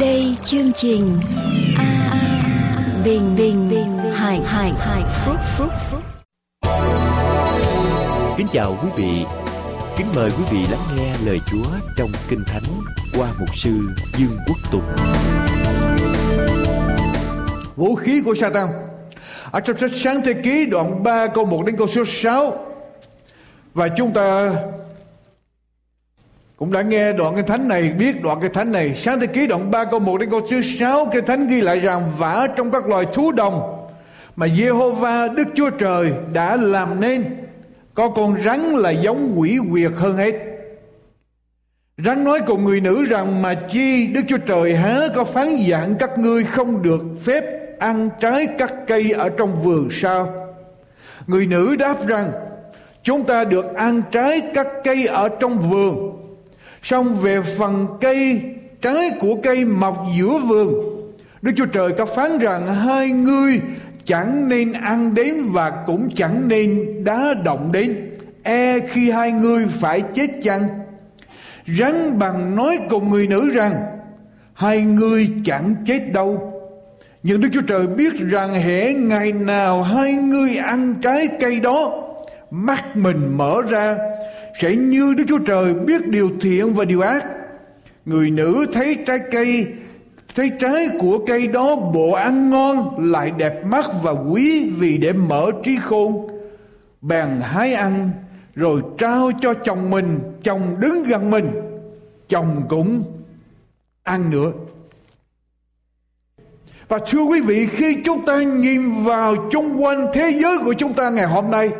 đây 0.00 0.36
chương 0.42 0.72
trình 0.72 1.20
a 1.78 2.20
bình 3.04 3.36
bình 3.36 3.70
bình 3.70 3.98
hải 3.98 4.40
hải 4.40 4.72
hải 4.78 5.02
phúc 5.24 5.36
phúc 5.56 5.68
phúc. 5.90 6.00
Kính 8.36 8.46
chào 8.52 8.78
quý 8.82 8.88
vị. 8.96 9.24
Kính 9.96 10.06
mời 10.14 10.30
quý 10.30 10.44
vị 10.50 10.58
lắng 10.70 10.80
nghe 10.96 11.14
lời 11.26 11.38
Chúa 11.46 11.64
trong 11.96 12.10
kinh 12.28 12.44
thánh 12.46 12.62
qua 13.18 13.28
mục 13.38 13.56
sư 13.56 13.70
Dương 14.16 14.38
Quốc 14.46 14.56
Tùng. 14.72 14.96
Vũ 17.76 17.94
khí 17.94 18.22
của 18.24 18.34
Satan. 18.34 18.68
Ở 19.50 19.60
trong 19.60 19.76
sách 19.76 19.90
sáng 19.94 20.22
thế 20.24 20.34
ký 20.44 20.66
đoạn 20.70 21.02
3 21.02 21.26
câu 21.26 21.44
1 21.44 21.66
đến 21.66 21.76
câu 21.76 21.86
số 21.86 22.04
6 22.06 22.64
và 23.74 23.88
chúng 23.88 24.12
ta 24.12 24.50
cũng 26.58 26.72
đã 26.72 26.82
nghe 26.82 27.12
đoạn 27.12 27.34
cái 27.34 27.42
thánh 27.42 27.68
này, 27.68 27.92
biết 27.98 28.22
đoạn 28.22 28.40
cái 28.40 28.50
thánh 28.50 28.72
này 28.72 28.94
sáng 28.94 29.20
thế 29.20 29.26
ký 29.26 29.46
đoạn 29.46 29.70
3 29.70 29.84
câu 29.84 30.00
1 30.00 30.18
đến 30.18 30.30
câu 30.30 30.40
thứ 30.50 30.62
6 30.62 31.06
cái 31.12 31.22
thánh 31.22 31.46
ghi 31.46 31.60
lại 31.60 31.80
rằng 31.80 32.02
vả 32.18 32.48
trong 32.56 32.70
các 32.70 32.88
loài 32.88 33.06
thú 33.12 33.32
đồng 33.32 33.86
mà 34.36 34.46
Jehovah 34.46 35.34
Đức 35.34 35.48
Chúa 35.54 35.70
Trời 35.70 36.12
đã 36.32 36.56
làm 36.56 37.00
nên, 37.00 37.24
có 37.94 38.08
con 38.08 38.42
rắn 38.44 38.60
là 38.60 38.90
giống 38.90 39.32
quỷ 39.36 39.58
quyệt 39.70 39.92
hơn 39.94 40.16
hết 40.16 40.34
Rắn 42.04 42.24
nói 42.24 42.40
cùng 42.46 42.64
người 42.64 42.80
nữ 42.80 43.04
rằng 43.04 43.42
mà 43.42 43.54
chi, 43.54 44.06
Đức 44.06 44.20
Chúa 44.28 44.38
Trời 44.38 44.76
há 44.76 45.00
có 45.14 45.24
phán 45.24 45.46
dạng 45.70 45.94
các 45.98 46.18
ngươi 46.18 46.44
không 46.44 46.82
được 46.82 47.02
phép 47.24 47.44
ăn 47.78 48.08
trái 48.20 48.46
các 48.58 48.72
cây 48.86 49.10
ở 49.10 49.28
trong 49.28 49.62
vườn 49.62 49.88
sao? 49.92 50.48
Người 51.26 51.46
nữ 51.46 51.76
đáp 51.76 52.06
rằng, 52.06 52.30
chúng 53.02 53.24
ta 53.24 53.44
được 53.44 53.74
ăn 53.74 54.02
trái 54.12 54.40
các 54.54 54.66
cây 54.84 55.06
ở 55.06 55.28
trong 55.28 55.70
vườn. 55.70 56.27
Xong 56.82 57.16
về 57.16 57.42
phần 57.42 57.86
cây 58.00 58.40
trái 58.82 59.10
của 59.20 59.36
cây 59.42 59.64
mọc 59.64 60.06
giữa 60.18 60.38
vườn, 60.38 60.74
Đức 61.42 61.52
Chúa 61.56 61.66
Trời 61.66 61.92
có 61.98 62.06
phán 62.06 62.38
rằng 62.38 62.74
hai 62.74 63.10
ngươi 63.10 63.60
chẳng 64.04 64.48
nên 64.48 64.72
ăn 64.72 65.14
đến 65.14 65.34
và 65.52 65.70
cũng 65.86 66.08
chẳng 66.16 66.48
nên 66.48 66.84
đá 67.04 67.34
động 67.44 67.72
đến. 67.72 68.10
E 68.42 68.78
khi 68.80 69.10
hai 69.10 69.32
ngươi 69.32 69.66
phải 69.66 70.00
chết 70.00 70.26
chăng? 70.42 70.68
Rắn 71.78 72.18
bằng 72.18 72.56
nói 72.56 72.78
cùng 72.90 73.10
người 73.10 73.26
nữ 73.26 73.50
rằng 73.54 73.72
hai 74.54 74.78
ngươi 74.78 75.28
chẳng 75.44 75.74
chết 75.86 76.12
đâu 76.12 76.58
nhưng 77.22 77.40
Đức 77.40 77.48
Chúa 77.52 77.62
Trời 77.62 77.86
biết 77.86 78.12
rằng 78.30 78.54
hễ 78.54 78.94
ngày 78.94 79.32
nào 79.32 79.82
hai 79.82 80.12
ngươi 80.12 80.56
ăn 80.56 80.94
trái 81.02 81.28
cây 81.40 81.60
đó 81.60 82.04
mắt 82.50 82.96
mình 82.96 83.36
mở 83.36 83.62
ra 83.68 83.96
sẽ 84.58 84.76
như 84.76 85.14
Đức 85.14 85.24
Chúa 85.28 85.38
Trời 85.38 85.74
biết 85.74 86.08
điều 86.08 86.30
thiện 86.40 86.74
và 86.74 86.84
điều 86.84 87.00
ác. 87.00 87.24
Người 88.04 88.30
nữ 88.30 88.66
thấy 88.72 88.98
trái 89.06 89.18
cây, 89.30 89.66
thấy 90.34 90.50
trái 90.60 90.88
của 91.00 91.18
cây 91.26 91.46
đó 91.46 91.76
bộ 91.76 92.12
ăn 92.12 92.50
ngon, 92.50 92.96
lại 92.98 93.32
đẹp 93.38 93.66
mắt 93.66 93.86
và 94.02 94.10
quý 94.10 94.70
vì 94.78 94.98
để 94.98 95.12
mở 95.12 95.50
trí 95.64 95.76
khôn. 95.76 96.28
Bèn 97.00 97.28
hái 97.40 97.74
ăn, 97.74 98.10
rồi 98.54 98.82
trao 98.98 99.30
cho 99.40 99.54
chồng 99.54 99.90
mình, 99.90 100.18
chồng 100.44 100.62
đứng 100.78 101.04
gần 101.04 101.30
mình. 101.30 101.50
Chồng 102.28 102.62
cũng 102.68 103.02
ăn 104.02 104.30
nữa. 104.30 104.52
Và 106.88 106.98
thưa 107.06 107.22
quý 107.22 107.40
vị, 107.40 107.66
khi 107.66 107.96
chúng 108.04 108.24
ta 108.26 108.42
nhìn 108.42 109.04
vào 109.04 109.48
chung 109.50 109.82
quanh 109.82 110.06
thế 110.14 110.30
giới 110.42 110.58
của 110.58 110.72
chúng 110.72 110.94
ta 110.94 111.10
ngày 111.10 111.26
hôm 111.26 111.50
nay 111.50 111.70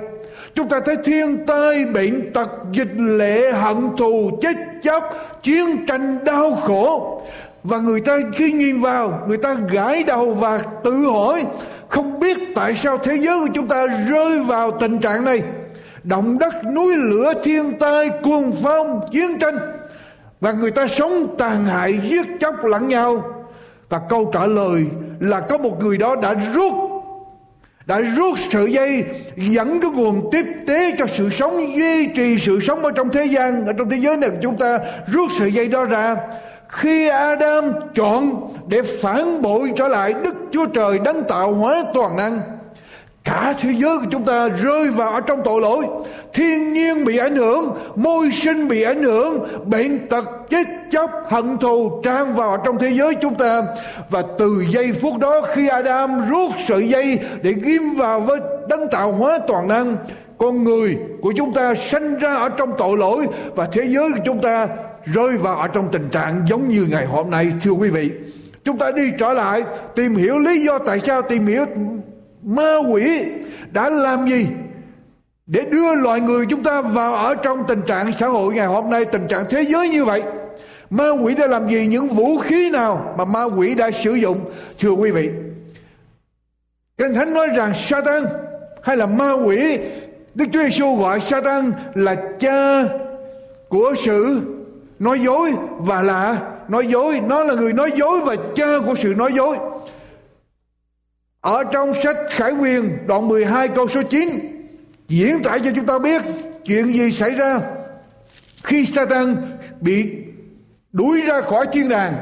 Chúng 0.55 0.69
ta 0.69 0.81
thấy 0.85 0.97
thiên 1.05 1.47
tai, 1.47 1.85
bệnh 1.85 2.33
tật, 2.33 2.51
dịch 2.73 2.95
lệ, 2.97 3.53
hận 3.53 3.77
thù, 3.97 4.31
chết 4.43 4.57
chóc, 4.83 5.15
chiến 5.43 5.87
tranh 5.87 6.25
đau 6.25 6.55
khổ. 6.55 7.23
Và 7.63 7.79
người 7.79 8.01
ta 8.01 8.19
khi 8.37 8.53
nhìn 8.53 8.81
vào, 8.81 9.23
người 9.29 9.37
ta 9.37 9.57
gãi 9.71 10.03
đầu 10.03 10.35
và 10.35 10.61
tự 10.85 11.07
hỏi 11.07 11.45
không 11.89 12.21
biết 12.21 12.39
tại 12.55 12.77
sao 12.77 12.99
thế 12.99 13.17
giới 13.17 13.39
của 13.41 13.53
chúng 13.55 13.69
ta 13.69 13.87
rơi 13.87 14.41
vào 14.41 14.71
tình 14.71 14.99
trạng 14.99 15.25
này. 15.25 15.43
Động 16.05 16.39
đất, 16.39 16.55
núi 16.75 16.97
lửa, 16.97 17.33
thiên 17.45 17.79
tai, 17.79 18.11
cuồng 18.23 18.53
phong, 18.63 19.01
chiến 19.13 19.39
tranh. 19.39 19.59
Và 20.41 20.53
người 20.53 20.71
ta 20.71 20.87
sống 20.87 21.37
tàn 21.39 21.65
hại, 21.65 22.01
giết 22.11 22.27
chóc 22.41 22.65
lẫn 22.65 22.89
nhau 22.89 23.23
và 23.89 24.01
câu 24.09 24.31
trả 24.33 24.47
lời 24.47 24.87
là 25.21 25.41
có 25.41 25.59
một 25.59 25.85
người 25.85 25.99
đó 25.99 26.17
đã 26.17 26.35
rút 26.55 26.73
đã 27.89 28.01
rút 28.01 28.39
sợi 28.53 28.73
dây, 28.73 29.05
dẫn 29.37 29.81
cái 29.81 29.91
nguồn 29.91 30.29
tiếp 30.33 30.47
tế 30.67 30.97
cho 30.99 31.07
sự 31.07 31.31
sống, 31.31 31.77
duy 31.77 32.07
trì 32.07 32.39
sự 32.39 32.61
sống 32.61 32.79
ở 32.79 32.91
trong 32.91 33.09
thế 33.13 33.25
gian, 33.25 33.67
ở 33.67 33.73
trong 33.73 33.91
thế 33.91 33.97
giới 33.97 34.17
này 34.17 34.31
của 34.31 34.37
chúng 34.43 34.59
ta 34.59 34.79
rút 35.07 35.31
sợi 35.39 35.53
dây 35.53 35.69
đó 35.69 35.85
ra. 35.85 36.17
Khi 36.69 37.09
Adam 37.09 37.65
chọn 37.95 38.51
để 38.67 38.83
phản 38.83 39.43
bội 39.43 39.73
trở 39.77 39.89
lại 39.89 40.15
Đức 40.25 40.35
Chúa 40.53 40.67
Trời, 40.67 40.99
đấng 41.05 41.25
tạo 41.25 41.55
hóa 41.55 41.85
toàn 41.95 42.17
năng 42.17 42.41
cả 43.29 43.55
thế 43.61 43.71
giới 43.79 43.99
của 43.99 44.07
chúng 44.11 44.25
ta 44.25 44.49
rơi 44.49 44.91
vào 44.91 45.11
ở 45.11 45.21
trong 45.21 45.41
tội 45.45 45.61
lỗi. 45.61 45.87
Thiên 46.35 46.73
nhiên 46.73 47.05
bị 47.05 47.17
ảnh 47.19 47.37
hưởng, 47.37 47.77
môi 47.97 48.31
sinh 48.31 48.69
bị 48.69 48.83
ảnh 48.83 49.03
hưởng, 49.03 49.47
bệnh 49.65 50.09
tật, 50.09 50.25
chết 50.51 50.67
chóc, 50.91 51.11
hận 51.29 51.59
thù 51.59 52.01
tràn 52.05 52.35
vào 52.35 52.57
trong 52.65 52.79
thế 52.79 52.91
giới 52.91 53.15
chúng 53.15 53.35
ta. 53.35 53.63
Và 54.11 54.23
từ 54.39 54.65
giây 54.69 54.93
phút 54.93 55.19
đó 55.19 55.43
khi 55.55 55.69
Adam 55.69 56.29
rút 56.29 56.51
sợi 56.69 56.89
dây 56.89 57.19
để 57.43 57.55
ghim 57.63 57.95
vào 57.97 58.21
với 58.21 58.41
đấng 58.69 58.91
tạo 58.91 59.13
hóa 59.13 59.39
toàn 59.49 59.69
năng, 59.69 59.97
con 60.39 60.65
người 60.65 60.97
của 61.23 61.33
chúng 61.37 61.53
ta 61.53 61.75
sinh 61.75 62.19
ra 62.19 62.35
ở 62.35 62.49
trong 62.49 62.73
tội 62.79 62.97
lỗi 62.99 63.27
và 63.55 63.69
thế 63.73 63.83
giới 63.83 64.11
của 64.13 64.23
chúng 64.25 64.43
ta 64.43 64.69
rơi 65.05 65.37
vào 65.37 65.57
ở 65.57 65.69
trong 65.69 65.89
tình 65.93 66.09
trạng 66.09 66.43
giống 66.49 66.69
như 66.69 66.87
ngày 66.91 67.07
hôm 67.07 67.31
nay. 67.31 67.53
Thưa 67.63 67.71
quý 67.71 67.89
vị, 67.89 68.11
chúng 68.65 68.79
ta 68.79 68.91
đi 68.91 69.03
trở 69.19 69.33
lại 69.33 69.63
tìm 69.97 70.15
hiểu 70.15 70.39
lý 70.39 70.65
do 70.65 70.79
tại 70.79 71.01
sao 71.01 71.23
tìm 71.23 71.47
hiểu 71.47 71.65
ma 72.49 72.77
quỷ 72.91 73.25
đã 73.71 73.91
làm 73.91 74.29
gì 74.29 74.47
để 75.47 75.65
đưa 75.71 75.95
loài 75.95 76.21
người 76.21 76.47
chúng 76.47 76.63
ta 76.63 76.81
vào 76.81 77.15
ở 77.15 77.35
trong 77.35 77.65
tình 77.69 77.83
trạng 77.83 78.13
xã 78.13 78.27
hội 78.27 78.55
ngày 78.55 78.67
hôm 78.67 78.91
nay, 78.91 79.05
tình 79.05 79.29
trạng 79.29 79.45
thế 79.51 79.63
giới 79.63 79.89
như 79.89 80.05
vậy? 80.05 80.23
Ma 80.91 81.11
quỷ 81.23 81.35
đã 81.35 81.47
làm 81.47 81.69
gì? 81.69 81.87
Những 81.87 82.09
vũ 82.09 82.39
khí 82.39 82.71
nào 82.71 83.15
mà 83.19 83.25
ma 83.25 83.45
quỷ 83.45 83.75
đã 83.75 83.91
sử 83.91 84.15
dụng? 84.15 84.41
Thưa 84.79 84.91
quý 84.91 85.11
vị, 85.11 85.31
Kinh 86.99 87.15
Thánh 87.15 87.35
nói 87.35 87.49
rằng 87.57 87.73
Satan 87.75 88.23
hay 88.83 88.97
là 88.97 89.07
ma 89.07 89.33
quỷ, 89.33 89.79
Đức 90.35 90.45
Chúa 90.53 90.63
Giêsu 90.63 90.97
gọi 90.97 91.21
Satan 91.21 91.73
là 91.95 92.17
cha 92.41 92.83
của 93.69 93.95
sự 94.05 94.41
nói 94.99 95.21
dối 95.21 95.53
và 95.79 96.03
là 96.03 96.37
nói 96.69 96.87
dối. 96.87 97.21
Nó 97.27 97.45
là 97.45 97.55
người 97.55 97.73
nói 97.73 97.93
dối 97.97 98.21
và 98.21 98.37
cha 98.57 98.67
của 98.87 98.95
sự 98.95 99.15
nói 99.17 99.33
dối 99.37 99.57
ở 101.41 101.65
trong 101.73 101.95
sách 102.03 102.17
Khải 102.31 102.53
Quyền, 102.53 102.99
đoạn 103.07 103.29
12 103.29 103.69
câu 103.69 103.89
số 103.89 104.03
9 104.03 104.29
diễn 105.09 105.43
tả 105.43 105.59
cho 105.59 105.71
chúng 105.77 105.87
ta 105.87 105.99
biết 105.99 106.23
chuyện 106.65 106.87
gì 106.87 107.13
xảy 107.13 107.31
ra 107.31 107.61
khi 108.65 108.87
Satan 108.87 109.37
bị 109.81 110.09
đuổi 110.93 111.21
ra 111.21 111.41
khỏi 111.41 111.67
thiên 111.73 111.89
đàng 111.89 112.15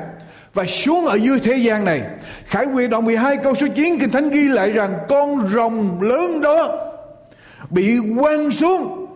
và 0.55 0.65
xuống 0.65 1.07
ở 1.07 1.15
dưới 1.15 1.39
thế 1.41 1.57
gian 1.57 1.85
này. 1.85 2.03
Khải 2.45 2.67
Quyền, 2.75 2.91
đoạn 2.91 3.05
12 3.05 3.37
câu 3.37 3.55
số 3.55 3.67
9 3.77 3.99
Kinh 3.99 4.11
Thánh 4.11 4.31
ghi 4.31 4.49
lại 4.49 4.73
rằng 4.73 4.99
con 5.09 5.49
rồng 5.49 6.01
lớn 6.01 6.41
đó 6.41 6.79
bị 7.71 7.99
quăng 8.19 8.51
xuống, 8.51 9.07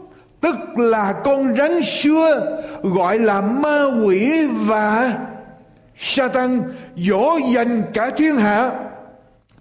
tức 0.40 0.56
là 0.76 1.12
con 1.24 1.56
rắn 1.56 1.82
xưa 1.82 2.60
gọi 2.82 3.18
là 3.18 3.40
ma 3.40 3.84
quỷ 4.06 4.46
và 4.46 5.18
Satan 5.98 6.62
dỗ 6.96 7.38
dành 7.54 7.82
cả 7.94 8.10
thiên 8.16 8.36
hạ 8.36 8.70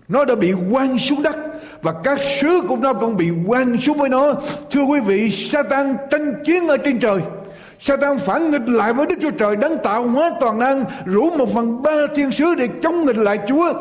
nó 0.09 0.25
đã 0.25 0.35
bị 0.35 0.53
quăng 0.71 0.97
xuống 0.97 1.23
đất 1.23 1.37
và 1.81 1.93
các 2.03 2.19
sứ 2.41 2.61
của 2.67 2.75
nó 2.75 2.93
cũng 2.93 3.17
bị 3.17 3.29
quăng 3.47 3.77
xuống 3.77 3.97
với 3.97 4.09
nó. 4.09 4.33
Thưa 4.71 4.81
quý 4.81 4.99
vị, 4.99 5.31
Satan 5.31 5.95
tranh 6.11 6.33
chiến 6.45 6.67
ở 6.67 6.77
trên 6.77 6.99
trời. 6.99 7.19
Satan 7.79 8.17
phản 8.17 8.51
nghịch 8.51 8.67
lại 8.67 8.93
với 8.93 9.05
Đức 9.05 9.15
Chúa 9.21 9.31
Trời, 9.31 9.55
đấng 9.55 9.77
tạo 9.77 10.03
hóa 10.07 10.31
toàn 10.39 10.59
năng, 10.59 10.85
rủ 11.05 11.29
một 11.37 11.53
phần 11.53 11.81
ba 11.81 11.95
thiên 12.15 12.31
sứ 12.31 12.55
để 12.55 12.67
chống 12.83 13.05
nghịch 13.05 13.17
lại 13.17 13.39
Chúa. 13.47 13.73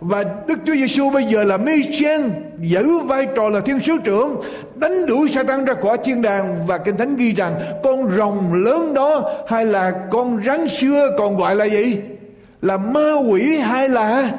Và 0.00 0.24
Đức 0.46 0.58
Chúa 0.66 0.74
Giêsu 0.74 1.10
bây 1.10 1.24
giờ 1.24 1.44
là 1.44 1.56
Michel, 1.56 2.22
giữ 2.58 2.98
vai 2.98 3.26
trò 3.36 3.48
là 3.48 3.60
thiên 3.60 3.80
sứ 3.80 3.92
trưởng, 4.04 4.40
đánh 4.74 5.06
đuổi 5.06 5.28
Satan 5.28 5.64
ra 5.64 5.74
khỏi 5.82 5.98
thiên 6.04 6.22
đàng. 6.22 6.66
Và 6.66 6.78
kinh 6.78 6.96
thánh 6.96 7.16
ghi 7.16 7.32
rằng, 7.32 7.60
con 7.84 8.16
rồng 8.16 8.64
lớn 8.64 8.94
đó 8.94 9.30
hay 9.48 9.64
là 9.64 9.92
con 10.10 10.42
rắn 10.46 10.68
xưa 10.68 11.08
còn 11.18 11.36
gọi 11.36 11.56
là 11.56 11.64
gì? 11.64 11.98
Là 12.62 12.76
ma 12.76 13.12
quỷ 13.30 13.58
hay 13.58 13.88
là 13.88 14.30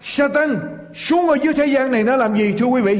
Satan? 0.00 0.56
Xuống 0.96 1.28
ở 1.28 1.36
dưới 1.42 1.54
thế 1.54 1.66
gian 1.66 1.90
này 1.90 2.04
nó 2.04 2.16
làm 2.16 2.36
gì, 2.36 2.54
thưa 2.58 2.66
quý 2.66 2.80
vị? 2.80 2.98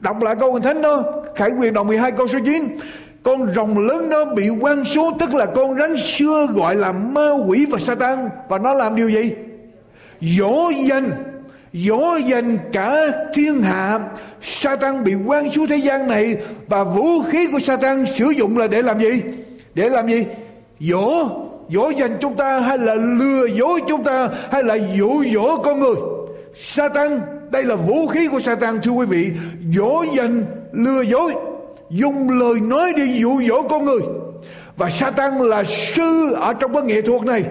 Đọc 0.00 0.22
lại 0.22 0.36
câu 0.40 0.60
thánh 0.60 0.82
đó, 0.82 1.04
khải 1.34 1.50
quyền 1.50 1.74
đồng 1.74 1.86
12 1.86 2.12
câu 2.12 2.28
số 2.28 2.38
9 2.44 2.78
con 3.22 3.54
rồng 3.54 3.78
lớn 3.78 4.08
nó 4.08 4.24
bị 4.24 4.48
quăng 4.60 4.84
xuống, 4.84 5.18
tức 5.18 5.34
là 5.34 5.46
con 5.46 5.78
rắn 5.78 5.96
xưa 5.96 6.46
gọi 6.54 6.76
là 6.76 6.92
ma 6.92 7.28
quỷ 7.46 7.66
và 7.70 7.78
Satan. 7.78 8.28
Và 8.48 8.58
nó 8.58 8.74
làm 8.74 8.96
điều 8.96 9.08
gì? 9.08 9.32
Dỗ 10.20 10.70
dành 10.88 11.10
dỗ 11.72 12.16
dành 12.26 12.58
cả 12.72 12.94
thiên 13.34 13.62
hạ. 13.62 14.00
Satan 14.42 15.04
bị 15.04 15.14
quăng 15.26 15.52
xuống 15.52 15.66
thế 15.66 15.76
gian 15.76 16.08
này 16.08 16.36
và 16.68 16.84
vũ 16.84 17.22
khí 17.22 17.46
của 17.52 17.58
Satan 17.60 18.06
sử 18.06 18.30
dụng 18.30 18.58
là 18.58 18.66
để 18.66 18.82
làm 18.82 19.00
gì? 19.00 19.22
Để 19.74 19.88
làm 19.88 20.08
gì? 20.08 20.26
Dỗ 20.80 21.28
dỗ 21.70 21.90
dành 21.90 22.16
chúng 22.20 22.36
ta 22.36 22.60
hay 22.60 22.78
là 22.78 22.94
lừa 22.94 23.46
dối 23.46 23.80
chúng 23.88 24.04
ta 24.04 24.28
hay 24.50 24.62
là 24.62 24.78
dụ 24.96 25.24
dỗ 25.34 25.56
con 25.56 25.80
người? 25.80 25.94
Satan, 26.56 27.20
đây 27.50 27.62
là 27.62 27.74
vũ 27.74 28.06
khí 28.06 28.28
của 28.28 28.40
Satan, 28.40 28.80
thưa 28.82 28.90
quý 28.90 29.06
vị. 29.06 29.30
Dỗ 29.76 30.04
dành, 30.16 30.44
lừa 30.72 31.02
dối, 31.02 31.34
dùng 31.90 32.40
lời 32.40 32.60
nói 32.60 32.92
để 32.96 33.04
dụ 33.04 33.40
dỗ 33.48 33.62
con 33.62 33.84
người. 33.84 34.00
Và 34.76 34.90
Satan 34.90 35.38
là 35.38 35.64
sư 35.64 36.32
ở 36.32 36.54
trong 36.54 36.74
cái 36.74 36.82
nghệ 36.82 37.02
thuật 37.02 37.22
này. 37.22 37.44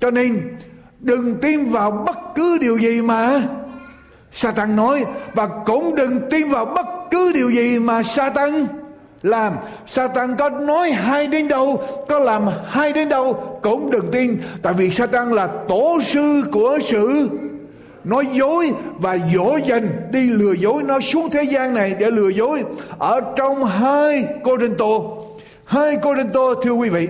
Cho 0.00 0.10
nên, 0.10 0.40
đừng 1.00 1.34
tin 1.34 1.64
vào 1.64 1.90
bất 1.90 2.18
cứ 2.34 2.58
điều 2.60 2.78
gì 2.78 3.02
mà 3.02 3.42
Satan 4.32 4.76
nói, 4.76 5.04
và 5.34 5.48
cũng 5.66 5.94
đừng 5.94 6.20
tin 6.30 6.48
vào 6.48 6.64
bất 6.64 6.86
cứ 7.10 7.32
điều 7.32 7.50
gì 7.50 7.78
mà 7.78 8.02
Satan 8.02 8.66
làm. 9.22 9.52
Satan 9.86 10.36
có 10.36 10.50
nói 10.50 10.90
hay 10.90 11.26
đến 11.26 11.48
đâu, 11.48 11.82
có 12.08 12.18
làm 12.18 12.46
hay 12.66 12.92
đến 12.92 13.08
đâu, 13.08 13.58
cũng 13.62 13.90
đừng 13.90 14.10
tin. 14.12 14.38
Tại 14.62 14.72
vì 14.72 14.90
Satan 14.90 15.32
là 15.32 15.48
tổ 15.68 15.98
sư 16.02 16.42
của 16.52 16.78
sự 16.82 17.28
nói 18.04 18.26
dối 18.32 18.72
và 18.98 19.18
dỗ 19.34 19.56
dành, 19.66 19.88
đi 20.12 20.28
lừa 20.30 20.52
dối 20.52 20.82
nó 20.82 21.00
xuống 21.00 21.30
thế 21.30 21.42
gian 21.42 21.74
này 21.74 21.94
để 21.98 22.10
lừa 22.10 22.28
dối. 22.28 22.64
Ở 22.98 23.20
trong 23.36 23.64
hai 23.64 24.24
Cô 24.44 24.58
Rinh 24.58 24.74
Tô 24.78 25.24
hai 25.66 25.96
Cô 26.02 26.16
Rinh 26.16 26.30
Tô 26.32 26.54
thưa 26.62 26.72
quý 26.72 26.88
vị 26.88 27.08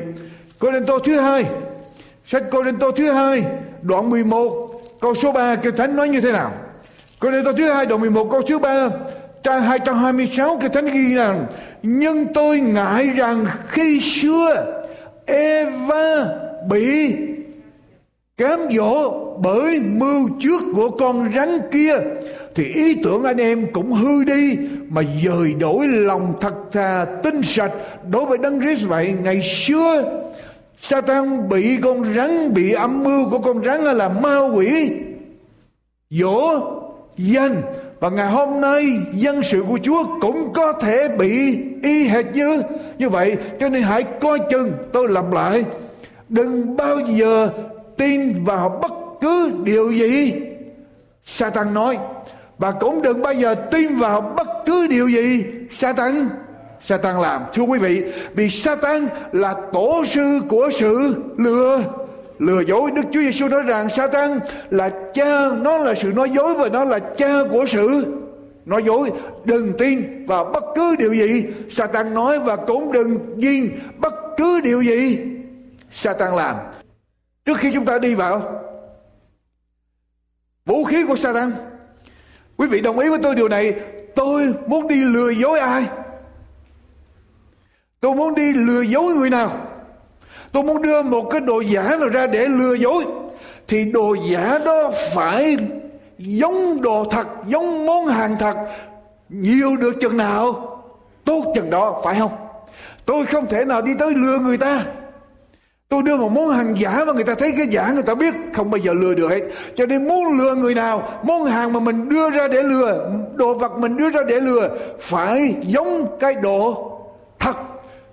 Cô 0.58 0.72
Rinh 0.72 0.87
Tô 0.87 0.98
thứ 0.98 1.20
hai, 1.20 1.44
sách 2.26 2.42
Cô 2.50 2.64
Rinh 2.64 2.76
Tô 2.76 2.90
thứ 2.90 3.10
hai, 3.12 3.44
đoạn 3.82 4.10
11 4.10 4.70
câu 5.00 5.14
số 5.14 5.32
3 5.32 5.56
Kinh 5.56 5.76
Thánh 5.76 5.96
nói 5.96 6.08
như 6.08 6.20
thế 6.20 6.32
nào? 6.32 6.52
Cô 7.19 7.31
Rinh 7.31 7.44
Tô 7.44 7.52
thứ 7.52 7.70
hai, 7.70 7.87
đoạn 7.87 8.00
11 8.00 8.28
câu 8.31 8.42
số 8.48 8.58
3 8.58 8.88
trang 9.42 9.62
226 9.62 10.58
Kinh 10.60 10.72
Thánh 10.72 10.87
ghi 10.87 11.14
rằng, 11.14 11.46
nhưng 11.82 12.32
tôi 12.34 12.60
ngại 12.60 13.10
rằng 13.16 13.46
khi 13.69 14.00
xưa 14.00 14.82
Eva 15.26 16.26
bị 16.69 17.16
cám 18.37 18.60
dỗ 18.76 19.30
bởi 19.42 19.81
mưu 19.81 20.28
trước 20.40 20.62
của 20.75 20.90
con 20.90 21.32
rắn 21.34 21.48
kia, 21.72 21.94
thì 22.54 22.64
ý 22.64 22.94
tưởng 23.04 23.22
anh 23.22 23.37
em 23.37 23.66
cũng 23.72 23.92
hư 23.92 24.25
đi, 24.25 24.56
mà 24.88 25.02
dời 25.25 25.54
đổi 25.54 25.87
lòng 25.87 26.34
thật 26.40 26.54
thà 26.72 27.06
tinh 27.22 27.42
sạch 27.42 27.72
đối 28.10 28.25
với 28.26 28.38
đấng 28.38 28.60
Christ 28.60 28.87
vậy. 28.87 29.14
Ngày 29.25 29.42
xưa, 29.42 30.20
Satan 30.81 31.48
bị 31.48 31.76
con 31.82 32.14
rắn, 32.14 32.54
bị 32.54 32.72
âm 32.72 33.04
mưu 33.04 33.31
của 33.31 33.38
con 33.38 33.64
rắn 33.64 33.81
là 33.81 34.08
ma 34.08 34.38
quỷ, 34.54 34.90
dỗ 36.10 36.60
danh 37.16 37.62
và 38.00 38.08
ngày 38.08 38.31
hôm 38.31 38.60
nay, 38.60 38.87
dân 39.12 39.42
sự 39.42 39.64
của 39.69 39.78
Chúa 39.82 40.04
cũng 40.20 40.52
có 40.52 40.72
thể 40.72 41.08
bị 41.19 41.58
y 41.82 42.04
hệt 42.04 42.25
như 42.34 42.62
như 42.98 43.08
vậy. 43.08 43.37
Cho 43.60 43.69
nên 43.69 43.82
hãy 43.82 44.02
coi 44.02 44.38
chừng, 44.50 44.72
tôi 44.92 45.08
lặp 45.08 45.32
lại, 45.32 45.64
đừng 46.28 46.76
bao 46.76 46.96
giờ 46.98 47.50
tin 47.96 48.44
vào 48.44 48.78
bất 48.82 48.92
cứ 49.20 49.52
điều 49.64 49.90
gì? 49.90 50.34
Satan 51.25 51.75
nói 51.75 51.99
và 52.58 52.72
cũng 52.72 53.02
đừng 53.02 53.22
bao 53.22 53.32
giờ 53.32 53.55
tin 53.55 53.96
vào 53.96 54.20
bất 54.37 54.49
cứ 54.67 54.87
điều 54.87 55.08
gì, 55.08 55.44
Satan. 55.70 56.28
Satan 56.82 57.20
làm, 57.20 57.43
thưa 57.52 57.62
quý 57.62 57.78
vị, 57.78 58.02
vì 58.34 58.49
Satan 58.49 59.08
là 59.32 59.55
tổ 59.72 60.05
sư 60.06 60.40
của 60.49 60.70
sự 60.72 61.14
lừa. 61.37 61.82
Lừa 62.38 62.61
dối. 62.61 62.90
Đức 62.90 63.02
Chúa 63.12 63.20
Giêsu 63.20 63.49
nói 63.49 63.62
rằng 63.62 63.90
Satan 63.90 64.38
là 64.70 64.90
cha, 65.14 65.49
nó 65.62 65.78
là 65.78 65.94
sự 65.94 66.12
nói 66.12 66.31
dối 66.31 66.55
và 66.55 66.69
nó 66.69 66.84
là 66.84 66.99
cha 66.99 67.32
của 67.50 67.64
sự 67.69 68.14
nói 68.66 68.82
dối. 68.87 69.11
Đừng 69.44 69.73
tin 69.78 70.26
vào 70.26 70.44
bất 70.44 70.64
cứ 70.75 70.96
điều 70.99 71.14
gì. 71.14 71.44
Satan 71.70 72.14
nói 72.14 72.38
và 72.38 72.56
cũng 72.56 72.93
đừng 72.93 73.38
tin 73.43 73.70
bất 73.99 74.14
cứ 74.37 74.61
điều 74.61 74.81
gì. 74.81 75.19
Satan 75.90 76.37
làm, 76.37 76.56
trước 77.44 77.58
khi 77.58 77.70
chúng 77.75 77.84
ta 77.84 77.99
đi 77.99 78.14
vào 78.14 78.43
vũ 80.67 80.85
khí 80.85 81.05
của 81.09 81.17
Satan 81.17 81.53
quý 82.57 82.67
vị 82.67 82.81
đồng 82.81 82.99
ý 82.99 83.09
với 83.09 83.19
tôi 83.23 83.35
điều 83.35 83.49
này, 83.49 83.75
tôi 84.15 84.55
muốn 84.67 84.89
đi 84.89 85.05
lừa 85.05 85.31
dối 85.31 85.61
ai? 85.61 85.85
Tôi 88.01 88.15
muốn 88.15 88.35
đi 88.35 88.53
lừa 88.53 88.81
dối 88.81 89.15
người 89.15 89.31
nào? 89.31 89.53
Tôi 90.53 90.62
muốn 90.62 90.83
đưa 90.83 91.03
một 91.03 91.29
cái 91.31 91.41
đồ 91.41 91.61
giả 91.61 91.83
nào 91.83 92.09
ra 92.09 92.27
để 92.27 92.47
lừa 92.49 92.75
dối. 92.75 93.05
Thì 93.69 93.85
đồ 93.85 94.15
giả 94.31 94.59
đó 94.65 94.91
phải 95.15 95.57
giống 96.19 96.83
đồ 96.83 97.05
thật, 97.11 97.27
giống 97.47 97.87
món 97.87 98.07
hàng 98.07 98.37
thật, 98.39 98.57
nhiều 99.29 99.77
được 99.77 99.93
chừng 100.01 100.17
nào. 100.17 100.67
Tốt 101.25 101.53
chừng 101.55 101.71
đó, 101.71 102.01
phải 102.05 102.19
không? 102.19 102.33
Tôi 103.07 103.27
không 103.27 103.47
thể 103.47 103.65
nào 103.65 103.83
đi 103.83 103.93
tới 103.99 104.15
lừa 104.15 104.39
người 104.39 104.59
ta 104.59 104.85
tôi 105.90 106.02
đưa 106.02 106.16
một 106.16 106.32
món 106.32 106.48
hàng 106.48 106.75
giả 106.78 107.04
mà 107.06 107.12
người 107.12 107.25
ta 107.25 107.34
thấy 107.34 107.52
cái 107.56 107.66
giả 107.66 107.90
người 107.94 108.02
ta 108.02 108.14
biết, 108.14 108.34
không 108.54 108.70
bao 108.70 108.78
giờ 108.78 108.92
lừa 108.92 109.14
được 109.14 109.28
hết. 109.28 109.40
Cho 109.76 109.87
nên 109.87 110.08
muốn 110.08 110.38
lừa 110.38 110.54
người 110.54 110.75
nào, 110.75 111.08
món 111.25 111.44
hàng 111.44 111.72
mà 111.72 111.81
mình 111.81 112.08
đưa 112.08 112.31
ra 112.31 112.48
để 112.48 112.62
lừa, 112.62 113.10
đồ 113.34 113.54
vật 113.54 113.78
mình 113.78 113.96
đưa 113.96 114.10
ra 114.10 114.20
để 114.28 114.40
lừa, 114.40 114.69
phải 115.00 115.54
giống 115.62 116.19
cái 116.20 116.34
đồ 116.34 116.92
thật. 117.38 117.56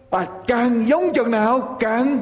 Và 0.10 0.28
càng 0.48 0.88
giống 0.88 1.14
chừng 1.14 1.32
nào, 1.32 1.78
càng 1.80 2.18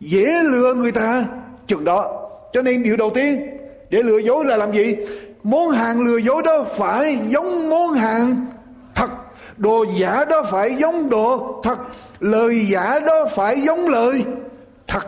dễ 0.00 0.42
lừa 0.42 0.74
người 0.74 0.92
ta. 0.92 1.24
Chừng 1.66 1.84
đó. 1.84 2.28
Cho 2.52 2.62
nên 2.62 2.82
điều 2.82 2.96
đầu 2.96 3.10
tiên 3.14 3.46
để 3.90 4.02
lừa 4.02 4.18
dối 4.18 4.44
là 4.44 4.56
làm 4.56 4.72
gì? 4.72 4.96
Món 5.42 5.68
hàng 5.68 6.00
lừa 6.00 6.16
dối 6.16 6.42
đó 6.42 6.64
phải 6.76 7.18
giống 7.28 7.70
món 7.70 7.92
hàng 7.92 8.46
thật. 8.94 9.10
Đồ 9.56 9.84
giả 9.98 10.24
đó 10.24 10.42
phải 10.50 10.74
giống 10.74 11.10
đồ 11.10 11.60
thật. 11.64 11.78
Lời 12.20 12.66
giả 12.68 13.00
đó 13.00 13.26
phải 13.34 13.60
giống 13.60 13.88
lời 13.88 14.24
thật. 14.90 15.06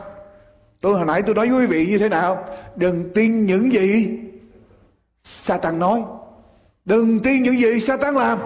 Tôi 0.80 0.94
hồi 0.94 1.06
nãy 1.06 1.22
tôi 1.22 1.34
nói 1.34 1.48
với 1.48 1.60
quý 1.60 1.66
vị 1.66 1.86
như 1.86 1.98
thế 1.98 2.08
nào? 2.08 2.44
Đừng 2.76 3.10
tin 3.14 3.46
những 3.46 3.72
gì 3.72 4.18
Satan 5.24 5.78
nói. 5.78 6.02
Đừng 6.84 7.20
tin 7.20 7.42
những 7.42 7.58
gì 7.58 7.80
Satan 7.80 8.14
làm. 8.14 8.38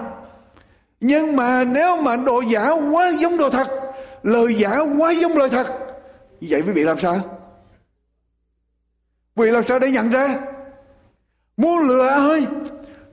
Nhưng 1.01 1.37
mà 1.37 1.65
nếu 1.65 1.97
mà 1.97 2.17
đồ 2.17 2.41
giả 2.41 2.71
quá 2.71 3.13
giống 3.19 3.37
đồ 3.37 3.51
thật, 3.51 3.69
lời 4.23 4.55
giả 4.55 4.79
quá 4.99 5.13
giống 5.13 5.37
lời 5.37 5.49
thật, 5.49 5.67
như 6.41 6.49
vậy 6.51 6.63
quý 6.67 6.73
vị 6.73 6.83
làm 6.83 6.99
sao? 6.99 7.17
Quý 9.37 9.47
vị 9.47 9.51
làm 9.51 9.65
sao 9.65 9.79
để 9.79 9.91
nhận 9.91 10.11
ra? 10.11 10.39
Muốn 11.57 11.87
lừa 11.87 12.09
ơi 12.09 12.47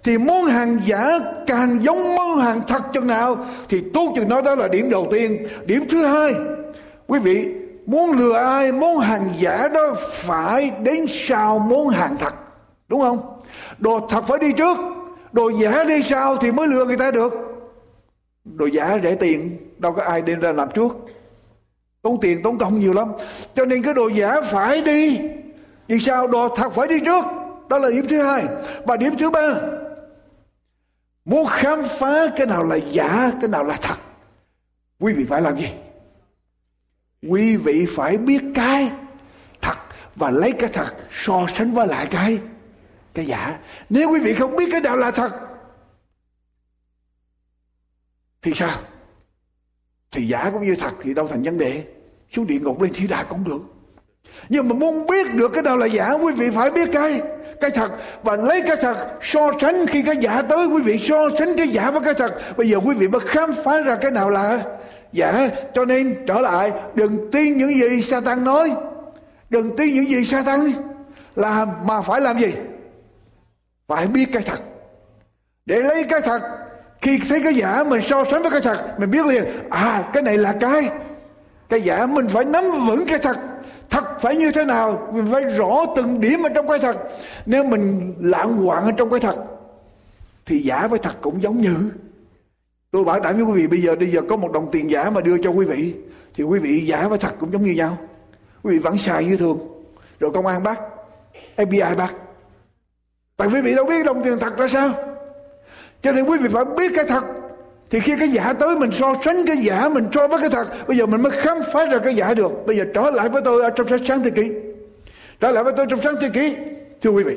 thì 0.04 0.18
món 0.18 0.46
hàng 0.46 0.80
giả 0.86 1.20
càng 1.48 1.84
giống 1.84 2.16
món 2.16 2.38
hàng 2.38 2.62
thật 2.68 2.82
chừng 2.94 3.08
nào 3.08 3.46
thì 3.70 3.84
tốt 3.94 4.14
chừng 4.16 4.30
đó 4.30 4.42
đó 4.42 4.56
là 4.56 4.68
điểm 4.68 4.90
đầu 4.90 5.08
tiên. 5.12 5.48
Điểm 5.66 5.84
thứ 5.90 6.06
hai, 6.06 6.34
quý 7.08 7.20
vị 7.20 7.63
muốn 7.86 8.12
lừa 8.12 8.34
ai 8.34 8.72
món 8.72 9.00
hàng 9.00 9.30
giả 9.38 9.68
đó 9.68 9.96
phải 9.98 10.72
đến 10.84 11.06
sau 11.10 11.60
món 11.60 11.90
hàng 11.90 12.16
thật. 12.20 12.34
Đúng 12.88 13.02
không? 13.02 13.42
Đồ 13.78 14.08
thật 14.10 14.24
phải 14.28 14.40
đi 14.40 14.54
trước, 14.54 14.78
đồ 15.32 15.50
giả 15.50 15.84
đi 15.84 16.04
sau 16.04 16.36
thì 16.36 16.52
mới 16.52 16.68
lừa 16.68 16.86
người 16.86 16.98
ta 16.98 17.12
được. 17.12 17.34
Đồ 18.46 18.66
giả 18.66 18.98
rẻ 19.04 19.16
tiền, 19.16 19.58
đâu 19.78 19.94
có 19.94 20.04
ai 20.04 20.22
đem 20.22 20.40
ra 20.40 20.52
làm 20.52 20.70
trước. 20.74 20.98
Tốn 22.02 22.20
tiền, 22.22 22.44
tốn 22.44 22.58
công 22.58 22.80
nhiều 22.80 22.94
lắm. 22.94 23.12
Cho 23.56 23.66
nên 23.66 23.84
cái 23.84 23.94
đồ 23.94 24.08
giả 24.08 24.42
phải 24.42 24.82
đi 24.82 25.20
đi 25.88 26.00
sau. 26.00 26.28
Đồ 26.28 26.56
thật 26.56 26.74
phải 26.74 26.88
đi 26.88 27.00
trước. 27.00 27.26
Đó 27.70 27.78
là 27.78 27.90
điểm 27.90 28.08
thứ 28.08 28.24
hai. 28.24 28.44
Và 28.86 28.98
điểm 28.98 29.18
thứ 29.20 29.30
ba, 29.30 29.56
muốn 31.26 31.48
khám 31.50 31.84
phá 31.84 32.28
cái 32.36 32.48
nào 32.48 32.64
là 32.64 32.76
giả, 32.76 33.32
cái 33.42 33.50
nào 33.50 33.64
là 33.64 33.78
thật. 33.82 33.96
Quý 35.00 35.14
vị 35.14 35.26
phải 35.30 35.42
làm 35.42 35.58
gì? 35.58 35.70
Quý 37.30 37.58
vị 37.58 37.86
phải 37.96 38.18
biết 38.18 38.42
cái 38.56 38.92
thật 39.62 39.78
và 40.16 40.32
lấy 40.32 40.52
cái 40.52 40.70
thật 40.74 40.96
so 41.12 41.46
sánh 41.56 41.74
với 41.74 41.88
lại 41.88 42.08
cái 42.10 42.40
cái 43.14 43.26
giả. 43.26 43.58
Nếu 43.90 44.10
quý 44.10 44.20
vị 44.20 44.34
không 44.34 44.56
biết 44.56 44.70
cái 44.72 44.82
nào 44.82 44.96
là 44.96 45.12
thật, 45.12 45.32
thì 48.42 48.52
sao? 48.56 48.80
Thì 50.12 50.28
giả 50.28 50.50
cũng 50.54 50.66
như 50.66 50.76
thật 50.76 50.92
thì 51.02 51.14
đâu 51.14 51.28
thành 51.28 51.44
vấn 51.44 51.58
đề. 51.58 51.84
Xuống 52.32 52.48
địa 52.48 52.60
ngục 52.60 52.82
lên 52.82 52.94
thiên 52.94 53.10
đàng 53.10 53.26
cũng 53.30 53.44
được. 53.44 53.60
Nhưng 54.50 54.70
mà 54.70 54.76
muốn 54.76 55.08
biết 55.08 55.34
được 55.34 55.52
cái 55.54 55.64
nào 55.64 55.78
là 55.78 55.86
giả, 55.86 56.12
quý 56.12 56.34
vị 56.34 56.50
phải 56.54 56.72
biết 56.72 56.90
cái 56.94 57.22
cái 57.62 57.72
thật. 57.72 57.92
Và 58.24 58.36
lấy 58.36 58.62
cái 58.68 58.76
thật 58.82 59.20
so 59.22 59.52
sánh 59.62 59.86
khi 59.88 60.02
cái 60.02 60.18
giả 60.18 60.42
tới, 60.42 60.68
quý 60.68 60.82
vị 60.82 60.98
so 61.00 61.30
sánh 61.40 61.58
cái 61.58 61.68
giả 61.68 61.92
với 61.92 62.02
cái 62.02 62.14
thật. 62.14 62.58
Bây 62.58 62.70
giờ 62.70 62.80
quý 62.86 62.96
vị 62.96 63.08
mới 63.08 63.22
khám 63.22 63.54
phá 63.66 63.82
ra 63.82 63.96
cái 64.02 64.12
nào 64.12 64.30
là 64.30 64.78
dạ 65.14 65.50
cho 65.74 65.86
nên 65.86 66.16
trở 66.28 66.42
lại, 66.42 66.72
đừng 66.96 67.32
tin 67.32 67.58
những 67.58 67.70
gì 67.70 68.02
Satan 68.02 68.44
nói. 68.44 68.74
Đừng 69.50 69.76
tin 69.78 69.96
những 69.96 70.10
gì 70.10 70.26
Satan 70.26 70.60
làm, 71.36 71.70
mà 71.86 72.02
phải 72.02 72.22
làm 72.22 72.40
gì? 72.40 72.54
Phải 73.88 74.08
biết 74.08 74.26
cái 74.34 74.44
thật. 74.46 74.60
Để 75.66 75.82
lấy 75.82 76.04
cái 76.04 76.22
thật, 76.22 76.42
khi 77.02 77.20
thấy 77.30 77.42
cái 77.44 77.54
giả 77.54 77.84
mình 77.84 78.02
so 78.02 78.24
sánh 78.32 78.42
với 78.42 78.52
cái 78.52 78.62
thật, 78.62 79.00
mình 79.00 79.12
biết 79.12 79.26
liền 79.26 79.44
à 79.70 80.10
cái 80.14 80.24
này 80.24 80.38
là 80.38 80.56
cái. 80.60 80.90
Cái 81.70 81.82
giả 81.82 82.06
mình 82.06 82.28
phải 82.28 82.46
nắm 82.46 82.64
vững 82.88 83.06
cái 83.06 83.18
thật. 83.18 83.38
Thật 83.90 84.20
phải 84.20 84.36
như 84.36 84.52
thế 84.52 84.66
nào, 84.66 85.10
mình 85.14 85.28
phải 85.32 85.42
rõ 85.42 85.86
từng 85.96 86.22
điểm 86.22 86.44
ở 86.44 86.50
trong 86.50 86.68
cái 86.68 86.80
thật. 86.80 86.98
Nếu 87.46 87.64
mình 87.64 88.14
lạng 88.20 88.58
hoạn 88.58 88.84
ở 88.84 88.92
trong 88.98 89.10
cái 89.10 89.20
thật, 89.20 89.36
thì 90.46 90.60
giả 90.60 90.88
với 90.88 91.00
thật 91.00 91.16
cũng 91.22 91.44
giống 91.44 91.62
như 91.62 91.76
tôi 92.94 93.04
bảo 93.04 93.20
đảm 93.20 93.36
với 93.36 93.44
quý 93.44 93.62
vị, 93.62 93.68
bây 93.68 93.82
giờ 93.82 93.96
bây 93.96 94.12
giờ 94.12 94.22
có 94.30 94.36
một 94.36 94.52
đồng 94.52 94.72
tiền 94.72 94.92
giả 94.92 95.10
mà 95.10 95.22
đưa 95.22 95.38
cho 95.38 95.50
quý 95.50 95.66
vị, 95.66 95.94
thì 96.36 96.44
quý 96.44 96.60
vị 96.60 96.86
giả 96.86 97.08
với 97.08 97.18
thật 97.18 97.36
cũng 97.40 97.52
giống 97.54 97.66
như 97.66 97.72
nhau. 97.72 97.98
Quý 98.64 98.74
vị 98.74 98.80
vẫn 98.80 98.98
xài 98.98 99.26
như 99.26 99.38
thường. 99.38 99.60
Rồi 100.20 100.32
công 100.34 100.48
an 100.48 100.64
bắt 100.64 100.80
FBI 101.58 101.96
bắt 101.96 102.14
tại 103.38 103.48
quý 103.48 103.62
vị 103.62 103.76
đâu 103.76 103.86
biết 103.86 104.06
đồng 104.06 104.24
tiền 104.24 104.40
thật 104.40 104.58
ra 104.58 104.68
sao? 104.68 104.94
Cho 106.04 106.12
nên 106.12 106.26
quý 106.26 106.38
vị 106.38 106.50
phải 106.52 106.66
biết 106.78 106.92
cái 106.96 107.06
thật. 107.08 107.24
Thì 107.90 108.00
khi 108.00 108.16
cái 108.20 108.28
giả 108.28 108.54
tới 108.54 108.76
mình 108.76 108.92
so 108.94 109.16
sánh 109.26 109.46
cái 109.46 109.58
giả 109.58 109.90
mình 109.90 110.08
so 110.14 110.28
với 110.28 110.40
cái 110.40 110.50
thật, 110.50 110.88
bây 110.88 110.98
giờ 110.98 111.06
mình 111.06 111.22
mới 111.22 111.32
khám 111.32 111.58
phá 111.74 111.86
ra 111.86 112.00
cái 112.00 112.16
giả 112.16 112.34
được. 112.34 112.52
Bây 112.66 112.78
giờ 112.78 112.86
trở 112.94 113.12
lại 113.14 113.30
với 113.30 113.42
tôi 113.46 113.64
ở 113.64 113.70
trong 113.70 113.88
sáng 114.06 114.24
thế 114.24 114.30
kỷ. 114.30 114.52
Trở 115.40 115.52
lại 115.52 115.64
với 115.64 115.74
tôi 115.78 115.86
trong 115.90 116.02
sáng 116.02 116.16
thế 116.22 116.30
kỷ, 116.34 116.56
thưa 117.02 117.10
quý 117.10 117.24
vị. 117.24 117.36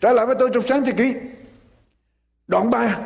Trở 0.00 0.12
lại 0.12 0.26
với 0.26 0.34
tôi 0.38 0.50
trong 0.54 0.62
sáng 0.62 0.84
thế 0.84 0.92
kỷ. 0.92 1.14
Đoạn 2.48 2.70
3 2.70 2.98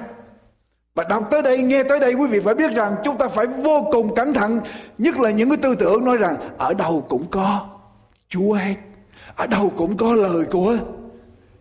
và 0.97 1.05
đọc 1.05 1.29
tới 1.31 1.43
đây, 1.43 1.59
nghe 1.59 1.83
tới 1.83 2.01
đây, 2.01 2.15
quý 2.15 2.27
vị 2.27 2.41
phải 2.41 2.55
biết 2.55 2.73
rằng 2.73 2.97
chúng 3.05 3.19
ta 3.19 3.29
phải 3.29 3.47
vô 3.47 3.89
cùng 3.93 4.15
cẩn 4.15 4.35
thận. 4.35 4.61
Nhất 4.99 5.19
là 5.19 5.31
những 5.31 5.49
cái 5.49 5.59
tư 5.63 5.75
tưởng 5.75 6.05
nói 6.05 6.17
rằng, 6.17 6.37
ở 6.59 6.75
đâu 6.75 7.07
cũng 7.09 7.25
có 7.31 7.69
Chúa 8.29 8.53
hết. 8.53 8.75
Ở 9.37 9.47
đâu 9.47 9.73
cũng 9.77 9.97
có 9.97 10.15
lời 10.15 10.45
của 10.53 10.77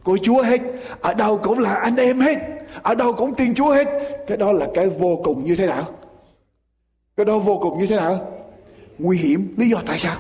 của 0.03 0.17
Chúa 0.21 0.41
hết. 0.41 0.61
Ở 1.01 1.13
đâu 1.13 1.39
cũng 1.43 1.59
là 1.59 1.73
anh 1.73 1.95
em 1.95 2.19
hết. 2.19 2.37
Ở 2.81 2.95
đâu 2.95 3.13
cũng 3.13 3.35
tin 3.35 3.55
Chúa 3.55 3.71
hết. 3.71 3.87
Cái 4.27 4.37
đó 4.37 4.51
là 4.51 4.67
cái 4.73 4.89
vô 4.89 5.21
cùng 5.23 5.45
như 5.45 5.55
thế 5.55 5.67
nào? 5.67 5.85
Cái 7.17 7.25
đó 7.25 7.39
vô 7.39 7.59
cùng 7.61 7.79
như 7.79 7.87
thế 7.87 7.95
nào? 7.95 8.31
Nguy 8.99 9.17
hiểm. 9.17 9.55
Lý 9.57 9.69
do 9.69 9.77
tại 9.85 9.99
sao? 9.99 10.17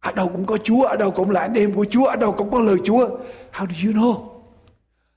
Ở 0.00 0.12
đâu 0.12 0.28
cũng 0.28 0.46
có 0.46 0.56
Chúa. 0.56 0.82
Ở 0.82 0.96
đâu 0.96 1.10
cũng 1.10 1.30
là 1.30 1.40
anh 1.40 1.54
em 1.54 1.74
của 1.74 1.86
Chúa. 1.90 2.04
Ở 2.04 2.16
đâu 2.16 2.32
cũng 2.32 2.50
có 2.50 2.58
lời 2.60 2.76
Chúa. 2.84 3.08
How 3.52 3.66
do 3.66 3.88
you 3.88 3.92
know? 3.92 4.29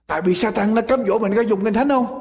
Tại 0.07 0.21
vì 0.21 0.35
Satan 0.35 0.75
nó 0.75 0.81
cám 0.81 1.05
dỗ 1.05 1.19
mình 1.19 1.35
có 1.35 1.41
dùng 1.41 1.63
kinh 1.63 1.73
thánh 1.73 1.89
không? 1.89 2.19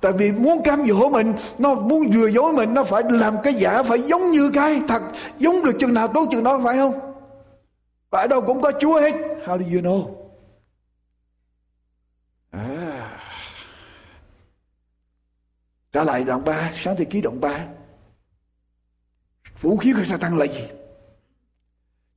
Tại 0.00 0.12
vì 0.12 0.32
muốn 0.32 0.62
cám 0.62 0.86
dỗ 0.86 1.08
mình, 1.08 1.34
nó 1.58 1.74
muốn 1.74 2.02
lừa 2.12 2.26
dối 2.26 2.52
mình, 2.52 2.74
nó 2.74 2.84
phải 2.84 3.02
làm 3.10 3.36
cái 3.42 3.54
giả, 3.54 3.82
phải 3.82 4.02
giống 4.02 4.30
như 4.30 4.50
cái 4.54 4.82
thật, 4.88 5.02
giống 5.38 5.62
được 5.64 5.76
chừng 5.80 5.94
nào 5.94 6.08
tốt 6.08 6.28
chừng 6.30 6.44
đó, 6.44 6.60
phải 6.64 6.76
không? 6.76 7.14
Và 8.10 8.20
ở 8.20 8.26
đâu 8.26 8.40
cũng 8.46 8.62
có 8.62 8.72
Chúa 8.80 9.00
hết. 9.00 9.14
How 9.46 9.58
do 9.58 9.66
you 9.72 9.82
know? 9.82 10.14
À. 12.50 13.20
Trở 15.92 16.04
lại 16.04 16.24
đoạn 16.24 16.44
3 16.44 16.72
sáng 16.74 16.96
thế 16.96 17.04
ký 17.04 17.20
đoạn 17.20 17.40
3 17.40 17.66
vũ 19.60 19.76
khí 19.76 19.92
của 19.92 20.04
Satan 20.04 20.38
là 20.38 20.46
gì? 20.46 20.68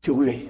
Thưa 0.04 0.14
quý 0.14 0.26
vị, 0.26 0.48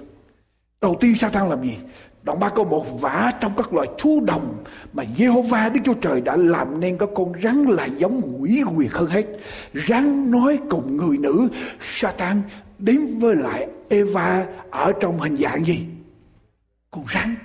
đầu 0.82 0.96
tiên 1.00 1.16
Satan 1.16 1.50
làm 1.50 1.64
gì? 1.64 1.78
Đoạn 2.24 2.40
ba 2.40 2.50
câu 2.50 2.66
một, 2.66 3.02
vả 3.02 3.32
trong 3.42 3.54
các 3.58 3.74
loài 3.74 3.88
thú 3.98 4.22
đồng 4.26 4.64
mà 4.94 5.04
Jehovah 5.18 5.74
Đức 5.74 5.80
Chúa 5.86 5.94
Trời 5.94 6.22
đã 6.22 6.36
làm 6.36 6.80
nên 6.80 6.98
có 6.98 7.06
con 7.06 7.34
rắn 7.44 7.64
là 7.64 7.86
giống 7.86 8.22
quỷ 8.40 8.64
quyệt 8.76 8.92
hơn 8.92 9.10
hết. 9.10 9.26
Rắn 9.88 10.32
nói 10.32 10.60
cùng 10.70 10.98
người 10.98 11.18
nữ, 11.18 11.48
Satan 11.82 12.42
đến 12.80 13.20
với 13.20 13.36
lại 13.36 13.68
Eva 13.90 14.46
ở 14.72 14.94
trong 15.00 15.20
hình 15.20 15.38
dạng 15.38 15.66
gì? 15.66 15.86
Con 16.92 17.04
rắn. 17.14 17.36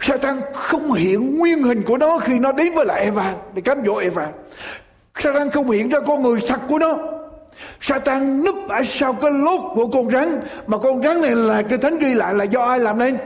Satan 0.00 0.40
không 0.54 0.92
hiện 0.92 1.38
nguyên 1.38 1.62
hình 1.62 1.82
của 1.82 1.98
nó 1.98 2.18
khi 2.18 2.38
nó 2.38 2.52
đến 2.52 2.72
với 2.74 2.84
lại 2.84 3.00
Eva 3.00 3.36
để 3.54 3.62
cám 3.62 3.78
dỗ 3.86 3.96
Eva. 3.96 4.28
Satan 5.18 5.50
không 5.50 5.70
hiện 5.70 5.88
ra 5.88 5.98
con 6.06 6.22
người 6.22 6.40
thật 6.48 6.60
của 6.68 6.78
nó 6.78 7.15
Satan 7.80 8.44
núp 8.44 8.68
ở 8.68 8.82
sau 8.86 9.12
cái 9.12 9.30
lốt 9.30 9.60
của 9.74 9.86
con 9.86 10.10
rắn. 10.10 10.40
Mà 10.66 10.78
con 10.78 11.02
rắn 11.02 11.22
này 11.22 11.36
là 11.36 11.62
cái 11.62 11.78
thánh 11.78 11.98
ghi 11.98 12.14
lại 12.14 12.34
là 12.34 12.44
do 12.44 12.60
ai 12.60 12.78
làm 12.78 12.98
nên? 12.98 13.16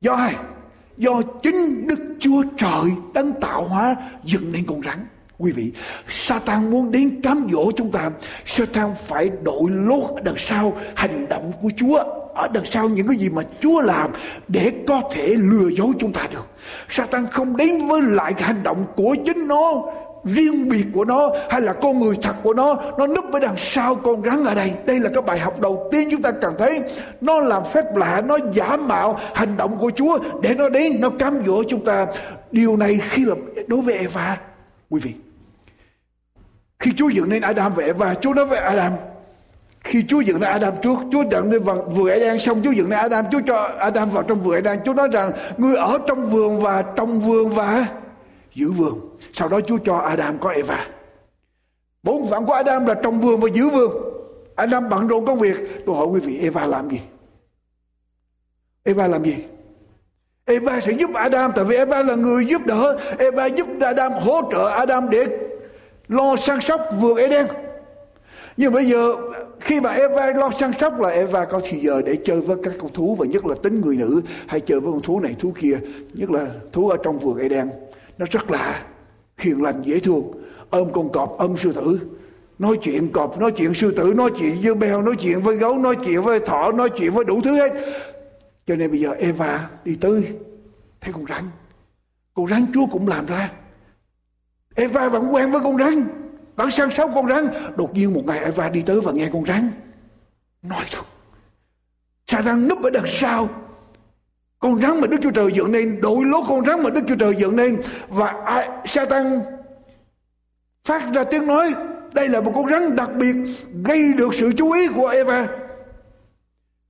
Do 0.00 0.12
ai? 0.12 0.34
Do 0.96 1.22
chính 1.42 1.86
Đức 1.86 1.98
Chúa 2.20 2.42
Trời 2.58 2.92
đang 3.14 3.32
tạo 3.40 3.64
hóa 3.64 3.96
dựng 4.24 4.52
nên 4.52 4.64
con 4.66 4.82
rắn. 4.82 4.98
Quý 5.38 5.52
vị, 5.52 5.72
Satan 6.08 6.70
muốn 6.70 6.90
đến 6.90 7.20
cám 7.22 7.48
dỗ 7.52 7.72
chúng 7.76 7.92
ta. 7.92 8.10
Satan 8.46 8.94
phải 9.06 9.30
đội 9.42 9.70
lốt 9.70 10.10
ở 10.10 10.20
đằng 10.24 10.38
sau 10.38 10.76
hành 10.96 11.28
động 11.28 11.52
của 11.62 11.70
Chúa. 11.76 12.04
Ở 12.34 12.48
đằng 12.48 12.64
sau 12.64 12.88
những 12.88 13.08
cái 13.08 13.16
gì 13.16 13.28
mà 13.28 13.42
Chúa 13.60 13.80
làm 13.80 14.10
để 14.48 14.72
có 14.86 15.02
thể 15.12 15.34
lừa 15.38 15.68
dối 15.68 15.88
chúng 15.98 16.12
ta 16.12 16.26
được. 16.32 16.50
Satan 16.88 17.26
không 17.30 17.56
đến 17.56 17.86
với 17.86 18.02
lại 18.02 18.34
hành 18.38 18.62
động 18.62 18.86
của 18.96 19.16
chính 19.26 19.48
nó 19.48 19.82
riêng 20.24 20.68
biệt 20.68 20.84
của 20.94 21.04
nó 21.04 21.32
hay 21.50 21.60
là 21.60 21.72
con 21.72 22.00
người 22.00 22.16
thật 22.22 22.34
của 22.42 22.54
nó 22.54 22.76
nó 22.98 23.06
núp 23.06 23.32
ở 23.32 23.38
đằng 23.38 23.54
sau 23.56 23.94
con 23.94 24.22
rắn 24.24 24.44
ở 24.44 24.54
đây. 24.54 24.72
Đây 24.86 25.00
là 25.00 25.10
cái 25.14 25.22
bài 25.22 25.38
học 25.38 25.60
đầu 25.60 25.88
tiên 25.92 26.08
chúng 26.10 26.22
ta 26.22 26.30
cần 26.30 26.54
thấy. 26.58 26.80
Nó 27.20 27.40
làm 27.40 27.62
phép 27.72 27.96
lạ 27.96 28.22
nó 28.26 28.38
giả 28.52 28.76
mạo 28.76 29.18
hành 29.34 29.56
động 29.56 29.78
của 29.78 29.90
chúa. 29.96 30.18
Để 30.42 30.54
nó 30.54 30.68
đến 30.68 31.00
nó 31.00 31.10
cám 31.18 31.42
dỗ 31.46 31.62
chúng 31.68 31.84
ta. 31.84 32.06
Điều 32.50 32.76
này 32.76 32.98
khi 33.10 33.24
là 33.24 33.34
đối 33.66 33.80
với 33.80 33.94
eva 33.94 34.38
quý 34.90 35.00
vị. 35.04 35.14
Khi 36.78 36.92
chúa 36.96 37.08
dựng 37.08 37.28
nên 37.28 37.42
adam 37.42 37.72
và 37.74 37.84
eva 37.84 38.14
chúa 38.14 38.34
nói 38.34 38.46
với 38.46 38.58
adam 38.58 38.92
khi 39.84 40.04
Chúa 40.08 40.20
dựng 40.20 40.40
nên 40.40 40.50
Adam 40.50 40.74
trước, 40.82 40.98
Chúa 41.12 41.24
dựng 41.30 41.50
nên 41.50 41.62
vườn 41.62 42.06
Eden 42.06 42.40
xong 42.40 42.60
Chúa 42.64 42.70
dựng 42.70 42.90
nên 42.90 42.98
Adam, 42.98 43.24
Chúa 43.32 43.40
cho 43.46 43.70
Adam 43.78 44.10
vào 44.10 44.22
trong 44.22 44.40
vườn 44.40 44.54
Eden. 44.54 44.80
Chúa 44.84 44.94
nói 44.94 45.08
rằng 45.12 45.32
người 45.56 45.76
ở 45.76 45.98
trong 46.06 46.24
vườn 46.24 46.60
và 46.60 46.84
trong 46.96 47.20
vườn 47.20 47.50
và 47.50 47.86
giữ 48.54 48.70
vườn. 48.70 49.16
Sau 49.32 49.48
đó 49.48 49.60
Chúa 49.60 49.78
cho 49.84 49.96
Adam 49.96 50.38
có 50.38 50.50
Eva. 50.50 50.86
Bốn 52.02 52.28
phận 52.28 52.46
của 52.46 52.52
Adam 52.52 52.86
là 52.86 52.94
trồng 52.94 53.20
vườn 53.20 53.40
và 53.40 53.48
giữ 53.54 53.68
vườn. 53.68 53.92
Adam 54.54 54.88
bận 54.88 55.06
rộn 55.06 55.26
công 55.26 55.38
việc. 55.38 55.56
Tôi 55.86 55.96
hỏi 55.96 56.06
quý 56.06 56.20
vị, 56.20 56.38
Eva 56.42 56.66
làm 56.66 56.90
gì? 56.90 57.00
Eva 58.84 59.06
làm 59.06 59.24
gì? 59.24 59.36
Eva 60.44 60.80
sẽ 60.80 60.92
giúp 60.92 61.10
Adam, 61.14 61.52
tại 61.56 61.64
vì 61.64 61.76
Eva 61.76 62.02
là 62.02 62.14
người 62.14 62.46
giúp 62.46 62.62
đỡ. 62.66 62.98
Eva 63.18 63.46
giúp 63.46 63.66
Adam 63.80 64.12
hỗ 64.12 64.42
trợ 64.52 64.68
Adam 64.68 65.10
để 65.10 65.26
lo 66.08 66.36
săn 66.36 66.60
sóc 66.60 66.80
vườn 67.00 67.16
Eden. 67.16 67.46
Nhưng 68.56 68.72
bây 68.72 68.84
giờ, 68.84 69.16
khi 69.60 69.80
mà 69.80 69.92
Eva 69.92 70.32
lo 70.32 70.50
săn 70.58 70.72
sóc 70.78 71.00
là 71.00 71.08
Eva 71.08 71.44
có 71.44 71.60
thì 71.64 71.80
giờ 71.80 72.02
để 72.06 72.16
chơi 72.24 72.40
với 72.40 72.56
các 72.62 72.74
con 72.78 72.92
thú, 72.92 73.16
và 73.18 73.26
nhất 73.26 73.46
là 73.46 73.54
tính 73.62 73.80
người 73.80 73.96
nữ, 73.96 74.22
hay 74.46 74.60
chơi 74.60 74.80
với 74.80 74.92
con 74.92 75.02
thú 75.02 75.20
này 75.20 75.36
thú 75.38 75.52
kia, 75.60 75.78
nhất 76.14 76.30
là 76.30 76.46
thú 76.72 76.88
ở 76.88 76.96
trong 77.02 77.18
vườn 77.18 77.38
Eden 77.38 77.70
nó 78.20 78.26
rất 78.30 78.50
lạ. 78.50 78.82
Hiền 79.38 79.62
lành, 79.62 79.82
dễ 79.82 80.00
thương. 80.00 80.32
Ôm 80.70 80.88
con 80.92 81.12
cọp, 81.12 81.38
ôm 81.38 81.56
sư 81.56 81.72
tử. 81.72 82.00
Nói 82.58 82.78
chuyện 82.82 83.12
cọp, 83.12 83.38
nói 83.38 83.50
chuyện 83.50 83.74
sư 83.74 83.90
tử, 83.96 84.12
nói 84.16 84.30
chuyện 84.38 84.60
với 84.62 84.74
beo 84.74 85.02
nói 85.02 85.14
chuyện 85.20 85.42
với 85.42 85.56
gấu, 85.56 85.78
nói 85.78 85.96
chuyện 86.04 86.22
với 86.22 86.40
thỏ, 86.40 86.72
nói 86.72 86.90
chuyện 86.98 87.12
với 87.12 87.24
đủ 87.24 87.40
thứ 87.44 87.54
hết. 87.54 87.70
Cho 88.66 88.76
nên 88.76 88.90
bây 88.90 89.00
giờ 89.00 89.12
Eva 89.18 89.68
đi 89.84 89.96
tới, 90.00 90.22
thấy 91.00 91.12
con 91.12 91.26
rắn. 91.26 91.44
Con 92.34 92.46
rắn 92.46 92.66
Chúa 92.74 92.86
cũng 92.86 93.08
làm 93.08 93.26
ra. 93.26 93.52
Eva 94.74 95.08
vẫn 95.08 95.34
quen 95.34 95.50
với 95.50 95.60
con 95.60 95.78
rắn. 95.78 96.04
Vẫn 96.56 96.70
săn 96.70 96.90
sóc 96.90 97.10
con 97.14 97.28
rắn. 97.28 97.46
Đột 97.76 97.94
nhiên 97.94 98.14
một 98.14 98.22
ngày 98.26 98.38
Eva 98.38 98.68
đi 98.68 98.82
tới 98.82 99.00
và 99.00 99.12
nghe 99.12 99.30
con 99.32 99.44
rắn 99.44 99.70
nói 100.62 100.84
thôi 100.92 101.04
Satan 102.26 102.68
núp 102.68 102.82
ở 102.82 102.90
đằng 102.90 103.06
sau 103.06 103.48
con 104.60 104.80
rắn 104.80 105.00
mà 105.00 105.06
Đức 105.06 105.16
Chúa 105.22 105.30
Trời 105.30 105.52
dựng 105.54 105.72
nên 105.72 106.00
đội 106.00 106.24
lốt 106.24 106.44
con 106.48 106.66
rắn 106.66 106.82
mà 106.82 106.90
Đức 106.90 107.00
Chúa 107.08 107.16
Trời 107.16 107.34
dựng 107.38 107.56
nên. 107.56 107.82
Và 108.08 108.34
ai, 108.44 108.68
Satan 108.84 109.40
phát 110.84 111.12
ra 111.14 111.24
tiếng 111.24 111.46
nói 111.46 111.74
đây 112.12 112.28
là 112.28 112.40
một 112.40 112.52
con 112.54 112.70
rắn 112.70 112.96
đặc 112.96 113.10
biệt 113.16 113.34
gây 113.84 114.12
được 114.18 114.34
sự 114.34 114.52
chú 114.56 114.72
ý 114.72 114.88
của 114.88 115.06
Eva. 115.06 115.48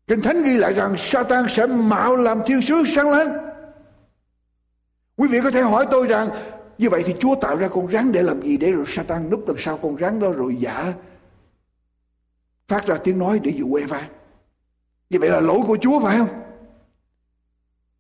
Kinh 0.09 0.21
Thánh 0.21 0.43
ghi 0.43 0.57
lại 0.57 0.73
rằng 0.73 0.95
Satan 0.99 1.47
sẽ 1.49 1.67
mạo 1.67 2.17
làm 2.17 2.41
thiên 2.47 2.63
sứ 2.63 2.83
sáng 2.87 3.11
láng. 3.11 3.29
Quý 5.17 5.29
vị 5.29 5.41
có 5.45 5.51
thể 5.51 5.63
hỏi 5.63 5.87
tôi 5.91 6.07
rằng 6.07 6.29
như 6.79 6.91
vậy 6.91 7.03
thì 7.07 7.15
Chúa 7.19 7.35
tạo 7.35 7.57
ra 7.57 7.69
con 7.69 7.91
rắn 7.91 8.13
để 8.13 8.23
làm 8.23 8.43
gì 8.43 8.57
để 8.57 8.71
rồi 8.71 8.85
Satan 8.87 9.31
núp 9.31 9.45
đằng 9.47 9.57
sau 9.59 9.79
con 9.79 9.99
rắn 9.99 10.21
đó 10.21 10.31
rồi 10.31 10.57
giả 10.59 10.93
phát 12.69 12.87
ra 12.87 12.97
tiếng 13.05 13.19
nói 13.19 13.41
để 13.43 13.53
dụ 13.57 13.75
Eva? 13.75 14.09
Như 15.11 15.19
vậy 15.21 15.31
là 15.31 15.41
lỗi 15.41 15.59
của 15.67 15.79
Chúa 15.81 16.01
phải 16.01 16.19
không? 16.19 16.29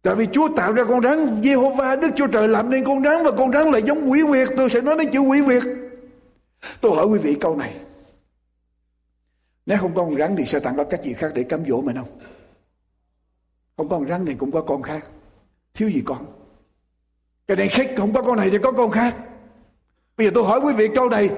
Tại 0.02 0.14
vì 0.14 0.26
Chúa 0.32 0.48
tạo 0.56 0.72
ra 0.72 0.84
con 0.84 1.02
rắn 1.02 1.42
Jehovah 1.42 2.00
Đức 2.00 2.10
Chúa 2.16 2.26
Trời 2.26 2.48
làm 2.48 2.70
nên 2.70 2.84
con 2.84 3.04
rắn 3.04 3.24
Và 3.24 3.30
con 3.38 3.52
rắn 3.52 3.66
là 3.70 3.78
giống 3.78 4.10
quỷ 4.10 4.22
quyệt. 4.28 4.48
Tôi 4.56 4.70
sẽ 4.70 4.80
nói 4.80 4.96
đến 4.98 5.10
chữ 5.12 5.20
quỷ 5.20 5.42
quyệt. 5.44 5.62
Tôi 6.80 6.96
hỏi 6.96 7.06
quý 7.06 7.18
vị 7.18 7.36
câu 7.40 7.56
này. 7.56 7.74
Nếu 9.66 9.78
không 9.78 9.94
có 9.94 10.04
con 10.04 10.18
rắn 10.18 10.36
thì 10.36 10.44
sẽ 10.46 10.58
tặng 10.60 10.76
có 10.76 10.84
cách 10.84 11.02
gì 11.02 11.12
khác 11.12 11.32
để 11.34 11.42
cám 11.42 11.64
dỗ 11.64 11.80
mình 11.80 11.96
không? 11.96 12.18
Không 13.76 13.88
có 13.88 13.98
con 13.98 14.08
rắn 14.08 14.26
thì 14.26 14.34
cũng 14.34 14.52
có 14.52 14.60
con 14.60 14.82
khác. 14.82 15.06
Thiếu 15.74 15.88
gì 15.88 16.02
con? 16.04 16.26
Cái 17.48 17.56
này 17.56 17.68
khách 17.68 17.90
không 17.96 18.12
có 18.12 18.22
con 18.22 18.36
này 18.36 18.50
thì 18.50 18.58
có 18.58 18.72
con 18.72 18.90
khác. 18.90 19.16
Bây 20.16 20.26
giờ 20.26 20.30
tôi 20.34 20.44
hỏi 20.44 20.60
quý 20.60 20.72
vị 20.72 20.88
câu 20.94 21.08
này. 21.08 21.30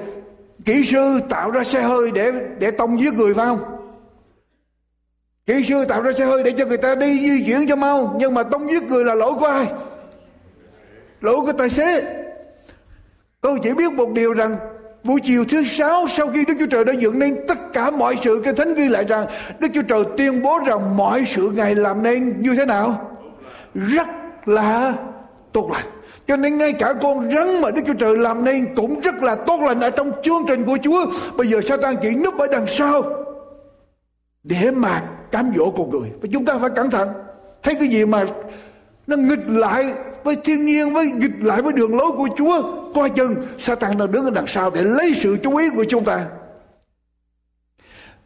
Kỹ 0.64 0.84
sư 0.84 1.20
tạo 1.28 1.50
ra 1.50 1.64
xe 1.64 1.82
hơi 1.82 2.10
để 2.14 2.32
để 2.58 2.70
tông 2.70 3.00
giết 3.00 3.14
người 3.14 3.34
phải 3.34 3.46
không? 3.46 3.71
Kỹ 5.46 5.64
sư 5.68 5.84
tạo 5.84 6.02
ra 6.02 6.12
xe 6.12 6.24
hơi 6.24 6.42
để 6.42 6.52
cho 6.58 6.66
người 6.66 6.76
ta 6.76 6.94
đi 6.94 7.20
di 7.20 7.44
chuyển 7.46 7.68
cho 7.68 7.76
mau, 7.76 8.16
Nhưng 8.18 8.34
mà 8.34 8.42
tông 8.42 8.70
giết 8.70 8.82
người 8.82 9.04
là 9.04 9.14
lỗi 9.14 9.32
của 9.40 9.46
ai? 9.46 9.66
Lỗi 11.20 11.36
của 11.40 11.52
tài 11.52 11.70
xế. 11.70 12.02
Tôi 13.40 13.58
chỉ 13.62 13.72
biết 13.74 13.92
một 13.92 14.12
điều 14.12 14.32
rằng, 14.32 14.56
Buổi 15.04 15.20
chiều 15.20 15.44
thứ 15.48 15.64
sáu 15.64 16.06
sau 16.16 16.26
khi 16.30 16.44
Đức 16.44 16.54
Chúa 16.58 16.66
Trời 16.66 16.84
đã 16.84 16.92
dựng 16.92 17.18
nên 17.18 17.36
tất 17.48 17.72
cả 17.72 17.90
mọi 17.90 18.16
sự 18.22 18.40
Cái 18.44 18.54
Thánh 18.54 18.74
ghi 18.74 18.88
lại 18.88 19.04
rằng 19.08 19.26
Đức 19.58 19.68
Chúa 19.74 19.82
Trời 19.82 20.04
tuyên 20.16 20.42
bố 20.42 20.58
rằng 20.66 20.96
mọi 20.96 21.24
sự 21.26 21.50
Ngài 21.54 21.74
làm 21.74 22.02
nên 22.02 22.42
như 22.42 22.54
thế 22.54 22.66
nào 22.66 23.10
Rất 23.74 24.08
là 24.44 24.94
tốt 25.52 25.70
lành. 25.72 25.86
Cho 26.26 26.36
nên 26.36 26.58
ngay 26.58 26.72
cả 26.72 26.92
con 27.02 27.30
rắn 27.34 27.60
mà 27.60 27.70
Đức 27.70 27.82
Chúa 27.86 27.94
Trời 27.94 28.16
làm 28.16 28.44
nên 28.44 28.74
cũng 28.76 29.00
rất 29.00 29.22
là 29.22 29.34
tốt 29.34 29.60
lành 29.60 29.80
ở 29.80 29.90
trong 29.90 30.12
chương 30.22 30.44
trình 30.48 30.64
của 30.64 30.78
Chúa. 30.82 31.06
Bây 31.36 31.46
giờ 31.46 31.60
Satan 31.60 31.94
chỉ 32.02 32.10
núp 32.10 32.38
ở 32.38 32.46
đằng 32.46 32.66
sau 32.66 33.02
để 34.42 34.70
mà 34.70 35.02
cám 35.32 35.50
dỗ 35.56 35.70
con 35.70 35.90
người. 35.90 36.10
Và 36.20 36.28
chúng 36.32 36.44
ta 36.44 36.58
phải 36.58 36.70
cẩn 36.76 36.90
thận. 36.90 37.08
Thấy 37.62 37.74
cái 37.74 37.88
gì 37.88 38.04
mà 38.04 38.24
nó 39.06 39.16
nghịch 39.16 39.48
lại 39.48 39.94
với 40.24 40.36
thiên 40.44 40.66
nhiên, 40.66 40.92
với 40.92 41.06
nghịch 41.06 41.34
lại 41.40 41.62
với 41.62 41.72
đường 41.72 41.96
lối 41.96 42.12
của 42.12 42.28
Chúa, 42.36 42.82
coi 42.94 43.10
chừng 43.10 43.34
Satan 43.58 43.98
đang 43.98 44.12
đứng 44.12 44.24
ở 44.24 44.30
đằng 44.30 44.46
sau 44.46 44.70
để 44.70 44.84
lấy 44.84 45.12
sự 45.14 45.36
chú 45.42 45.56
ý 45.56 45.66
của 45.76 45.84
chúng 45.88 46.04
ta 46.04 46.28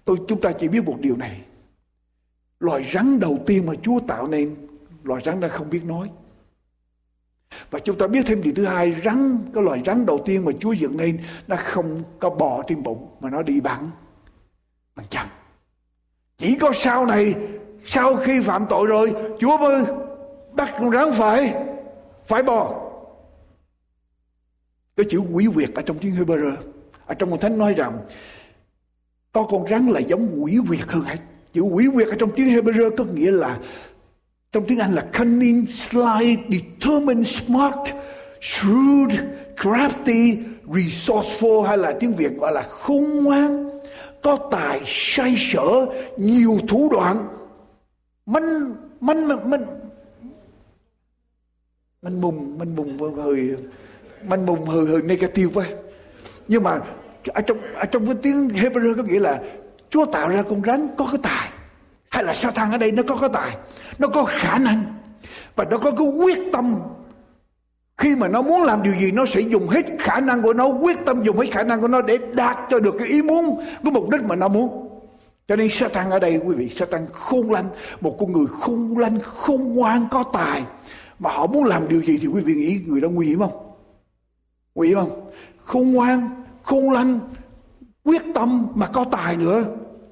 tôi, 0.04 0.16
chúng 0.28 0.40
ta 0.40 0.52
chỉ 0.52 0.68
biết 0.68 0.84
một 0.84 0.96
điều 1.00 1.16
này 1.16 1.40
loài 2.60 2.90
rắn 2.94 3.20
đầu 3.20 3.38
tiên 3.46 3.66
mà 3.66 3.72
Chúa 3.82 4.00
tạo 4.00 4.28
nên, 4.28 4.56
loài 5.04 5.22
rắn 5.24 5.40
đã 5.40 5.48
không 5.48 5.70
biết 5.70 5.84
nói 5.84 6.10
và 7.70 7.78
chúng 7.78 7.98
ta 7.98 8.06
biết 8.06 8.26
thêm 8.26 8.42
điều 8.42 8.52
thứ 8.56 8.64
hai, 8.64 8.96
rắn, 9.04 9.38
cái 9.54 9.62
loài 9.62 9.82
rắn 9.86 10.06
đầu 10.06 10.22
tiên 10.24 10.44
mà 10.44 10.52
Chúa 10.60 10.72
dựng 10.72 10.96
nên, 10.96 11.18
nó 11.46 11.56
không 11.58 12.02
có 12.18 12.30
bò 12.30 12.62
trên 12.66 12.82
bụng 12.82 13.08
mà 13.20 13.30
nó 13.30 13.42
đi 13.42 13.60
bằng 13.60 13.90
bằng 14.96 15.06
chân 15.10 15.26
chỉ 16.38 16.56
có 16.60 16.72
sau 16.74 17.06
này 17.06 17.34
sau 17.84 18.16
khi 18.16 18.40
phạm 18.40 18.66
tội 18.70 18.86
rồi 18.86 19.14
Chúa 19.38 19.58
mới 19.58 19.84
bắt 20.52 20.74
con 20.78 20.90
rắn 20.90 21.12
phải 21.12 21.54
phải 22.26 22.42
bò. 22.42 22.82
Cái 24.96 25.06
chữ 25.10 25.20
quỷ 25.32 25.46
quyệt 25.54 25.70
ở 25.74 25.82
trong 25.82 25.98
tiếng 25.98 26.12
Hebrew 26.12 26.56
ở 27.06 27.14
trong 27.14 27.30
một 27.30 27.40
thánh 27.40 27.58
nói 27.58 27.74
rằng 27.74 27.98
có 29.32 29.42
con 29.42 29.68
rắn 29.68 29.86
là 29.86 30.00
giống 30.00 30.42
quỷ 30.42 30.58
quyệt 30.68 30.88
hơn 30.88 31.02
hết 31.02 31.18
chữ 31.52 31.62
quỷ 31.62 31.86
quyệt 31.94 32.08
ở 32.08 32.14
trong 32.18 32.30
tiếng 32.36 32.48
Hebrew 32.48 32.96
có 32.96 33.04
nghĩa 33.04 33.30
là 33.30 33.58
trong 34.52 34.64
tiếng 34.66 34.78
Anh 34.78 34.94
là 34.94 35.06
cunning, 35.18 35.66
sly, 35.66 36.36
determined, 36.48 37.26
smart, 37.26 37.94
shrewd, 38.40 39.10
crafty, 39.56 40.36
resourceful 40.66 41.62
hay 41.62 41.78
là 41.78 41.92
tiếng 42.00 42.14
Việt 42.14 42.32
gọi 42.38 42.52
là 42.52 42.62
khôn 42.62 43.24
ngoan, 43.24 43.75
có 44.26 44.36
tài, 44.50 44.80
say 44.84 45.34
sở, 45.38 45.86
nhiều 46.16 46.58
thủ 46.68 46.88
đoạn, 46.92 47.28
manh 48.26 48.74
manh 49.00 49.28
manh 49.28 49.50
manh. 49.50 49.66
Mùng 52.20 52.58
manh 52.58 52.76
mùng 52.76 53.14
hơi 53.14 53.56
manh 54.24 54.46
mùng 54.46 54.64
hơi 54.64 54.86
hơi 54.86 55.02
negative 55.02 55.52
quá. 55.54 55.66
Nhưng 56.48 56.62
mà 56.62 56.80
ở 57.26 57.40
trong 57.40 57.58
ở 57.74 57.84
trong 57.84 58.06
cái 58.06 58.14
tiếng 58.22 58.48
Hebrew 58.48 58.96
có 58.96 59.02
nghĩa 59.02 59.20
là 59.20 59.42
Chúa 59.90 60.06
tạo 60.06 60.28
ra 60.28 60.42
con 60.42 60.62
rắn 60.66 60.88
có 60.98 61.06
cái 61.06 61.20
tài 61.22 61.48
hay 62.10 62.24
là 62.24 62.34
Satan 62.34 62.72
ở 62.72 62.78
đây 62.78 62.92
nó 62.92 63.02
có 63.02 63.16
cái 63.16 63.30
tài 63.32 63.56
nó 63.98 64.08
có 64.08 64.24
khả 64.24 64.58
năng 64.58 64.84
và 65.56 65.64
nó 65.64 65.78
có 65.78 65.90
cái 65.90 66.06
quyết 66.06 66.38
tâm 66.52 66.74
khi 67.98 68.14
mà 68.14 68.28
nó 68.28 68.42
muốn 68.42 68.62
làm 68.62 68.82
điều 68.82 68.94
gì, 69.00 69.10
nó 69.10 69.26
sẽ 69.26 69.40
dùng 69.40 69.68
hết 69.68 69.86
khả 69.98 70.20
năng 70.20 70.42
của 70.42 70.52
nó, 70.52 70.66
quyết 70.66 70.96
tâm 71.04 71.22
dùng 71.22 71.38
hết 71.38 71.46
khả 71.52 71.62
năng 71.62 71.80
của 71.80 71.88
nó 71.88 72.02
để 72.02 72.18
đạt 72.32 72.58
cho 72.70 72.78
được 72.78 72.94
cái 72.98 73.08
ý 73.08 73.22
muốn, 73.22 73.60
cái 73.84 73.92
mục 73.92 74.10
đích 74.10 74.22
mà 74.22 74.36
nó 74.36 74.48
muốn. 74.48 74.88
Cho 75.48 75.56
nên 75.56 75.68
Satan 75.70 76.10
ở 76.10 76.18
đây, 76.18 76.40
quý 76.44 76.54
vị, 76.54 76.68
Satan 76.76 77.06
khôn 77.12 77.50
lanh, 77.50 77.68
một 78.00 78.16
con 78.18 78.32
người 78.32 78.46
khôn 78.60 78.98
lanh, 78.98 79.18
khôn 79.20 79.74
ngoan 79.74 80.06
có 80.10 80.24
tài. 80.32 80.62
Mà 81.18 81.30
họ 81.30 81.46
muốn 81.46 81.64
làm 81.64 81.88
điều 81.88 82.02
gì 82.02 82.18
thì 82.22 82.26
quý 82.26 82.40
vị 82.40 82.54
nghĩ 82.54 82.80
người 82.86 83.00
đó 83.00 83.08
nguy 83.08 83.26
hiểm 83.26 83.38
không? 83.38 83.72
Nguy 84.74 84.88
hiểm 84.88 84.96
không? 84.96 85.30
Khôn 85.64 85.92
ngoan, 85.92 86.44
khôn 86.62 86.90
lanh, 86.90 87.18
quyết 88.04 88.22
tâm 88.34 88.66
mà 88.74 88.86
có 88.86 89.04
tài 89.04 89.36
nữa. 89.36 89.64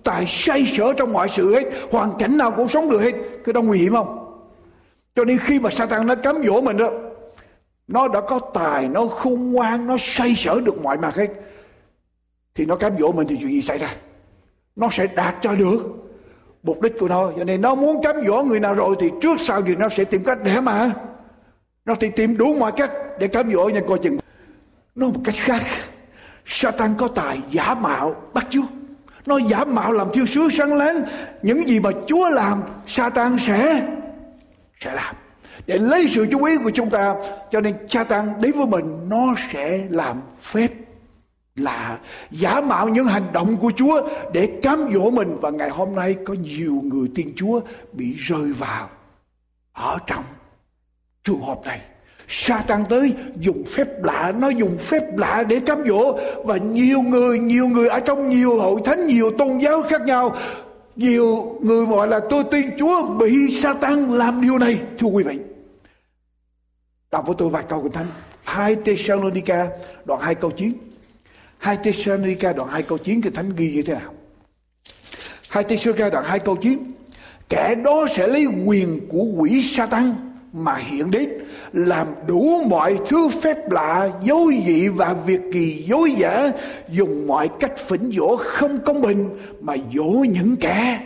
Tài 0.05 0.25
say 0.29 0.73
sở 0.77 0.93
trong 0.93 1.13
mọi 1.13 1.29
sự 1.29 1.55
hết, 1.55 1.65
hoàn 1.91 2.19
cảnh 2.19 2.39
nào 2.39 2.51
cũng 2.51 2.69
sống 2.69 2.91
được 2.91 3.01
hết. 3.01 3.13
Cái 3.45 3.53
đó 3.53 3.63
nguy 3.63 3.79
hiểm 3.79 3.93
không? 3.93 4.37
Cho 5.17 5.25
nên 5.25 5.39
khi 5.39 5.61
mà 5.61 5.71
Satan 5.71 6.07
nó 6.07 6.15
cám 6.15 6.43
dỗ 6.45 6.61
mình 6.61 6.77
đó 6.77 6.91
nó 7.89 8.09
đã 8.09 8.21
có 8.21 8.39
tài, 8.39 8.89
nó 8.89 9.07
khôn 9.07 9.53
ngoan, 9.53 9.87
nó 9.87 9.97
xây 10.01 10.35
sở 10.37 10.61
được 10.61 10.83
mọi 10.83 10.99
mặt 10.99 11.17
hết. 11.17 11.29
Thì 12.55 12.67
nó 12.67 12.77
cám 12.77 12.93
dỗ 12.99 13.13
mình 13.13 13.27
thì 13.29 13.37
chuyện 13.41 13.51
gì 13.51 13.63
xảy 13.63 13.79
ra? 13.79 13.89
Nó 14.77 14.89
sẽ 14.93 15.07
đạt 15.07 15.35
cho 15.43 15.55
được 15.55 15.81
mục 16.63 16.81
đích 16.81 16.93
của 17.01 17.09
nó. 17.09 17.33
Cho 17.37 17.45
nên 17.45 17.61
nó 17.61 17.75
muốn 17.75 18.03
cám 18.03 18.17
dỗ 18.27 18.43
người 18.43 18.61
nào 18.61 18.75
rồi 18.75 18.97
thì 19.01 19.11
trước 19.23 19.41
sau 19.41 19.63
gì 19.63 19.77
nó 19.77 19.89
sẽ 19.89 20.05
tìm 20.05 20.25
cách 20.25 20.39
để 20.45 20.61
mà, 20.61 20.91
nó 21.85 21.95
thì 21.95 22.11
tìm 22.11 22.37
đủ 22.37 22.55
mọi 22.55 22.73
cách 22.73 22.91
để 23.19 23.29
cám 23.29 23.53
dỗ 23.53 23.69
nha 23.69 23.81
coi 23.89 23.99
chừng. 23.99 24.19
Nó 24.95 25.07
một 25.07 25.21
cách 25.25 25.35
khác. 25.39 25.63
Satan 26.47 26.95
có 26.99 27.09
tài, 27.09 27.39
giả 27.51 27.75
mạo, 27.75 28.15
bắt 28.35 28.47
chước. 28.51 28.65
Nó 29.27 29.39
giả 29.39 29.65
mạo 29.65 29.93
làm 29.93 30.07
thiên 30.13 30.27
sứ 30.27 30.49
sáng 30.53 30.73
láng. 30.73 30.97
Những 31.43 31.69
gì 31.69 31.81
mà 31.81 31.91
Chúa 32.07 32.31
làm, 32.31 32.63
Satan 32.87 33.37
sẽ 33.39 33.87
sẽ 34.81 34.95
làm 34.95 35.15
để 35.67 35.79
lấy 35.79 36.09
sự 36.09 36.27
chú 36.31 36.45
ý 36.45 36.57
của 36.65 36.71
chúng 36.71 36.91
ta, 36.91 37.15
cho 37.53 37.61
nên 37.61 37.75
Satan 37.89 38.29
đến 38.41 38.53
với 38.53 38.67
mình, 38.67 39.09
nó 39.09 39.35
sẽ 39.53 39.87
làm 39.91 40.21
phép 40.41 40.69
là 41.57 41.99
giả 42.31 42.61
mạo 42.61 42.89
những 42.89 43.05
hành 43.05 43.33
động 43.33 43.57
của 43.57 43.73
Chúa 43.77 44.09
để 44.33 44.49
cám 44.63 44.91
dỗ 44.95 45.11
mình. 45.11 45.37
Và 45.41 45.51
ngày 45.51 45.69
hôm 45.69 45.95
nay 45.95 46.17
có 46.25 46.35
nhiều 46.35 46.81
người 46.85 47.09
tin 47.15 47.33
Chúa 47.37 47.61
bị 47.93 48.15
rơi 48.19 48.53
vào 48.53 48.89
ở 49.73 49.99
trong 50.07 50.25
trường 51.25 51.41
hợp 51.41 51.61
này. 51.65 51.81
Satan 52.29 52.85
tới 52.89 53.15
dùng 53.41 53.65
phép 53.65 54.05
lạ, 54.05 54.33
Nó 54.39 54.49
dùng 54.49 54.77
phép 54.77 55.17
lạ 55.17 55.45
để 55.49 55.61
cám 55.61 55.79
dỗ. 55.87 56.19
Và 56.45 56.57
nhiều 56.57 57.03
người 57.03 57.39
Nhiều 57.39 57.69
người 57.69 57.89
ở 57.89 58.01
trong 58.01 58.29
nhiều 58.29 58.59
hội 58.59 58.81
thánh, 58.85 59.07
Nhiều 59.07 59.31
tôn 59.39 59.59
giáo 59.59 59.83
khác 59.83 60.03
nhau, 60.03 60.37
Nhiều 60.97 61.59
người 61.63 61.87
gọi 61.87 62.09
là 62.09 62.21
tôi 62.31 62.45
tin 62.51 62.71
Chúa 62.79 63.07
Bị 63.19 63.61
Satan 63.63 64.11
làm 64.11 64.41
điều 64.41 64.59
này, 64.59 64.79
Thưa 64.99 65.09
quý 65.09 65.25
vị. 65.25 65.39
Đọc 67.15 67.27
với 67.27 67.35
tôi 67.39 67.49
vài 67.49 67.65
câu 67.69 67.83
của 67.83 67.89
Thánh. 67.89 68.07
Hai 68.45 68.77
Thessalonica, 68.85 69.69
đoạn 70.05 70.21
2 70.21 70.35
câu 70.35 70.51
9 70.51 70.73
hai 71.59 71.77
Thessalonica, 71.85 72.53
đoạn 72.53 72.69
2 72.69 72.83
câu 72.83 72.99
9 72.99 73.23
thì 73.23 73.31
Thánh 73.31 73.57
ghi 73.57 73.73
như 73.73 73.83
thế 73.83 73.93
nào? 73.95 74.15
Hai 75.49 75.65
Thessalonica, 75.65 76.11
đoạn 76.11 76.25
2 76.25 76.39
câu 76.39 76.57
9 76.57 76.93
Kẻ 77.49 77.75
đó 77.75 78.07
sẽ 78.17 78.27
lấy 78.27 78.47
quyền 78.67 79.09
của 79.09 79.25
quỷ 79.37 79.63
Satan 79.63 80.15
mà 80.53 80.75
hiện 80.75 81.11
đến, 81.11 81.29
làm 81.73 82.07
đủ 82.27 82.63
mọi 82.67 82.99
thứ 83.09 83.29
phép 83.43 83.71
lạ 83.71 84.11
dấu 84.23 84.51
dị 84.67 84.89
và 84.89 85.15
việc 85.27 85.41
kỳ 85.53 85.85
dối 85.89 86.15
giả, 86.19 86.53
dùng 86.89 87.27
mọi 87.27 87.49
cách 87.61 87.79
phỉnh 87.79 88.11
dỗ 88.17 88.37
không 88.37 88.79
công 88.85 89.03
bình 89.03 89.29
mà 89.61 89.75
dỗ 89.95 90.25
những 90.29 90.57
kẻ 90.57 91.01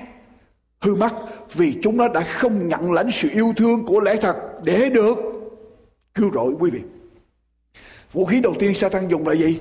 hư 0.81 0.95
mất 0.95 1.15
vì 1.55 1.75
chúng 1.83 1.97
nó 1.97 2.09
đã 2.09 2.21
không 2.21 2.69
nhận 2.69 2.93
lãnh 2.93 3.11
sự 3.13 3.29
yêu 3.33 3.53
thương 3.57 3.87
của 3.87 4.01
lẽ 4.01 4.17
thật 4.17 4.37
để 4.63 4.91
được 4.91 5.28
cứu 6.19 6.31
rỗi 6.35 6.55
quý 6.59 6.71
vị. 6.71 6.83
Vũ 8.13 8.25
khí 8.25 8.41
đầu 8.41 8.55
tiên 8.59 8.75
Satan 8.75 9.09
dùng 9.09 9.29
là 9.29 9.35
gì? 9.35 9.61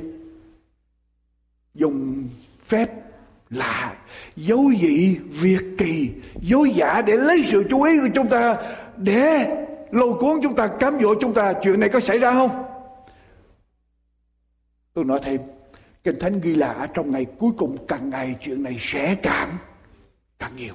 Dùng 1.74 2.28
phép 2.62 2.90
lạ, 3.50 3.96
dấu 4.36 4.72
dị 4.82 5.16
việc 5.16 5.76
kỳ, 5.78 6.12
dối 6.42 6.70
giả 6.70 7.02
để 7.02 7.18
lấy 7.18 7.44
sự 7.46 7.64
chú 7.70 7.84
ý 7.84 8.00
của 8.00 8.10
chúng 8.16 8.30
ta, 8.30 8.58
để 8.98 9.48
lôi 9.92 10.14
cuốn 10.14 10.40
chúng 10.44 10.56
ta, 10.56 10.68
cám 10.80 11.00
dỗ 11.02 11.16
chúng 11.16 11.34
ta. 11.34 11.54
Chuyện 11.64 11.80
này 11.80 11.90
có 11.90 12.00
xảy 12.00 12.18
ra 12.18 12.32
không? 12.32 12.64
Tôi 14.94 15.06
nói 15.06 15.20
thêm, 15.24 15.42
kinh 16.04 16.20
thánh 16.20 16.40
ghi 16.42 16.56
là 16.56 16.68
ở 16.68 16.88
trong 16.88 17.12
ngày 17.12 17.26
cuối 17.26 17.52
cùng 17.58 17.78
càng 17.88 18.10
ngày, 18.10 18.36
chuyện 18.42 18.64
này 18.64 18.78
sẽ 18.80 19.16
càng 19.16 19.50
càng 20.40 20.56
nhiều 20.56 20.74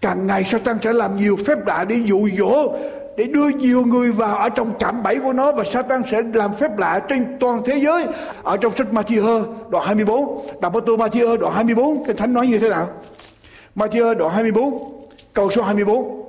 càng 0.00 0.26
ngày 0.26 0.44
Satan 0.44 0.76
sẽ 0.82 0.92
làm 0.92 1.16
nhiều 1.16 1.36
phép 1.46 1.66
lạ 1.66 1.84
để 1.88 1.96
dụ 2.04 2.28
dỗ, 2.38 2.76
để 3.16 3.24
đưa 3.24 3.48
nhiều 3.48 3.82
người 3.86 4.10
vào 4.10 4.36
ở 4.36 4.48
trong 4.48 4.72
cạm 4.78 5.02
bẫy 5.02 5.18
của 5.18 5.32
nó 5.32 5.52
và 5.52 5.64
Satan 5.64 6.02
sẽ 6.10 6.22
làm 6.34 6.52
phép 6.54 6.78
lạ 6.78 7.00
trên 7.08 7.36
toàn 7.40 7.62
thế 7.64 7.80
giới. 7.80 8.06
Ở 8.42 8.56
trong 8.56 8.76
sách 8.76 8.86
Matthew 8.92 9.44
đoạn 9.70 9.86
24 9.86 10.46
đọc 10.60 10.72
tôi 10.86 10.96
Matthew 10.96 11.36
đoạn 11.36 11.54
24 11.54 12.04
kinh 12.04 12.16
thánh 12.16 12.34
nói 12.34 12.46
như 12.46 12.58
thế 12.58 12.68
nào? 12.68 12.88
Matthew 13.76 14.14
đoạn 14.14 14.32
24 14.34 15.02
câu 15.32 15.50
số 15.50 15.62
24 15.62 16.22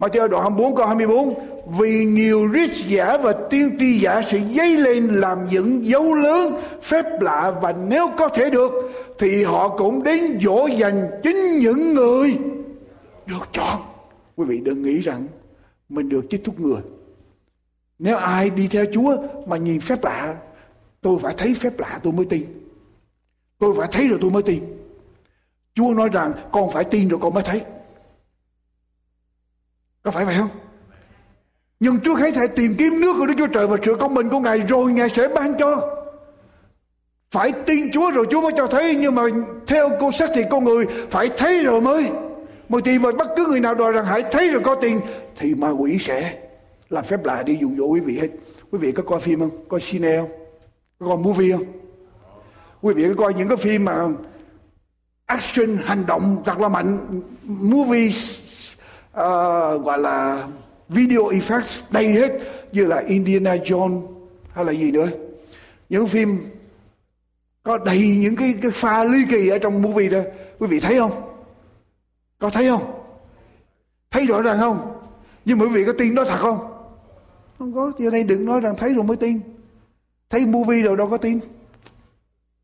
Matthew 0.00 0.28
đoạn 0.28 0.42
24 0.42 0.76
câu 0.76 0.86
24 0.86 1.34
Vì 1.78 2.04
nhiều 2.04 2.46
rít 2.46 2.70
giả 2.70 3.16
và 3.22 3.32
tiên 3.32 3.76
tri 3.80 3.98
giả 3.98 4.22
sẽ 4.30 4.38
dấy 4.38 4.76
lên 4.76 5.06
làm 5.06 5.38
những 5.50 5.86
dấu 5.86 6.14
lớn 6.14 6.60
phép 6.82 7.04
lạ 7.20 7.52
và 7.62 7.74
nếu 7.88 8.08
có 8.18 8.28
thể 8.28 8.50
được, 8.50 8.72
thì 9.18 9.44
họ 9.44 9.68
cũng 9.68 10.02
đến 10.02 10.38
dỗ 10.42 10.66
dành 10.66 11.06
chính 11.22 11.58
những 11.58 11.94
người 11.94 12.36
được 13.32 13.48
chọn. 13.52 13.82
Quý 14.36 14.44
vị 14.48 14.60
đừng 14.60 14.82
nghĩ 14.82 15.00
rằng 15.00 15.26
mình 15.88 16.08
được 16.08 16.24
chích 16.30 16.44
thuốc 16.44 16.60
ngừa. 16.60 16.80
Nếu 17.98 18.16
ai 18.16 18.50
đi 18.50 18.68
theo 18.68 18.84
Chúa 18.92 19.16
mà 19.46 19.56
nhìn 19.56 19.80
phép 19.80 20.04
lạ, 20.04 20.36
tôi 21.00 21.18
phải 21.18 21.34
thấy 21.36 21.54
phép 21.54 21.78
lạ 21.78 22.00
tôi 22.02 22.12
mới 22.12 22.24
tin. 22.24 22.46
Tôi 23.58 23.74
phải 23.78 23.88
thấy 23.92 24.08
rồi 24.08 24.18
tôi 24.22 24.30
mới 24.30 24.42
tin. 24.42 24.62
Chúa 25.74 25.94
nói 25.94 26.08
rằng 26.08 26.32
con 26.52 26.70
phải 26.70 26.84
tin 26.84 27.08
rồi 27.08 27.20
con 27.22 27.34
mới 27.34 27.42
thấy. 27.42 27.62
Có 30.02 30.10
phải 30.10 30.24
vậy 30.24 30.34
không? 30.38 30.48
Nhưng 31.80 32.00
trước 32.00 32.18
hết 32.18 32.36
hãy 32.36 32.48
tìm 32.48 32.74
kiếm 32.78 33.00
nước 33.00 33.16
của 33.18 33.26
Đức 33.26 33.34
Chúa 33.38 33.46
Trời 33.46 33.66
và 33.66 33.76
sự 33.84 33.94
công 34.00 34.14
bình 34.14 34.28
của 34.28 34.40
Ngài 34.40 34.58
rồi 34.58 34.92
Ngài 34.92 35.08
sẽ 35.08 35.28
ban 35.28 35.58
cho. 35.58 35.98
Phải 37.30 37.52
tin 37.66 37.92
Chúa 37.92 38.10
rồi 38.10 38.26
Chúa 38.30 38.40
mới 38.40 38.52
cho 38.56 38.66
thấy, 38.66 38.96
nhưng 38.96 39.14
mà 39.14 39.22
theo 39.66 39.90
cô 40.00 40.12
sách 40.12 40.30
thì 40.34 40.42
con 40.50 40.64
người 40.64 40.86
phải 41.10 41.28
thấy 41.36 41.64
rồi 41.64 41.80
mới 41.80 42.10
mà 42.72 42.78
tin 42.84 43.02
mà 43.02 43.10
bất 43.18 43.28
cứ 43.36 43.46
người 43.46 43.60
nào 43.60 43.74
đòi 43.74 43.92
rằng 43.92 44.04
hãy 44.04 44.22
thấy 44.32 44.50
rồi 44.50 44.62
có 44.64 44.74
tiền 44.74 45.00
thì 45.38 45.54
ma 45.54 45.70
quỷ 45.70 45.98
sẽ 46.00 46.38
làm 46.90 47.04
phép 47.04 47.24
lạ 47.24 47.42
đi 47.42 47.58
dụ 47.60 47.68
dỗ 47.78 47.86
quý 47.86 48.00
vị 48.00 48.18
hết. 48.18 48.28
quý 48.70 48.78
vị 48.78 48.92
có 48.92 49.02
coi 49.02 49.20
phim 49.20 49.38
không? 49.38 49.50
Coi 49.68 49.80
cine 49.80 50.16
không? 50.16 50.30
Có 50.98 51.06
coi 51.06 51.16
movie 51.16 51.52
không? 51.52 51.64
Quý 52.82 52.94
vị 52.94 53.04
có 53.08 53.14
coi 53.24 53.34
những 53.34 53.48
cái 53.48 53.56
phim 53.56 53.84
mà 53.84 54.08
action 55.26 55.76
hành 55.84 56.06
động 56.06 56.42
thật 56.44 56.60
là 56.60 56.68
mạnh 56.68 57.22
movies 57.44 58.38
uh, 58.38 58.78
ờ, 59.12 59.78
gọi 59.78 59.98
là 59.98 60.48
video 60.88 61.22
effects 61.22 61.80
đầy 61.90 62.06
hết 62.06 62.32
như 62.72 62.84
là 62.84 63.02
Indiana 63.06 63.56
Jones 63.56 64.02
hay 64.52 64.64
là 64.64 64.72
gì 64.72 64.92
nữa. 64.92 65.08
Những 65.88 66.06
phim 66.06 66.38
có 67.62 67.78
đầy 67.78 68.16
những 68.18 68.36
cái, 68.36 68.54
cái 68.62 68.70
pha 68.70 69.04
ly 69.04 69.18
kỳ 69.30 69.48
ở 69.48 69.58
trong 69.58 69.82
movie 69.82 70.08
đó. 70.08 70.20
Quý 70.58 70.66
vị 70.66 70.80
thấy 70.80 70.98
không? 70.98 71.31
Có 72.42 72.50
thấy 72.50 72.68
không? 72.68 72.82
Thấy 74.10 74.26
rõ 74.26 74.42
ràng 74.42 74.58
không? 74.58 75.00
Nhưng 75.44 75.58
mà 75.58 75.64
quý 75.64 75.70
vị 75.70 75.84
có 75.84 75.92
tin 75.98 76.14
đó 76.14 76.24
thật 76.24 76.38
không? 76.38 76.58
Không 77.58 77.74
có 77.74 77.92
cho 77.98 78.10
nên 78.10 78.26
đừng 78.26 78.46
nói 78.46 78.60
rằng 78.60 78.74
thấy 78.76 78.94
rồi 78.94 79.04
mới 79.04 79.16
tin. 79.16 79.40
Thấy 80.30 80.46
movie 80.46 80.82
rồi 80.82 80.96
đâu 80.96 81.08
có 81.10 81.16
tin. 81.16 81.40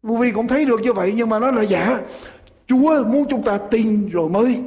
Movie 0.02 0.32
cũng 0.32 0.48
thấy 0.48 0.64
được 0.64 0.80
như 0.80 0.92
vậy, 0.92 1.12
nhưng 1.16 1.28
mà 1.28 1.38
nó 1.38 1.50
là 1.50 1.62
giả. 1.62 2.00
Chúa 2.66 3.04
muốn 3.04 3.26
chúng 3.28 3.42
ta 3.42 3.58
tin 3.58 4.08
rồi 4.08 4.28
mới 4.28 4.62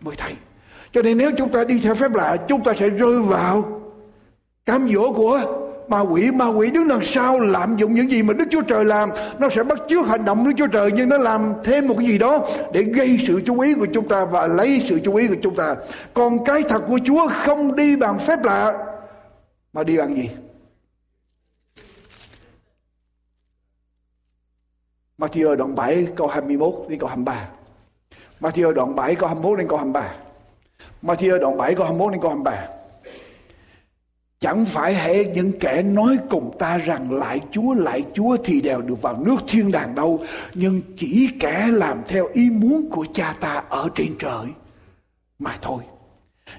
mới 0.00 0.16
thấy. 0.16 0.32
Cho 0.92 1.02
nên 1.02 1.18
nếu 1.18 1.30
chúng 1.38 1.52
ta 1.52 1.64
đi 1.64 1.80
theo 1.80 1.94
phép 1.94 2.14
lạ, 2.14 2.36
chúng 2.48 2.64
ta 2.64 2.72
sẽ 2.74 2.88
rơi 2.88 3.22
vào 3.22 3.80
cám 4.66 4.88
dỗ 4.94 5.12
của 5.12 5.59
ma 5.90 6.00
quỷ 6.00 6.30
ma 6.30 6.46
quỷ 6.48 6.70
đứng 6.70 6.88
đằng 6.88 7.02
sau 7.02 7.40
lạm 7.40 7.76
dụng 7.76 7.94
những 7.94 8.10
gì 8.10 8.22
mà 8.22 8.34
đức 8.34 8.44
chúa 8.50 8.62
trời 8.62 8.84
làm? 8.84 9.10
Nó 9.38 9.48
sẽ 9.48 9.62
bắt 9.62 9.78
chước 9.88 10.06
hành 10.06 10.24
động 10.24 10.44
đức 10.44 10.52
chúa 10.56 10.66
trời 10.66 10.90
nhưng 10.94 11.08
nó 11.08 11.18
làm 11.18 11.52
thêm 11.64 11.88
một 11.88 11.94
cái 11.98 12.06
gì 12.06 12.18
đó 12.18 12.48
để 12.72 12.82
gây 12.82 13.18
sự 13.26 13.42
chú 13.46 13.60
ý 13.60 13.74
của 13.74 13.86
chúng 13.92 14.08
ta 14.08 14.24
và 14.24 14.46
lấy 14.46 14.84
sự 14.88 15.00
chú 15.04 15.14
ý 15.14 15.28
của 15.28 15.36
chúng 15.42 15.54
ta. 15.54 15.76
Còn 16.14 16.44
cái 16.44 16.62
thật 16.68 16.82
của 16.88 16.98
chúa 17.04 17.28
không 17.28 17.76
đi 17.76 17.96
bằng 17.96 18.18
phép 18.18 18.44
lạ, 18.44 18.72
mà 19.72 19.84
đi 19.84 19.98
bằng 19.98 20.16
gì? 20.16 20.30
Matthew 25.18 25.56
đoạn 25.56 25.74
7 25.74 26.06
câu 26.16 26.26
21 26.26 26.74
đến 26.88 26.98
câu 26.98 27.08
23 27.08 27.48
Matthew 28.40 28.72
đoạn 28.72 28.96
7 28.96 29.14
câu 29.14 29.28
21 29.28 29.58
đến 29.58 29.68
câu 29.68 29.78
23 29.78 30.14
Matthew 31.02 31.38
đoạn 31.38 31.56
7 31.56 31.74
câu 31.74 31.84
21 31.86 32.12
đến 32.12 32.20
câu 32.22 32.30
23 32.30 32.79
Chẳng 34.40 34.64
phải 34.64 34.94
hệ 34.94 35.24
những 35.24 35.52
kẻ 35.60 35.82
nói 35.82 36.18
cùng 36.30 36.50
ta 36.58 36.78
rằng 36.78 37.12
lại 37.12 37.40
Chúa 37.50 37.74
lại 37.74 38.04
Chúa 38.14 38.36
thì 38.44 38.60
đều 38.60 38.80
được 38.80 39.02
vào 39.02 39.22
nước 39.24 39.36
thiên 39.48 39.72
đàng 39.72 39.94
đâu, 39.94 40.20
Nhưng 40.54 40.80
chỉ 40.96 41.28
kẻ 41.40 41.68
làm 41.72 42.02
theo 42.08 42.28
ý 42.32 42.50
muốn 42.50 42.90
của 42.90 43.06
cha 43.14 43.34
ta 43.40 43.62
ở 43.68 43.88
trên 43.94 44.14
trời. 44.18 44.46
Mà 45.38 45.50
thôi, 45.62 45.82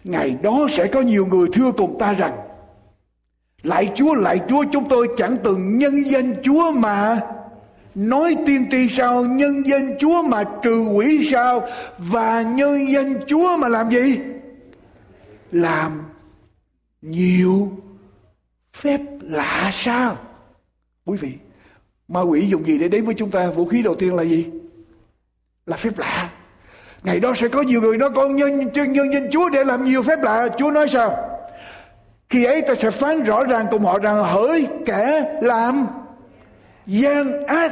Ngày 0.04 0.36
đó 0.44 0.68
sẽ 0.70 0.88
có 0.88 1.02
nhiều 1.02 1.26
người 1.26 1.48
thưa 1.54 1.72
cùng 1.72 2.00
ta 2.00 2.14
rằng, 2.14 2.38
Lại 3.64 3.92
Chúa 3.96 4.14
lại 4.14 4.40
Chúa, 4.50 4.64
chúng 4.72 4.90
tôi 4.90 5.08
chẳng 5.18 5.36
từng 5.44 5.78
nhân 5.78 5.94
danh 6.06 6.34
Chúa 6.44 6.72
mà 6.72 7.20
Nói 7.96 8.36
tiên 8.46 8.66
tri 8.72 8.88
sao, 8.90 9.24
Nhân 9.24 9.68
danh 9.68 9.96
Chúa 10.00 10.22
mà 10.22 10.44
trừ 10.64 10.86
quỷ 10.96 11.30
sao, 11.32 11.68
Và 11.98 12.42
nhân 12.42 12.92
danh 12.92 13.14
Chúa 13.28 13.58
mà 13.58 13.68
làm 13.68 13.90
gì? 13.90 14.20
Làm 15.52 16.11
nhiều. 17.02 17.72
Phép 18.74 19.02
lạ 19.22 19.70
sao? 19.74 20.18
Quý 21.06 21.18
vị, 21.18 21.34
ma 22.08 22.22
quỷ 22.22 22.42
dùng 22.48 22.66
gì 22.66 22.78
để 22.78 22.90
đến 22.90 23.06
với 23.06 23.16
chúng 23.16 23.32
ta? 23.32 23.48
Vũ 23.48 23.66
khí 23.66 23.84
đầu 23.84 23.96
tiên 23.96 24.16
là 24.16 24.24
gì? 24.24 24.46
Là 25.66 25.78
phép 25.78 25.98
lạ. 25.98 26.30
Ngày 27.04 27.20
đó 27.20 27.34
sẽ 27.36 27.48
có 27.48 27.62
nhiều 27.62 27.82
người 27.82 27.98
nói, 27.98 28.10
con 28.16 28.36
nhân 28.36 28.58
nhân 28.74 28.94
nhân 28.94 29.14
danh 29.14 29.30
chúa 29.32 29.50
để 29.50 29.64
làm 29.64 29.86
nhiều 29.86 30.04
phép 30.04 30.20
lạ. 30.22 30.48
Chúa 30.58 30.72
nói 30.72 30.88
sao? 30.90 31.28
Khi 32.30 32.46
ấy 32.46 32.62
ta 32.62 32.76
sẽ 32.76 32.92
phán 32.92 33.24
rõ 33.24 33.44
ràng 33.44 33.66
cùng 33.72 33.84
họ 33.84 34.00
rằng 34.00 34.24
hỡi 34.24 34.68
kẻ 34.86 35.34
làm 35.42 35.88
gian 36.86 37.46
ác. 37.46 37.72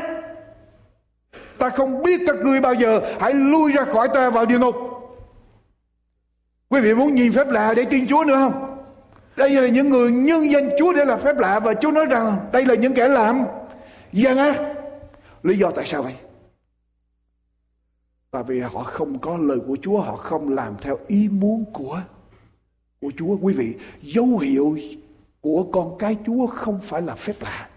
Ta 1.57 1.69
không 1.69 2.03
biết 2.03 2.21
các 2.27 2.35
ngươi 2.35 2.61
bao 2.61 2.73
giờ, 2.73 3.01
hãy 3.19 3.33
lui 3.33 3.71
ra 3.71 3.83
khỏi 3.83 4.07
ta 4.13 4.29
vào 4.29 4.45
địa 4.45 4.59
ngục. 4.59 4.75
Quý 6.69 6.81
vị 6.81 6.93
muốn 6.93 7.15
nhìn 7.15 7.31
phép 7.31 7.47
lạ 7.47 7.73
để 7.77 7.85
tin 7.85 8.07
chúa 8.07 8.23
nữa 8.27 8.35
không? 8.35 8.68
Đây 9.39 9.49
là 9.49 9.67
những 9.67 9.89
người 9.89 10.11
nhân 10.11 10.51
danh 10.51 10.69
Chúa 10.79 10.93
để 10.93 11.05
làm 11.05 11.19
phép 11.19 11.37
lạ 11.37 11.59
và 11.59 11.73
Chúa 11.73 11.91
nói 11.91 12.05
rằng 12.05 12.37
đây 12.51 12.65
là 12.65 12.75
những 12.75 12.93
kẻ 12.93 13.07
làm 13.07 13.43
gian 14.13 14.37
ác. 14.37 14.61
Lý 15.43 15.57
do 15.57 15.71
tại 15.71 15.85
sao 15.85 16.03
vậy? 16.03 16.13
Tại 18.31 18.43
vì 18.47 18.59
họ 18.59 18.83
không 18.83 19.19
có 19.19 19.37
lời 19.37 19.57
của 19.67 19.77
Chúa, 19.81 20.01
họ 20.01 20.15
không 20.15 20.49
làm 20.49 20.73
theo 20.81 20.97
ý 21.07 21.27
muốn 21.27 21.65
của 21.73 22.01
của 23.01 23.11
Chúa. 23.17 23.37
Quý 23.41 23.53
vị, 23.53 23.73
dấu 24.01 24.37
hiệu 24.37 24.77
của 25.41 25.63
con 25.71 25.97
cái 25.97 26.17
Chúa 26.25 26.47
không 26.47 26.79
phải 26.83 27.01
là 27.01 27.15
phép 27.15 27.35
lạ. 27.39 27.67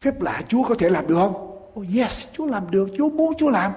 Phép 0.00 0.22
lạ 0.22 0.42
Chúa 0.48 0.62
có 0.62 0.74
thể 0.74 0.90
làm 0.90 1.06
được 1.06 1.14
không? 1.14 1.34
Oh 1.80 1.86
yes, 1.96 2.26
Chúa 2.32 2.46
làm 2.46 2.70
được, 2.70 2.88
Chúa 2.96 3.10
muốn 3.10 3.34
Chúa 3.38 3.50
làm. 3.50 3.72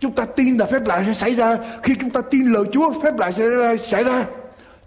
Chúng 0.00 0.12
ta 0.12 0.24
tin 0.24 0.56
là 0.56 0.66
phép 0.66 0.86
lạ 0.86 1.02
sẽ 1.06 1.12
xảy 1.12 1.34
ra 1.34 1.58
khi 1.82 1.94
chúng 2.00 2.10
ta 2.10 2.20
tin 2.20 2.46
lời 2.52 2.64
Chúa, 2.72 2.92
phép 3.02 3.18
lạ 3.18 3.32
sẽ 3.32 3.44
xảy 3.80 4.04
ra. 4.04 4.26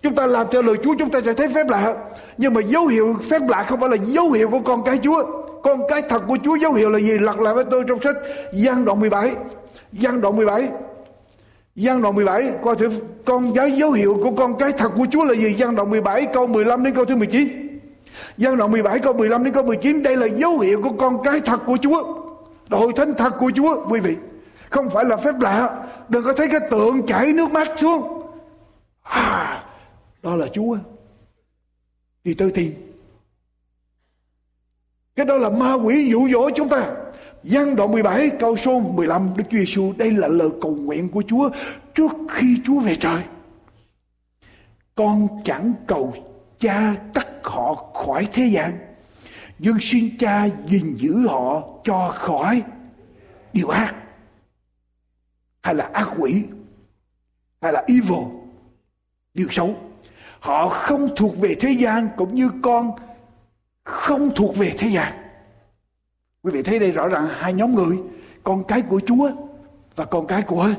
Chúng 0.02 0.16
ta 0.16 0.28
làm 0.28 0.48
theo 0.52 0.62
lời 0.62 0.76
Chúa 0.84 0.96
chúng 1.00 1.10
ta 1.10 1.20
sẽ 1.26 1.34
thấy 1.34 1.48
phép 1.50 1.70
lạ. 1.70 1.96
Nhưng 2.38 2.54
mà 2.54 2.62
dấu 2.62 2.88
hiệu 2.88 3.16
phép 3.30 3.42
lạ 3.50 3.66
không 3.70 3.80
phải 3.80 3.90
là 3.90 3.98
dấu 4.06 4.32
hiệu 4.32 4.50
của 4.50 4.60
con 4.60 4.84
cái 4.84 5.00
Chúa. 5.04 5.24
Con 5.64 5.82
cái 5.90 6.02
thật 6.02 6.22
của 6.28 6.38
Chúa 6.44 6.56
dấu 6.56 6.74
hiệu 6.74 6.90
là 6.90 7.00
gì? 7.00 7.20
Lật 7.20 7.40
lại 7.40 7.54
với 7.54 7.66
tôi 7.72 7.84
trong 7.88 8.02
sách 8.02 8.16
Giang 8.52 8.86
đoạn 8.86 9.00
17. 9.00 9.32
Giang 9.92 10.22
đoạn 10.22 10.36
17. 10.36 10.70
Giang 11.76 12.02
đoạn 12.02 12.16
17 12.16 12.52
coi 12.64 12.76
thử 12.76 12.90
con 13.26 13.54
cái 13.56 13.72
dấu 13.72 13.92
hiệu 13.92 14.20
của 14.24 14.32
con 14.32 14.58
cái 14.58 14.72
thật 14.72 14.92
của 14.96 15.06
Chúa 15.12 15.24
là 15.24 15.34
gì? 15.34 15.56
Giang 15.60 15.76
đoạn 15.76 15.90
17 15.90 16.26
câu 16.34 16.48
15 16.48 16.84
đến 16.84 16.94
câu 16.94 17.06
thứ 17.06 17.16
19. 17.16 17.48
Giang 18.38 18.58
đoạn 18.58 18.72
17 18.72 19.00
câu 19.00 19.14
15 19.14 19.44
đến 19.44 19.54
câu 19.54 19.64
19 19.64 20.04
đây 20.04 20.18
là 20.18 20.26
dấu 20.26 20.60
hiệu 20.60 20.82
của 20.84 20.94
con 21.00 21.24
cái 21.24 21.40
thật 21.40 21.60
của 21.66 21.78
Chúa. 21.82 22.04
Đội 22.70 22.94
thánh 22.96 23.14
thật 23.14 23.34
của 23.40 23.52
Chúa 23.56 23.86
quý 23.90 24.00
vị. 24.00 24.16
Không 24.70 24.90
phải 24.90 25.06
là 25.06 25.18
phép 25.18 25.34
lạ. 25.42 25.70
Đừng 26.10 26.24
có 26.24 26.34
thấy 26.34 26.48
cái 26.48 26.60
tượng 26.72 27.06
chảy 27.06 27.34
nước 27.34 27.52
mắt 27.52 27.68
xuống. 27.78 28.24
À, 29.04 29.64
đó 30.22 30.36
là 30.36 30.48
Chúa. 30.48 30.78
Thì 32.24 32.34
tôi 32.34 32.52
tin 32.52 32.92
cái 35.16 35.26
đó 35.26 35.38
là 35.38 35.50
ma 35.50 35.74
quỷ 35.74 36.10
dụ 36.12 36.30
dỗ 36.30 36.50
chúng 36.56 36.70
ta. 36.70 36.96
Giăng 37.44 37.76
đoạn 37.76 37.92
17 37.92 38.30
câu 38.40 38.58
số 38.58 38.80
15 38.80 39.34
Đức 39.38 39.44
Chúa 39.52 39.58
Giêsu 39.58 39.94
đây 39.98 40.12
là 40.12 40.28
lời 40.28 40.50
cầu 40.62 40.76
nguyện 40.76 41.10
của 41.10 41.24
Chúa 41.28 41.50
trước 41.96 42.12
khi 42.30 42.58
Chúa 42.66 42.80
về 42.80 42.96
trời. 42.96 43.24
Con 44.96 45.28
chẳng 45.46 45.74
cầu 45.88 46.14
cha 46.60 46.96
cắt 47.14 47.28
họ 47.44 47.92
khỏi 47.94 48.28
thế 48.32 48.46
gian, 48.46 48.78
nhưng 49.60 49.78
xin 49.82 50.18
cha 50.18 50.48
gìn 50.68 50.96
giữ 50.96 51.28
họ 51.28 51.64
cho 51.84 52.12
khỏi 52.16 52.64
điều 53.54 53.68
ác. 53.70 53.96
Hay 55.62 55.76
là 55.76 55.90
ác 55.94 56.08
quỷ, 56.20 56.44
hay 57.62 57.74
là 57.74 57.84
evil, 57.88 58.28
điều 59.34 59.48
xấu. 59.50 59.76
Họ 60.42 60.70
không 60.70 61.16
thuộc 61.16 61.38
về 61.40 61.56
thế 61.60 61.70
gian 61.72 62.10
cũng 62.18 62.36
như 62.36 62.50
con 62.62 62.92
không 63.84 64.36
thuộc 64.36 64.58
về 64.58 64.72
thế 64.78 64.88
gian. 64.88 65.14
Quý 66.44 66.52
vị 66.52 66.64
thấy 66.64 66.80
đây 66.80 66.92
rõ 66.92 67.08
ràng 67.08 67.28
hai 67.32 67.54
nhóm 67.54 67.76
người, 67.76 67.98
con 68.44 68.64
cái 68.64 68.82
của 68.82 69.02
Chúa 69.06 69.30
và 69.96 70.06
con 70.06 70.28
cái 70.28 70.42
của 70.42 70.70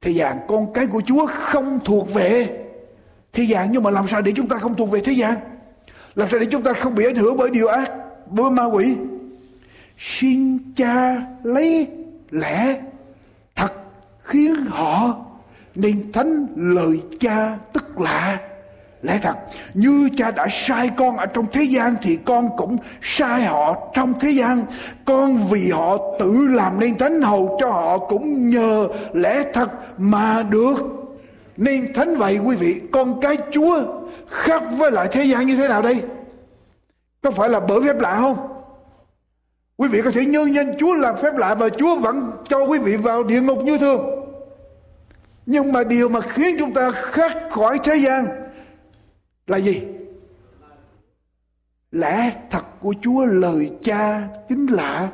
thế 0.00 0.10
gian. 0.10 0.36
Con 0.48 0.72
cái 0.72 0.86
của 0.86 1.00
Chúa 1.06 1.26
không 1.26 1.80
thuộc 1.84 2.14
về 2.14 2.64
thế 3.32 3.42
gian 3.42 3.72
nhưng 3.72 3.82
mà 3.82 3.90
làm 3.90 4.08
sao 4.08 4.22
để 4.22 4.32
chúng 4.36 4.48
ta 4.48 4.58
không 4.58 4.74
thuộc 4.74 4.90
về 4.90 5.00
thế 5.00 5.12
gian? 5.12 5.34
Làm 6.14 6.28
sao 6.28 6.40
để 6.40 6.46
chúng 6.50 6.62
ta 6.62 6.72
không 6.72 6.94
bị 6.94 7.04
ảnh 7.04 7.14
hưởng 7.14 7.36
bởi 7.36 7.50
điều 7.50 7.68
ác, 7.68 7.92
bởi 8.26 8.50
ma 8.50 8.64
quỷ? 8.64 8.96
Xin 9.98 10.58
cha 10.76 11.16
lấy 11.42 11.88
lẽ 12.30 12.80
thật 13.54 13.72
khiến 14.20 14.54
họ 14.68 15.24
nên 15.74 16.12
thánh 16.12 16.46
lời 16.56 17.00
cha 17.20 17.58
tức 17.72 18.00
là 18.00 18.51
lẽ 19.02 19.18
thật, 19.22 19.34
như 19.74 20.08
cha 20.16 20.30
đã 20.30 20.46
sai 20.50 20.90
con 20.96 21.16
ở 21.16 21.26
trong 21.26 21.46
thế 21.52 21.62
gian 21.62 21.94
thì 22.02 22.18
con 22.24 22.56
cũng 22.56 22.76
sai 23.02 23.42
họ 23.42 23.90
trong 23.94 24.12
thế 24.20 24.30
gian. 24.30 24.64
Con 25.04 25.36
vì 25.50 25.70
họ 25.70 25.96
tự 26.18 26.48
làm 26.50 26.80
nên 26.80 26.98
thánh 26.98 27.20
hầu 27.20 27.56
cho 27.60 27.70
họ 27.70 27.98
cũng 27.98 28.50
nhờ 28.50 28.88
lẽ 29.12 29.44
thật 29.52 29.68
mà 29.98 30.42
được. 30.42 30.76
Nên 31.56 31.92
thánh 31.94 32.16
vậy 32.16 32.38
quý 32.44 32.56
vị, 32.56 32.80
con 32.92 33.20
cái 33.20 33.36
chúa 33.50 33.82
khác 34.28 34.62
với 34.78 34.90
lại 34.90 35.08
thế 35.12 35.22
gian 35.22 35.46
như 35.46 35.56
thế 35.56 35.68
nào 35.68 35.82
đây? 35.82 36.02
Có 37.22 37.30
phải 37.30 37.48
là 37.48 37.60
bởi 37.60 37.80
phép 37.84 38.00
lạ 38.00 38.18
không? 38.20 38.36
Quý 39.76 39.88
vị 39.88 40.02
có 40.04 40.10
thể 40.10 40.24
nhân 40.24 40.54
danh 40.54 40.74
chúa 40.78 40.94
làm 40.94 41.16
phép 41.16 41.34
lạ 41.36 41.54
và 41.54 41.68
chúa 41.68 41.98
vẫn 41.98 42.30
cho 42.48 42.64
quý 42.64 42.78
vị 42.78 42.96
vào 42.96 43.24
địa 43.24 43.40
ngục 43.40 43.58
như 43.64 43.78
thường. 43.78 44.06
Nhưng 45.46 45.72
mà 45.72 45.84
điều 45.84 46.08
mà 46.08 46.20
khiến 46.20 46.56
chúng 46.58 46.74
ta 46.74 46.90
khác 46.90 47.36
khỏi 47.50 47.78
thế 47.84 47.96
gian 47.96 48.41
là 49.46 49.56
gì? 49.56 49.82
Lẽ 51.92 52.32
thật 52.50 52.64
của 52.80 52.94
chúa 53.02 53.24
lời 53.24 53.70
cha 53.82 54.28
chính 54.48 54.66
lạ, 54.66 55.08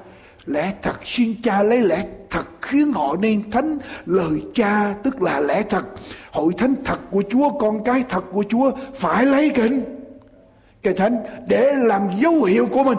lẽ 0.47 0.73
thật 0.83 0.97
xin 1.05 1.43
cha 1.43 1.63
lấy 1.63 1.83
lẽ 1.83 2.05
thật 2.31 2.47
khiến 2.63 2.93
họ 2.93 3.17
nên 3.17 3.51
thánh, 3.51 3.79
lời 4.07 4.43
cha 4.55 4.95
tức 5.03 5.23
là 5.23 5.41
lẽ 5.41 5.63
thật. 5.63 5.85
Hội 6.31 6.53
thánh 6.59 6.75
thật 6.85 6.99
của 7.11 7.23
chúa, 7.31 7.51
con 7.51 7.85
cái 7.85 8.03
thật 8.09 8.25
của 8.33 8.45
chúa 8.49 8.71
phải 8.95 9.27
lấy 9.27 9.51
kinh 9.55 9.83
cái 10.83 10.95
thánh 10.95 11.17
để 11.47 11.73
làm 11.75 12.11
dấu 12.19 12.45
hiệu 12.45 12.67
của 12.73 12.85
mình. 12.85 12.99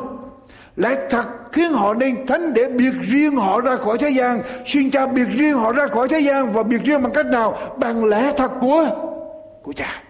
Lẽ 0.75 1.07
thật 1.09 1.27
khiến 1.51 1.73
họ 1.73 1.93
nên 1.93 2.27
thánh 2.27 2.53
để 2.53 2.69
biệt 2.69 2.93
riêng 3.01 3.35
họ 3.35 3.61
ra 3.61 3.75
khỏi 3.75 3.97
thế 3.97 4.09
gian. 4.09 4.41
Xin 4.65 4.91
cha 4.91 5.07
biệt 5.07 5.27
riêng 5.31 5.53
họ 5.53 5.71
ra 5.71 5.87
khỏi 5.87 6.07
thế 6.07 6.19
gian 6.19 6.53
và 6.53 6.63
biệt 6.63 6.83
riêng 6.83 7.01
bằng 7.01 7.13
cách 7.13 7.25
nào? 7.25 7.57
Bằng 7.77 8.05
lẽ 8.05 8.33
thật 8.37 8.51
của 8.61 8.89
của 9.63 9.73
cha 9.73 10.03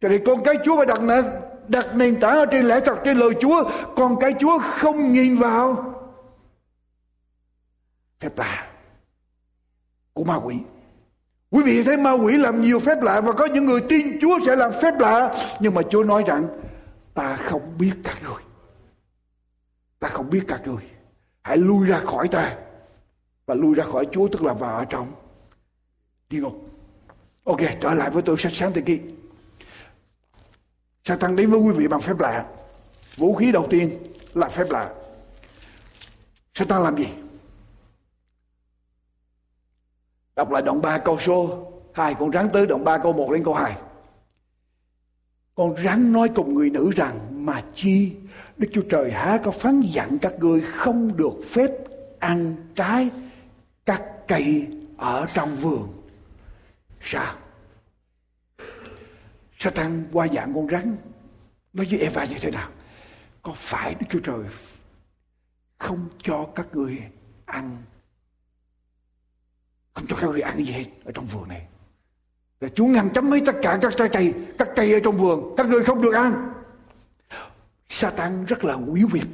cho 0.00 0.08
nên 0.08 0.24
con 0.26 0.42
cái 0.44 0.54
chúa 0.64 0.76
phải 0.76 0.86
đặt 0.86 1.02
nền 1.02 1.24
đặt 1.68 1.94
nền 1.94 2.20
tảng 2.20 2.36
ở 2.36 2.46
trên 2.46 2.64
lẽ 2.64 2.80
thật, 2.80 2.98
trên 3.04 3.16
lời 3.16 3.30
chúa. 3.40 3.70
Con 3.96 4.16
cái 4.20 4.34
chúa 4.40 4.58
không 4.58 5.12
nhìn 5.12 5.36
vào 5.36 5.94
phép 8.20 8.38
lạ 8.38 8.66
của 10.12 10.24
ma 10.24 10.36
quỷ. 10.36 10.56
Quý 11.50 11.62
vị 11.62 11.82
thấy 11.82 11.96
ma 11.96 12.12
quỷ 12.12 12.36
làm 12.36 12.62
nhiều 12.62 12.78
phép 12.78 13.02
lạ 13.02 13.20
và 13.20 13.32
có 13.32 13.46
những 13.46 13.64
người 13.64 13.80
tin 13.88 14.18
chúa 14.20 14.38
sẽ 14.46 14.56
làm 14.56 14.72
phép 14.82 14.94
lạ. 14.98 15.34
Nhưng 15.60 15.74
mà 15.74 15.82
chúa 15.90 16.04
nói 16.04 16.24
rằng, 16.26 16.48
ta 17.14 17.36
không 17.36 17.78
biết 17.78 17.92
các 18.04 18.18
người. 18.22 18.42
Ta 19.98 20.08
không 20.08 20.30
biết 20.30 20.44
các 20.48 20.66
người. 20.66 20.82
Hãy 21.42 21.56
lui 21.56 21.88
ra 21.88 22.00
khỏi 22.00 22.28
ta. 22.28 22.56
Và 23.46 23.54
lui 23.54 23.74
ra 23.74 23.84
khỏi 23.84 24.06
chúa 24.12 24.28
tức 24.28 24.42
là 24.42 24.52
vào 24.52 24.76
ở 24.76 24.84
trong 24.84 25.12
địa 26.30 26.40
ngục. 26.40 26.68
Ok, 27.44 27.60
trở 27.80 27.94
lại 27.94 28.10
với 28.10 28.22
tôi 28.22 28.36
sách 28.36 28.52
sáng 28.54 28.72
thế 28.72 28.80
ký. 28.80 29.00
Satan 31.08 31.36
đến 31.36 31.50
với 31.50 31.60
quý 31.60 31.72
vị 31.76 31.88
bằng 31.88 32.00
phép 32.00 32.18
lạ? 32.18 32.46
Vũ 33.16 33.34
khí 33.34 33.52
đầu 33.52 33.66
tiên 33.70 33.90
là 34.34 34.48
phép 34.48 34.70
lạ. 34.70 34.94
Satan 36.54 36.82
làm 36.82 36.96
gì? 36.96 37.08
Đọc 40.36 40.50
lại 40.50 40.62
đoạn 40.62 40.82
3 40.82 40.98
câu 40.98 41.18
số 41.18 41.66
2 41.92 42.14
Con 42.14 42.32
rắn 42.32 42.48
tới 42.52 42.66
đoạn 42.66 42.84
3 42.84 42.98
câu 42.98 43.12
1 43.12 43.32
đến 43.32 43.44
câu 43.44 43.54
2 43.54 43.76
Con 45.54 45.74
rắn 45.84 46.12
nói 46.12 46.28
cùng 46.34 46.54
người 46.54 46.70
nữ 46.70 46.90
rằng, 46.96 47.46
Mà 47.46 47.62
chi, 47.74 48.12
Đức 48.56 48.68
Chúa 48.72 48.82
Trời 48.90 49.10
há 49.10 49.38
có 49.44 49.50
phán 49.50 49.80
dặn 49.80 50.18
các 50.18 50.34
ngươi 50.38 50.60
Không 50.60 51.16
được 51.16 51.34
phép 51.44 51.70
ăn 52.18 52.56
trái 52.74 53.10
Các 53.86 54.02
cây 54.28 54.66
ở 54.96 55.26
trong 55.34 55.56
vườn? 55.56 55.88
Sao? 57.00 57.34
Satan 59.58 60.04
qua 60.12 60.26
dạng 60.28 60.54
con 60.54 60.68
rắn. 60.68 60.96
Nói 61.72 61.86
với 61.90 62.00
Eva 62.00 62.24
như 62.24 62.36
thế 62.40 62.50
nào? 62.50 62.70
Có 63.42 63.52
phải 63.56 63.94
Đức 64.00 64.06
Chúa 64.10 64.18
Trời 64.18 64.44
Không 65.78 66.08
cho 66.22 66.46
các 66.54 66.66
người 66.72 66.98
ăn? 67.44 67.76
Không 69.94 70.06
cho 70.06 70.16
các 70.16 70.26
người 70.30 70.40
ăn 70.40 70.56
gì 70.56 70.72
hết 70.72 70.84
ở 71.04 71.12
trong 71.14 71.26
vườn 71.26 71.48
này. 71.48 71.66
Là 72.60 72.68
Chúa 72.74 72.86
ngăn 72.86 73.10
chấm 73.10 73.30
hết 73.30 73.40
tất 73.46 73.56
cả 73.62 73.78
các 73.82 73.92
trái 73.96 74.08
cây, 74.12 74.34
các 74.58 74.68
cây 74.76 74.92
ở 74.92 75.00
trong 75.04 75.16
vườn. 75.16 75.54
Các 75.56 75.66
người 75.66 75.84
không 75.84 76.02
được 76.02 76.14
ăn. 76.14 76.52
Satan 77.88 78.44
rất 78.44 78.64
là 78.64 78.74
quý 78.74 79.02
quyệt 79.10 79.24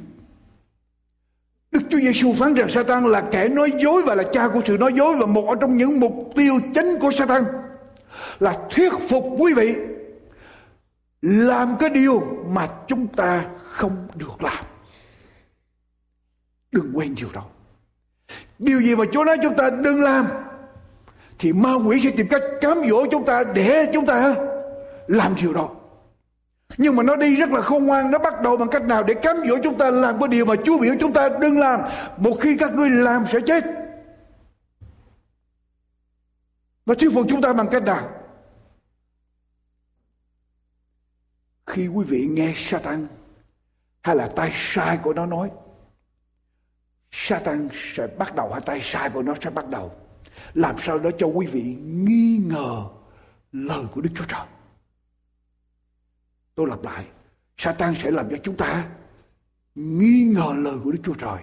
Đức 1.71 1.81
Chúa 1.89 1.99
Giêsu 1.99 2.33
phán 2.33 2.53
rằng 2.53 2.69
Satan 2.69 3.03
là 3.03 3.21
kẻ 3.21 3.49
nói 3.49 3.71
dối 3.83 4.03
và 4.05 4.15
là 4.15 4.23
cha 4.33 4.47
của 4.47 4.61
sự 4.65 4.77
nói 4.77 4.93
dối 4.93 5.15
và 5.19 5.25
một 5.25 5.55
trong 5.61 5.77
những 5.77 5.99
mục 5.99 6.31
tiêu 6.35 6.53
chính 6.75 6.99
của 7.01 7.11
Satan 7.11 7.43
là 8.39 8.67
thuyết 8.69 8.93
phục 9.09 9.23
quý 9.39 9.53
vị 9.53 9.75
làm 11.21 11.77
cái 11.79 11.89
điều 11.89 12.21
mà 12.49 12.67
chúng 12.87 13.07
ta 13.07 13.45
không 13.63 14.07
được 14.15 14.43
làm. 14.43 14.65
Đừng 16.71 16.91
quên 16.93 17.15
điều 17.15 17.29
đó. 17.33 17.43
Điều 18.59 18.81
gì 18.81 18.95
mà 18.95 19.05
Chúa 19.11 19.23
nói 19.23 19.37
chúng 19.43 19.55
ta 19.55 19.69
đừng 19.69 20.01
làm, 20.01 20.27
thì 21.39 21.53
ma 21.53 21.73
quỷ 21.73 22.01
sẽ 22.03 22.09
tìm 22.11 22.27
cách 22.27 22.41
cám 22.61 22.77
dỗ 22.89 23.05
chúng 23.11 23.25
ta 23.25 23.43
để 23.53 23.85
chúng 23.93 24.05
ta. 24.05 24.35
Làm 25.07 25.35
điều 25.35 25.53
đó. 25.53 25.69
Nhưng 26.77 26.95
mà 26.95 27.03
nó 27.03 27.15
đi 27.15 27.35
rất 27.35 27.49
là 27.49 27.61
khôn 27.61 27.85
ngoan, 27.85 28.11
Nó 28.11 28.17
bắt 28.17 28.41
đầu 28.41 28.57
bằng 28.57 28.67
cách 28.67 28.85
nào 28.85 29.03
để 29.03 29.13
cám 29.13 29.37
dỗ 29.47 29.57
chúng 29.63 29.77
ta, 29.77 29.89
Làm 29.89 30.19
cái 30.19 30.27
điều 30.27 30.45
mà 30.45 30.55
Chúa 30.65 30.77
biểu 30.77 30.93
chúng 30.99 31.13
ta 31.13 31.29
đừng 31.41 31.57
làm. 31.57 31.79
Một 32.17 32.37
khi 32.41 32.57
các 32.57 32.73
ngươi 32.75 32.89
làm 32.89 33.25
sẽ 33.31 33.39
chết. 33.47 33.63
Nó 36.85 36.93
thuyết 36.93 37.13
phục 37.13 37.25
chúng 37.29 37.41
ta 37.41 37.53
bằng 37.53 37.67
cách 37.71 37.83
nào? 37.83 38.09
Khi 41.65 41.87
quý 41.87 42.05
vị 42.05 42.27
nghe 42.31 42.53
Satan 42.55 43.07
Hay 44.01 44.15
là 44.15 44.27
tay 44.35 44.51
sai 44.53 44.97
của 44.97 45.13
nó 45.13 45.25
nói 45.25 45.51
Satan 47.11 47.69
sẽ 47.73 48.07
bắt 48.07 48.35
đầu 48.35 48.49
Hay 48.53 48.61
tay 48.65 48.81
sai 48.81 49.09
của 49.09 49.21
nó 49.21 49.33
sẽ 49.41 49.49
bắt 49.49 49.69
đầu 49.69 50.05
làm 50.53 50.75
sao 50.77 50.99
đó 50.99 51.09
cho 51.17 51.27
quý 51.27 51.45
vị 51.45 51.77
nghi 51.83 52.37
ngờ 52.45 52.85
lời 53.51 53.83
của 53.91 54.01
Đức 54.01 54.09
Chúa 54.15 54.25
Trời. 54.27 54.45
Tôi 56.55 56.67
lặp 56.67 56.83
lại, 56.83 57.05
Satan 57.57 57.95
sẽ 57.95 58.11
làm 58.11 58.29
cho 58.29 58.37
chúng 58.43 58.57
ta 58.57 58.87
nghi 59.75 60.23
ngờ 60.35 60.53
lời 60.57 60.75
của 60.83 60.91
Đức 60.91 60.99
Chúa 61.03 61.13
Trời. 61.13 61.39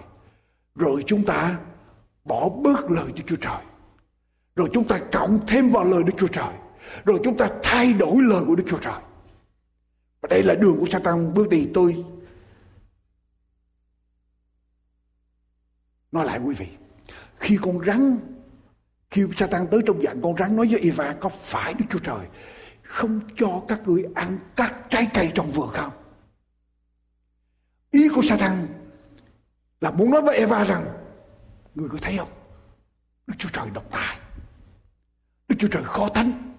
Rồi 0.75 1.03
chúng 1.07 1.25
ta 1.25 1.59
bỏ 2.25 2.49
bớt 2.49 2.91
lời 2.91 3.05
Đức 3.15 3.23
Chúa 3.27 3.35
Trời. 3.35 3.61
Rồi 4.55 4.69
chúng 4.73 4.87
ta 4.87 4.99
cộng 5.11 5.39
thêm 5.47 5.69
vào 5.69 5.83
lời 5.83 6.03
Đức 6.03 6.13
Chúa 6.17 6.27
Trời. 6.27 6.53
Rồi 7.05 7.19
chúng 7.23 7.37
ta 7.37 7.49
thay 7.63 7.93
đổi 7.93 8.15
lời 8.21 8.43
của 8.47 8.55
Đức 8.55 8.63
Chúa 8.67 8.77
Trời. 8.77 9.01
Đây 10.33 10.43
là 10.43 10.55
đường 10.55 10.77
của 10.79 10.85
Satan, 10.85 11.33
bước 11.33 11.49
đi, 11.49 11.67
tôi 11.73 12.05
nói 16.11 16.25
lại 16.25 16.39
quý 16.39 16.55
vị. 16.57 16.67
Khi 17.35 17.57
con 17.61 17.85
rắn, 17.85 18.17
khi 19.11 19.25
Satan 19.35 19.67
tới 19.71 19.79
trong 19.85 20.03
dạng 20.03 20.21
con 20.21 20.37
rắn, 20.37 20.55
nói 20.55 20.67
với 20.71 20.79
Eva, 20.79 21.15
có 21.21 21.29
phải 21.29 21.73
Đức 21.73 21.85
Chúa 21.89 21.99
Trời 21.99 22.27
không 22.81 23.19
cho 23.37 23.61
các 23.67 23.87
ngươi 23.87 24.05
ăn 24.15 24.39
các 24.55 24.75
trái 24.89 25.07
cây 25.13 25.31
trong 25.35 25.51
vườn 25.51 25.67
không? 25.67 25.93
Ý 27.91 28.09
của 28.09 28.21
Satan 28.21 28.67
là 29.81 29.91
muốn 29.91 30.11
nói 30.11 30.21
với 30.21 30.37
Eva 30.37 30.63
rằng 30.63 30.85
người 31.75 31.89
có 31.89 31.97
thấy 32.01 32.17
không? 32.17 32.31
Đức 33.27 33.35
Chúa 33.37 33.49
Trời 33.53 33.69
độc 33.73 33.91
tài. 33.91 34.17
Đức 35.47 35.55
Chúa 35.59 35.67
Trời 35.67 35.83
khó 35.83 36.09
thánh. 36.09 36.55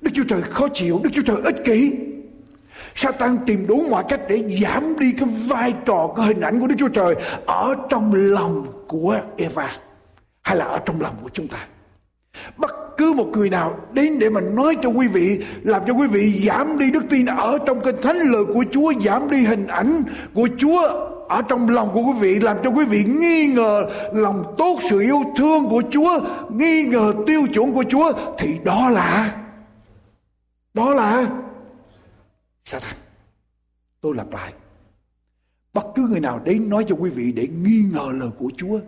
Đức 0.00 0.10
Chúa 0.14 0.24
Trời 0.28 0.42
khó 0.42 0.68
chịu. 0.74 1.00
Đức 1.04 1.10
Chúa 1.14 1.22
Trời 1.26 1.42
ích 1.44 1.56
kỷ. 1.64 2.10
Satan 2.94 3.38
tìm 3.46 3.66
đủ 3.66 3.84
mọi 3.90 4.04
cách 4.08 4.20
để 4.28 4.58
giảm 4.62 4.98
đi 4.98 5.12
cái 5.12 5.28
vai 5.28 5.74
trò, 5.86 6.12
cái 6.16 6.26
hình 6.26 6.40
ảnh 6.40 6.60
của 6.60 6.66
Đức 6.66 6.74
Chúa 6.78 6.88
Trời 6.88 7.14
ở 7.46 7.74
trong 7.88 8.12
lòng 8.14 8.66
của 8.86 9.20
Eva 9.36 9.70
hay 10.42 10.56
là 10.56 10.64
ở 10.64 10.78
trong 10.78 11.00
lòng 11.00 11.14
của 11.22 11.30
chúng 11.32 11.48
ta. 11.48 11.58
Bất 12.56 12.96
cứ 12.96 13.12
một 13.12 13.26
người 13.32 13.50
nào 13.50 13.76
đến 13.92 14.18
để 14.18 14.30
mà 14.30 14.40
nói 14.40 14.76
cho 14.82 14.88
quý 14.88 15.06
vị 15.06 15.38
làm 15.62 15.82
cho 15.86 15.92
quý 15.92 16.06
vị 16.06 16.42
giảm 16.46 16.78
đi 16.78 16.90
đức 16.90 17.04
tin 17.10 17.26
ở 17.26 17.58
trong 17.66 17.80
kinh 17.84 18.02
thánh 18.02 18.16
lời 18.16 18.44
của 18.54 18.64
Chúa 18.72 18.92
giảm 19.04 19.30
đi 19.30 19.44
hình 19.44 19.66
ảnh 19.66 20.02
của 20.34 20.48
Chúa 20.58 20.88
ở 21.28 21.42
trong 21.42 21.68
lòng 21.68 21.90
của 21.94 22.00
quý 22.00 22.12
vị 22.20 22.40
làm 22.40 22.56
cho 22.64 22.70
quý 22.70 22.84
vị 22.84 23.04
nghi 23.04 23.46
ngờ 23.46 23.86
lòng 24.12 24.54
tốt 24.58 24.78
sự 24.90 25.00
yêu 25.00 25.22
thương 25.36 25.68
của 25.68 25.82
Chúa 25.90 26.20
nghi 26.50 26.82
ngờ 26.82 27.12
tiêu 27.26 27.42
chuẩn 27.54 27.74
của 27.74 27.84
Chúa 27.88 28.12
thì 28.38 28.58
đó 28.64 28.90
là 28.90 29.36
đó 30.74 30.94
là 30.94 31.26
Satan 32.64 32.94
tôi 34.00 34.14
lặp 34.16 34.32
lại 34.32 34.52
bất 35.72 35.86
cứ 35.94 36.06
người 36.08 36.20
nào 36.20 36.38
đến 36.44 36.68
nói 36.68 36.84
cho 36.88 36.94
quý 36.94 37.10
vị 37.10 37.32
để 37.32 37.48
nghi 37.48 37.84
ngờ 37.92 38.12
lời 38.14 38.30
của 38.38 38.50
Chúa 38.56 38.80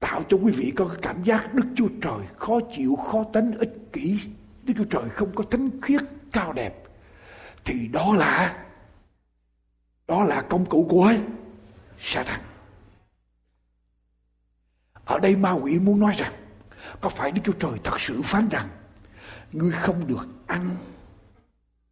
tạo 0.00 0.22
cho 0.28 0.36
quý 0.36 0.52
vị 0.52 0.72
có 0.76 0.96
cảm 1.02 1.24
giác 1.24 1.54
Đức 1.54 1.66
Chúa 1.76 1.88
Trời 2.02 2.26
khó 2.38 2.58
chịu, 2.76 2.96
khó 2.96 3.24
tính, 3.24 3.50
ích 3.58 3.74
kỷ. 3.92 4.20
Đức 4.62 4.74
Chúa 4.76 4.84
Trời 4.84 5.08
không 5.10 5.34
có 5.34 5.44
thánh 5.50 5.80
khiết 5.82 6.00
cao 6.32 6.52
đẹp. 6.52 6.74
Thì 7.64 7.88
đó 7.88 8.14
là 8.14 8.64
đó 10.08 10.24
là 10.24 10.42
công 10.42 10.66
cụ 10.66 10.86
của 10.88 11.12
Satan. 12.00 12.40
Ở 15.04 15.18
đây 15.18 15.36
ma 15.36 15.50
quỷ 15.50 15.78
muốn 15.78 16.00
nói 16.00 16.14
rằng 16.18 16.32
có 17.00 17.08
phải 17.08 17.32
Đức 17.32 17.40
Chúa 17.44 17.52
Trời 17.52 17.78
thật 17.84 18.00
sự 18.00 18.22
phán 18.22 18.48
rằng 18.48 18.68
ngươi 19.52 19.72
không 19.72 20.06
được 20.06 20.28
ăn 20.46 20.76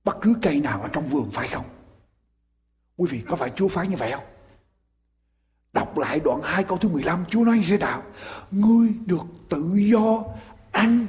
bất 0.04 0.16
cứ 0.20 0.34
cây 0.42 0.60
nào 0.60 0.82
ở 0.82 0.88
trong 0.92 1.08
vườn 1.08 1.30
phải 1.30 1.48
không? 1.48 1.64
Quý 2.96 3.06
vị 3.10 3.22
có 3.28 3.36
phải 3.36 3.50
Chúa 3.50 3.68
phán 3.68 3.90
như 3.90 3.96
vậy 3.96 4.12
không? 4.12 4.24
Đọc 5.72 5.98
lại 5.98 6.20
đoạn 6.24 6.40
2 6.42 6.64
câu 6.64 6.78
thứ 6.78 6.88
15 6.88 7.24
Chúa 7.30 7.44
nói 7.44 7.56
như 7.56 7.64
thế 7.68 7.78
nào 7.78 8.02
Ngươi 8.50 8.88
được 9.06 9.26
tự 9.48 9.72
do 9.74 10.24
ăn 10.72 11.06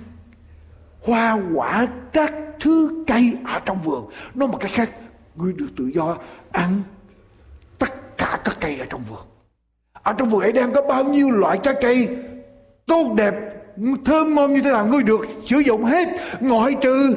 hoa 1.02 1.40
quả 1.56 1.88
các 2.14 2.34
thứ 2.60 3.04
cây 3.08 3.38
ở 3.46 3.60
trong 3.66 3.82
vườn 3.82 4.10
Nói 4.34 4.48
một 4.48 4.58
cách 4.62 4.72
khác, 4.74 4.92
Ngươi 5.36 5.54
được 5.54 5.68
tự 5.78 5.92
do 5.96 6.18
ăn 6.52 6.82
tất 7.80 8.18
cả 8.18 8.40
các 8.44 8.58
cây 8.62 8.80
ở 8.80 8.86
trong 8.90 9.04
vườn 9.04 9.26
Ở 9.94 10.14
trong 10.18 10.30
vườn 10.30 10.42
ấy 10.42 10.52
đang 10.52 10.74
có 10.74 10.82
bao 10.82 11.04
nhiêu 11.04 11.32
loại 11.32 11.60
trái 11.64 11.76
cây 11.82 12.18
tốt 12.86 13.14
đẹp, 13.18 13.36
thơm 14.06 14.36
ngon 14.36 14.54
như 14.54 14.62
thế 14.62 14.72
nào, 14.72 14.88
ngươi 14.88 15.04
được 15.04 15.28
sử 15.46 15.60
dụng 15.60 15.84
hết, 15.84 16.08
ngoại 16.40 16.76
trừ 16.82 17.16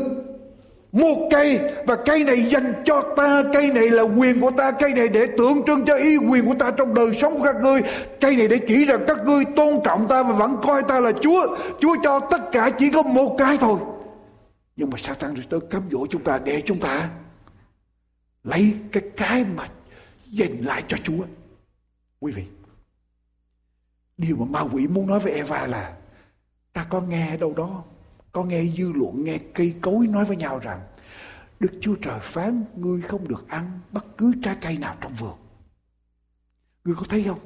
một 0.93 1.29
cây 1.31 1.61
và 1.87 1.97
cây 1.97 2.25
này 2.25 2.37
dành 2.37 2.83
cho 2.87 3.15
ta 3.17 3.43
cây 3.53 3.71
này 3.75 3.91
là 3.91 4.03
quyền 4.03 4.41
của 4.41 4.51
ta 4.51 4.71
cây 4.71 4.95
này 4.95 5.09
để 5.09 5.27
tượng 5.39 5.63
trưng 5.67 5.85
cho 5.85 5.97
ý 5.97 6.17
quyền 6.17 6.47
của 6.47 6.55
ta 6.59 6.71
trong 6.71 6.95
đời 6.95 7.19
sống 7.21 7.39
của 7.39 7.45
các 7.45 7.57
ngươi. 7.63 7.81
Cây 8.21 8.37
này 8.37 8.49
để 8.49 8.59
chỉ 8.69 8.85
rằng 8.85 9.05
các 9.07 9.25
ngươi 9.25 9.45
tôn 9.57 9.81
trọng 9.85 10.09
ta 10.09 10.23
và 10.23 10.33
vẫn 10.33 10.57
coi 10.63 10.83
ta 10.83 11.01
là 11.01 11.13
chúa. 11.21 11.57
Chúa 11.81 11.97
cho 12.03 12.21
tất 12.21 12.41
cả 12.53 12.71
chỉ 12.79 12.91
có 12.91 13.03
một 13.03 13.37
cái 13.39 13.57
thôi. 13.61 13.81
Nhưng 14.77 14.91
mà 14.91 14.99
Satan 14.99 15.35
rồi 15.35 15.45
tới 15.51 15.61
cám 15.71 15.83
dỗ 15.91 16.07
chúng 16.07 16.25
ta 16.25 16.41
để 16.45 16.63
chúng 16.67 16.81
ta 16.81 17.11
lấy 18.45 18.75
cái 18.93 19.03
cái 19.17 19.45
mà 19.45 19.69
dành 20.27 20.57
lại 20.65 20.83
cho 20.89 20.97
Chúa. 21.05 21.25
Quý 22.21 22.33
vị, 22.33 22.45
điều 24.17 24.37
mà 24.37 24.45
ma 24.51 24.69
quỷ 24.73 24.87
muốn 24.87 25.07
nói 25.07 25.19
với 25.19 25.33
Eva 25.33 25.67
là 25.67 25.97
ta 26.73 26.87
có 26.91 27.01
nghe 27.01 27.37
đâu 27.37 27.55
đó, 27.57 27.85
có 28.39 28.45
nghe 28.45 28.65
dư 28.77 28.93
luận, 28.93 29.25
nghe 29.25 29.39
cây 29.55 29.75
cối 29.81 30.07
nói 30.07 30.25
với 30.25 30.37
nhau 30.37 30.59
rằng 30.59 30.81
Đức 31.61 31.73
Chúa 31.81 31.95
Trời 31.95 32.21
phán 32.21 32.65
ngươi 32.77 33.03
không 33.03 33.29
được 33.29 33.49
ăn 33.49 33.81
bất 33.93 34.19
cứ 34.19 34.33
trái 34.43 34.57
cây 34.61 34.79
nào 34.79 34.95
trong 35.01 35.13
vườn. 35.13 35.35
Ngươi 36.85 36.95
có 36.95 37.03
thấy 37.09 37.25
không? 37.29 37.39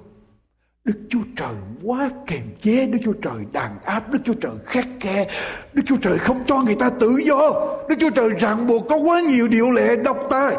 Đức 0.85 1.01
Chúa 1.09 1.23
Trời 1.37 1.55
quá 1.83 2.11
kềm 2.27 2.43
chế, 2.63 2.87
Đức 2.87 2.99
Chúa 3.05 3.13
Trời 3.13 3.47
đàn 3.53 3.83
áp, 3.83 4.11
Đức 4.11 4.19
Chúa 4.25 4.35
Trời 4.35 4.53
khắc 4.65 4.89
khe, 5.01 5.29
Đức 5.73 5.83
Chúa 5.87 5.97
Trời 5.97 6.19
không 6.19 6.45
cho 6.47 6.63
người 6.63 6.77
ta 6.79 6.91
tự 7.01 7.17
do, 7.27 7.51
Đức 7.89 7.97
Chúa 8.01 8.11
Trời 8.11 8.29
ràng 8.29 8.67
buộc 8.67 8.89
có 8.89 8.97
quá 8.97 9.21
nhiều 9.21 9.49
điều 9.49 9.71
lệ 9.71 9.97
độc 9.97 10.19
tài. 10.31 10.57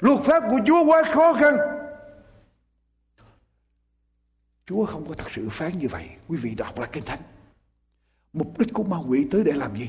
Luật 0.00 0.20
pháp 0.20 0.42
của 0.50 0.58
Chúa 0.66 0.84
quá 0.84 1.02
khó 1.14 1.32
khăn. 1.32 1.54
Chúa 4.66 4.86
không 4.86 5.08
có 5.08 5.14
thật 5.14 5.30
sự 5.30 5.48
phán 5.50 5.78
như 5.78 5.88
vậy. 5.88 6.08
Quý 6.28 6.36
vị 6.36 6.54
đọc 6.54 6.78
là 6.78 6.86
Kinh 6.86 7.04
Thánh. 7.04 7.31
Mục 8.32 8.58
đích 8.58 8.72
của 8.72 8.84
ma 8.84 8.96
quỷ 9.08 9.26
tới 9.30 9.44
để 9.44 9.52
làm 9.52 9.76
gì? 9.76 9.88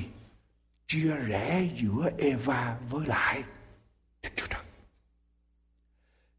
Chia 0.87 1.15
rẽ 1.27 1.69
giữa 1.81 2.09
Eva 2.17 2.77
với 2.89 3.07
lại 3.07 3.43
Đức 4.23 4.29
Chúa 4.35 4.45
Trời. 4.49 4.61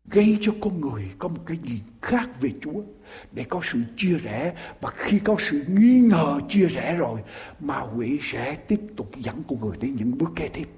Gây 0.05 0.38
cho 0.40 0.53
con 0.61 0.81
người 0.81 1.11
có 1.19 1.29
một 1.29 1.43
cái 1.47 1.59
nhìn 1.62 1.81
khác 2.03 2.29
về 2.40 2.51
Chúa. 2.61 2.83
Để 3.33 3.45
có 3.49 3.61
sự 3.64 3.83
chia 3.97 4.19
rẽ, 4.19 4.57
và 4.81 4.90
khi 4.97 5.19
có 5.19 5.37
sự 5.38 5.64
nghi 5.69 6.01
ngờ 6.01 6.40
chia 6.49 6.67
rẽ 6.67 6.97
rồi, 6.97 7.21
ma 7.61 7.81
quỷ 7.97 8.19
sẽ 8.23 8.55
tiếp 8.55 8.81
tục 8.97 9.11
dẫn 9.17 9.43
con 9.49 9.61
người 9.61 9.77
đến 9.81 9.97
những 9.97 10.19
bước 10.19 10.31
kế 10.37 10.49
tiếp. 10.49 10.69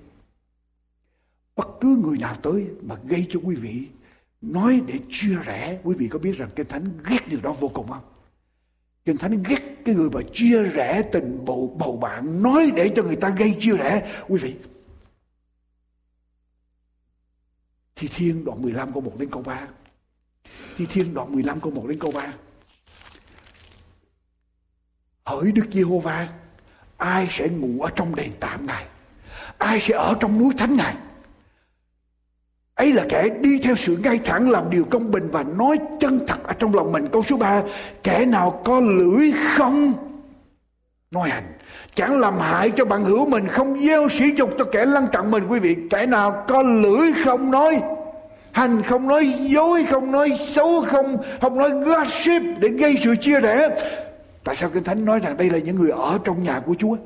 Bất 1.57 1.69
cứ 1.81 1.97
người 2.05 2.19
nào 2.19 2.35
tới 2.35 2.67
mà 2.83 2.95
gây 3.05 3.27
cho 3.31 3.41
quý 3.43 3.57
vị, 3.57 3.89
nói 4.41 4.83
để 4.87 4.95
chia 5.11 5.35
rẽ, 5.45 5.81
quý 5.85 5.95
vị 5.99 6.09
có 6.09 6.19
biết 6.19 6.39
rằng 6.39 6.51
kinh 6.57 6.69
thánh 6.69 6.85
ghét 7.11 7.29
điều 7.29 7.41
đó 7.41 7.53
vô 7.53 7.69
cùng 7.69 7.89
không? 7.89 8.05
Kinh 9.07 9.17
thánh 9.17 9.43
ghét 9.43 9.61
cái 9.85 9.95
người 9.95 10.11
mà 10.11 10.21
chia 10.33 10.63
rẽ 10.63 11.03
tình 11.13 11.45
bầu 11.45 11.77
bầu 11.79 11.97
bạn 11.97 12.43
nói 12.43 12.73
để 12.77 12.91
cho 12.97 13.03
người 13.03 13.17
ta 13.17 13.31
gây 13.31 13.57
chia 13.61 13.77
rẽ 13.77 14.23
quý 14.29 14.39
vị 14.39 14.55
Thi 17.97 18.09
Thiên 18.09 18.45
đoạn 18.45 18.63
15 18.63 18.93
câu 18.93 19.03
1 19.03 19.13
đến 19.19 19.31
câu 19.31 19.43
3. 19.43 19.69
Thi 20.77 20.87
Thiên 20.87 21.15
đoạn 21.15 21.33
15 21.33 21.61
câu 21.61 21.73
1 21.73 21.87
đến 21.89 21.99
câu 21.99 22.11
3. 22.11 22.33
Hỡi 25.25 25.53
Đức 25.53 25.67
Giê-hô-va, 25.73 26.29
ai 26.97 27.29
sẽ 27.31 27.49
ngủ 27.49 27.83
ở 27.83 27.91
trong 27.97 28.15
đền 28.15 28.33
tạm 28.41 28.67
Ngài? 28.67 28.87
Ai 29.59 29.81
sẽ 29.81 29.95
ở 29.95 30.15
trong 30.21 30.39
núi 30.39 30.55
thánh 30.59 30.77
Ngài? 30.77 30.97
Ấy 32.77 32.93
là 32.93 33.05
kẻ 33.09 33.29
đi 33.41 33.59
theo 33.59 33.77
sự 33.77 33.97
ngay 34.03 34.21
thẳng 34.25 34.51
làm 34.51 34.71
điều 34.71 34.85
công 34.85 35.11
bình 35.11 35.29
và 35.33 35.43
nói 35.43 35.77
chân 36.01 36.21
thật 36.27 36.45
ở 36.45 36.53
trong 36.53 36.75
lòng 36.75 36.93
mình. 36.93 37.07
Câu 37.13 37.23
số 37.23 37.37
3 37.37 37.63
kẻ 38.03 38.25
nào 38.25 38.63
có 38.65 38.81
lưỡi 38.81 39.33
không? 39.57 39.93
Nói 41.11 41.31
hành. 41.31 41.53
Chẳng 41.95 42.21
làm 42.21 42.39
hại 42.39 42.71
cho 42.71 42.85
bạn 42.85 43.05
hữu 43.05 43.27
mình, 43.27 43.49
không 43.49 43.79
gieo 43.81 44.09
sỉ 44.09 44.25
dục 44.37 44.51
cho 44.59 44.65
kẻ 44.65 44.85
lăn 44.85 45.07
cặn 45.13 45.31
mình. 45.31 45.47
Quý 45.49 45.59
vị, 45.59 45.77
kẻ 45.91 46.07
nào 46.07 46.45
có 46.49 46.63
lưỡi 46.63 47.13
không 47.25 47.51
nói 47.51 47.83
hành, 48.53 48.83
không 48.83 49.09
nói 49.09 49.35
dối, 49.41 49.85
không 49.85 50.13
nói 50.13 50.31
xấu, 50.39 50.85
không 50.87 51.17
không 51.41 51.59
nói 51.59 51.71
gossip 51.71 52.43
để 52.61 52.69
gây 52.69 52.99
sự 53.05 53.15
chia 53.21 53.41
rẽ. 53.41 53.69
Tại 54.45 54.57
sao 54.57 54.71
kinh 54.75 54.85
thánh 54.85 55.05
nói 55.05 55.19
rằng 55.19 55.37
đây 55.37 55.51
là 55.51 55.59
những 55.59 55.77
người 55.77 55.91
ở 55.91 56.19
trong 56.25 56.45
nhà 56.45 56.61
của 56.67 56.75
chúa? 56.79 56.97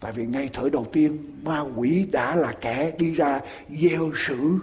Tại 0.00 0.12
vì 0.12 0.26
ngay 0.26 0.48
thời 0.52 0.70
đầu 0.70 0.86
tiên, 0.92 1.18
ma 1.44 1.60
quỷ 1.76 2.06
đã 2.12 2.36
là 2.36 2.52
kẻ 2.60 2.92
đi 2.98 3.14
ra 3.14 3.40
gieo 3.80 4.10
sự 4.26 4.58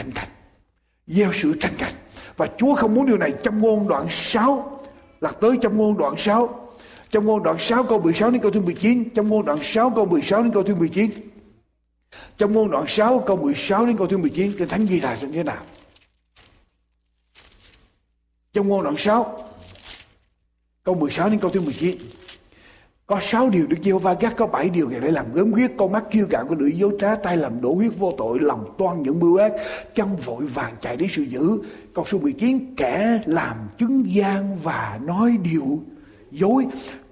tranh 0.00 0.12
cạnh 0.14 0.28
gieo 1.06 1.32
sự 1.32 1.54
tranh 1.60 1.74
cạnh 1.78 1.92
và 2.36 2.48
chúa 2.58 2.74
không 2.74 2.94
muốn 2.94 3.06
điều 3.06 3.18
này 3.18 3.32
trong 3.42 3.58
ngôn 3.58 3.88
đoạn 3.88 4.06
6 4.10 4.80
là 5.20 5.32
tới 5.40 5.58
trong 5.62 5.76
ngôn 5.76 5.98
đoạn 5.98 6.14
6 6.18 6.60
trong 7.10 7.26
ngôn 7.26 7.42
đoạn 7.42 7.56
6 7.58 7.84
câu 7.84 8.00
16 8.00 8.30
đến 8.30 8.42
câu 8.42 8.50
thứ 8.50 8.60
19 8.60 9.10
Trong 9.14 9.28
ngôn 9.28 9.44
đoạn 9.44 9.58
6 9.62 9.90
câu 9.90 10.06
16 10.06 10.42
đến 10.42 10.52
câu 10.52 10.62
thứ 10.62 10.74
19 10.74 11.10
Trong 12.38 12.52
ngôn 12.52 12.70
đoạn 12.70 12.84
6 12.88 13.18
câu 13.26 13.36
16 13.36 13.86
đến 13.86 13.96
câu 13.96 14.06
thứ 14.06 14.18
19 14.18 14.52
Kinh 14.58 14.68
Thánh 14.68 14.86
ghi 14.86 15.00
là 15.00 15.14
như 15.20 15.28
thế 15.32 15.42
nào? 15.42 15.62
Trong 18.52 18.68
ngôn 18.68 18.82
đoạn 18.82 18.96
6 18.96 19.48
Câu 20.82 20.94
16 20.94 21.28
đến 21.28 21.38
câu 21.38 21.50
thứ 21.50 21.60
19 21.60 21.98
có 23.10 23.20
sáu 23.20 23.50
điều 23.50 23.66
Đức 23.66 23.76
Giê-hô-va 23.82 24.14
gác, 24.20 24.36
có 24.36 24.46
bảy 24.46 24.70
điều 24.70 24.88
để 24.88 25.10
làm 25.10 25.34
gớm 25.34 25.52
ghiếc. 25.52 25.70
Con 25.78 25.92
mắt 25.92 26.04
kiêu 26.10 26.26
gạo 26.30 26.44
của 26.48 26.54
lưỡi 26.54 26.72
dối 26.72 26.96
trá, 27.00 27.14
tay 27.14 27.36
làm 27.36 27.60
đổ 27.60 27.74
huyết 27.74 27.92
vô 27.98 28.14
tội, 28.18 28.38
lòng 28.40 28.74
toan 28.78 29.02
những 29.02 29.20
mưu 29.20 29.36
ác 29.36 29.52
chân 29.94 30.16
vội 30.16 30.46
vàng 30.46 30.72
chạy 30.80 30.96
đến 30.96 31.08
sự 31.12 31.22
dữ. 31.22 31.62
Câu 31.94 32.04
số 32.04 32.18
19 32.18 32.74
kẻ 32.76 33.22
làm 33.26 33.56
chứng 33.78 34.14
gian 34.14 34.56
và 34.62 35.00
nói 35.04 35.36
điều 35.42 35.82
dối. 36.30 36.66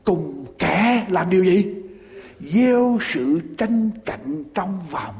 Cùng 0.04 0.44
kẻ 0.58 1.06
làm 1.10 1.30
điều 1.30 1.44
gì? 1.44 1.74
Gieo 2.40 2.98
sự 3.00 3.40
tranh 3.58 3.90
cạnh 4.04 4.44
trong 4.54 4.78
vòng. 4.90 5.14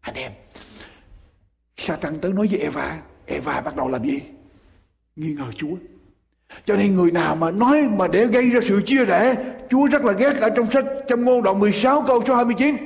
Anh 0.00 0.14
em 0.14 0.32
Satan 1.76 2.18
tới 2.20 2.32
nói 2.32 2.48
với 2.50 2.60
Eva 2.60 3.02
Eva 3.26 3.60
bắt 3.60 3.76
đầu 3.76 3.88
làm 3.88 4.04
gì? 4.04 4.20
Nghi 5.16 5.34
ngờ 5.34 5.46
Chúa 5.54 5.76
cho 6.66 6.76
nên 6.76 6.96
người 6.96 7.10
nào 7.10 7.36
mà 7.36 7.50
nói 7.50 7.88
mà 7.96 8.08
để 8.08 8.26
gây 8.26 8.50
ra 8.50 8.60
sự 8.68 8.82
chia 8.86 9.04
rẽ, 9.04 9.36
Chúa 9.70 9.86
rất 9.86 10.04
là 10.04 10.12
ghét 10.12 10.36
ở 10.40 10.50
trong 10.50 10.70
sách 10.70 10.84
châm 11.08 11.24
ngôn 11.24 11.42
đoạn 11.42 11.58
16 11.58 12.02
câu 12.02 12.22
số 12.26 12.34
29 12.34 12.76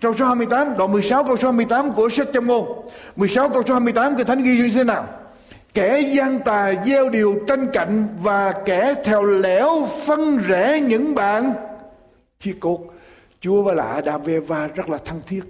trong 0.00 0.16
số 0.16 0.24
28 0.24 0.76
đoạn 0.78 0.92
16 0.92 1.24
câu 1.24 1.36
số 1.36 1.48
28 1.48 1.92
của 1.92 2.08
sách 2.08 2.28
châm 2.32 2.46
ngôn. 2.46 2.86
16 3.16 3.48
câu 3.48 3.62
số 3.66 3.74
28 3.74 4.16
cái 4.16 4.24
thánh 4.24 4.42
ghi 4.42 4.56
như 4.56 4.70
thế 4.74 4.84
nào? 4.84 5.08
Kẻ 5.74 6.00
gian 6.00 6.38
tà 6.44 6.72
gieo 6.86 7.10
điều 7.10 7.34
tranh 7.48 7.66
cạnh 7.72 8.08
và 8.22 8.52
kẻ 8.64 8.94
theo 9.04 9.22
lẻo 9.22 9.86
phân 10.06 10.38
rẽ 10.38 10.80
những 10.80 11.14
bạn. 11.14 11.52
Chia 12.40 12.54
cột 12.60 12.80
Chúa 13.40 13.62
và 13.62 13.72
lại 13.72 13.94
Adam 13.94 14.22
và 14.22 14.32
Eva 14.32 14.66
rất 14.66 14.90
là 14.90 14.98
thân 15.04 15.20
thiết, 15.26 15.42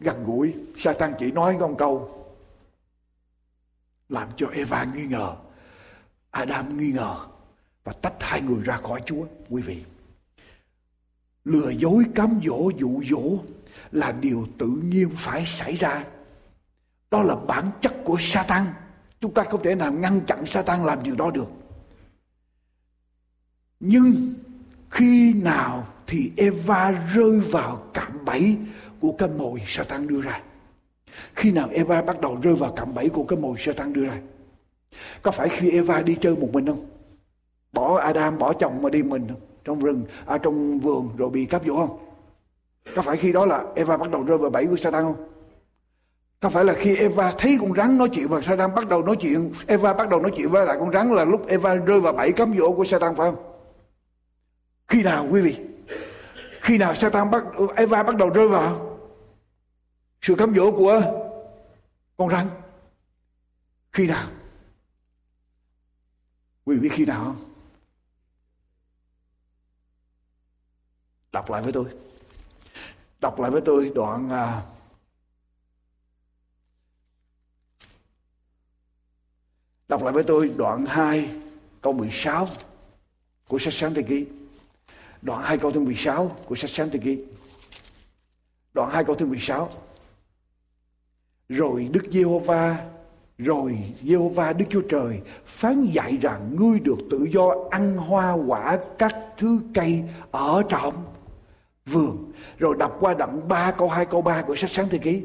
gần 0.00 0.16
gũi. 0.26 0.54
Satan 0.78 1.12
chỉ 1.18 1.30
nói 1.30 1.56
con 1.60 1.76
câu, 1.76 2.10
làm 4.08 4.28
cho 4.36 4.46
Eva 4.52 4.86
nghi 4.94 5.02
ngờ. 5.02 5.32
Adam 6.30 6.78
nghi 6.78 6.92
ngờ 6.92 7.16
và 7.84 7.92
tách 7.92 8.14
hai 8.20 8.42
người 8.42 8.62
ra 8.62 8.76
khỏi 8.76 9.02
Chúa, 9.06 9.26
quý 9.48 9.62
vị 9.62 9.84
lừa 11.44 11.70
dối 11.70 12.04
cám 12.14 12.40
dỗ 12.44 12.70
dụ 12.78 13.02
dỗ 13.10 13.38
là 13.92 14.12
điều 14.12 14.46
tự 14.58 14.66
nhiên 14.66 15.10
phải 15.16 15.46
xảy 15.46 15.76
ra 15.76 16.04
đó 17.10 17.22
là 17.22 17.34
bản 17.34 17.70
chất 17.80 17.94
của 18.04 18.16
Satan 18.18 18.64
Chúng 19.20 19.34
ta 19.34 19.44
không 19.44 19.62
thể 19.62 19.74
nào 19.74 19.92
ngăn 19.92 20.20
chặn 20.26 20.46
Satan 20.46 20.84
làm 20.84 21.02
điều 21.02 21.14
đó 21.14 21.30
được. 21.30 21.48
Nhưng 23.80 24.34
khi 24.90 25.32
nào 25.34 25.88
thì 26.06 26.32
Eva 26.36 26.90
rơi 26.90 27.40
vào 27.40 27.82
cạm 27.94 28.24
bẫy 28.24 28.56
của 29.00 29.12
cái 29.18 29.28
mồi 29.28 29.62
Satan 29.66 30.06
đưa 30.06 30.20
ra? 30.20 30.42
Khi 31.34 31.52
nào 31.52 31.68
Eva 31.72 32.02
bắt 32.02 32.20
đầu 32.20 32.38
rơi 32.42 32.54
vào 32.54 32.72
cạm 32.76 32.94
bẫy 32.94 33.08
của 33.08 33.24
cái 33.24 33.38
mồi 33.38 33.56
Satan 33.58 33.92
đưa 33.92 34.04
ra? 34.04 34.20
Có 35.22 35.30
phải 35.30 35.48
khi 35.48 35.70
Eva 35.70 36.02
đi 36.02 36.16
chơi 36.20 36.36
một 36.36 36.48
mình 36.52 36.66
không? 36.66 36.86
Bỏ 37.72 37.98
Adam, 37.98 38.38
bỏ 38.38 38.52
chồng 38.52 38.82
mà 38.82 38.90
đi 38.90 39.02
mình 39.02 39.28
không? 39.28 39.40
Trong 39.64 39.80
rừng, 39.80 40.02
à, 40.26 40.38
trong 40.38 40.78
vườn 40.78 41.10
rồi 41.16 41.30
bị 41.30 41.46
cắp 41.46 41.64
dỗ 41.64 41.76
không? 41.76 41.98
Có 42.94 43.02
phải 43.02 43.16
khi 43.16 43.32
đó 43.32 43.46
là 43.46 43.64
Eva 43.76 43.96
bắt 43.96 44.10
đầu 44.10 44.22
rơi 44.22 44.38
vào 44.38 44.50
bẫy 44.50 44.66
của 44.66 44.76
Satan 44.76 45.02
không? 45.02 45.28
Có 46.40 46.50
phải 46.50 46.64
là 46.64 46.72
khi 46.72 46.96
Eva 46.96 47.32
thấy 47.38 47.58
con 47.60 47.74
rắn 47.74 47.98
nói 47.98 48.08
chuyện 48.08 48.28
và 48.28 48.40
Satan 48.40 48.74
bắt 48.74 48.88
đầu 48.88 49.02
nói 49.02 49.16
chuyện, 49.16 49.52
Eva 49.66 49.92
bắt 49.92 50.08
đầu 50.08 50.20
nói 50.20 50.32
chuyện 50.36 50.50
với 50.50 50.66
lại 50.66 50.76
con 50.80 50.92
rắn 50.92 51.12
là 51.12 51.24
lúc 51.24 51.46
Eva 51.48 51.74
rơi 51.74 52.00
vào 52.00 52.12
bẫy 52.12 52.32
cám 52.32 52.56
dỗ 52.58 52.72
của 52.72 52.84
Satan 52.84 53.14
phải 53.16 53.30
không? 53.30 53.42
Khi 54.88 55.02
nào 55.02 55.26
quý 55.30 55.40
vị? 55.40 55.56
Khi 56.60 56.78
nào 56.78 56.94
Satan 56.94 57.30
bắt 57.30 57.44
Eva 57.76 58.02
bắt 58.02 58.16
đầu 58.16 58.30
rơi 58.30 58.48
vào 58.48 58.98
sự 60.22 60.34
cám 60.34 60.54
dỗ 60.56 60.70
của 60.70 61.02
con 62.16 62.30
rắn? 62.30 62.46
Khi 63.92 64.06
nào? 64.06 64.26
Quý 66.68 66.76
vị 66.76 66.80
biết 66.80 66.92
khi 66.92 67.04
nào 67.04 67.24
không? 67.24 67.36
Đọc 71.32 71.50
lại 71.50 71.62
với 71.62 71.72
tôi. 71.72 71.84
Đọc 73.20 73.40
lại 73.40 73.50
với 73.50 73.60
tôi 73.64 73.92
đoạn 73.94 74.26
uh, 74.26 74.64
Đọc 79.88 80.02
lại 80.02 80.12
với 80.12 80.24
tôi 80.24 80.48
đoạn 80.48 80.86
2 80.86 81.28
câu 81.82 81.92
16 81.92 82.48
của 83.48 83.58
sách 83.58 83.74
sáng 83.74 83.94
thế 83.94 84.02
ký. 84.02 84.26
Đoạn 85.22 85.42
2 85.42 85.58
câu 85.58 85.70
thứ 85.70 85.80
16 85.80 86.36
của 86.46 86.54
sách 86.54 86.70
sáng 86.70 86.90
thế 86.90 86.98
ký. 87.04 87.24
Đoạn 88.74 88.90
2 88.90 89.04
câu 89.04 89.14
thứ 89.14 89.26
16. 89.26 89.72
Rồi 91.48 91.88
Đức 91.92 92.02
Giê-hô-va 92.12 92.97
rồi 93.38 93.78
Giê-hô-va 94.02 94.52
Đức 94.52 94.64
Chúa 94.70 94.80
Trời 94.80 95.20
phán 95.46 95.84
dạy 95.84 96.18
rằng 96.20 96.56
ngươi 96.56 96.80
được 96.80 96.98
tự 97.10 97.26
do 97.32 97.54
ăn 97.70 97.96
hoa 97.96 98.32
quả 98.32 98.78
các 98.98 99.14
thứ 99.38 99.60
cây 99.74 100.02
ở 100.30 100.62
trong 100.68 100.94
vườn. 101.86 102.32
Rồi 102.58 102.76
đọc 102.78 102.96
qua 103.00 103.14
đoạn 103.14 103.48
3 103.48 103.70
câu 103.70 103.88
2 103.88 104.06
câu 104.06 104.22
3 104.22 104.42
của 104.42 104.54
sách 104.54 104.70
sáng 104.70 104.88
thế 104.88 104.98
ký. 104.98 105.22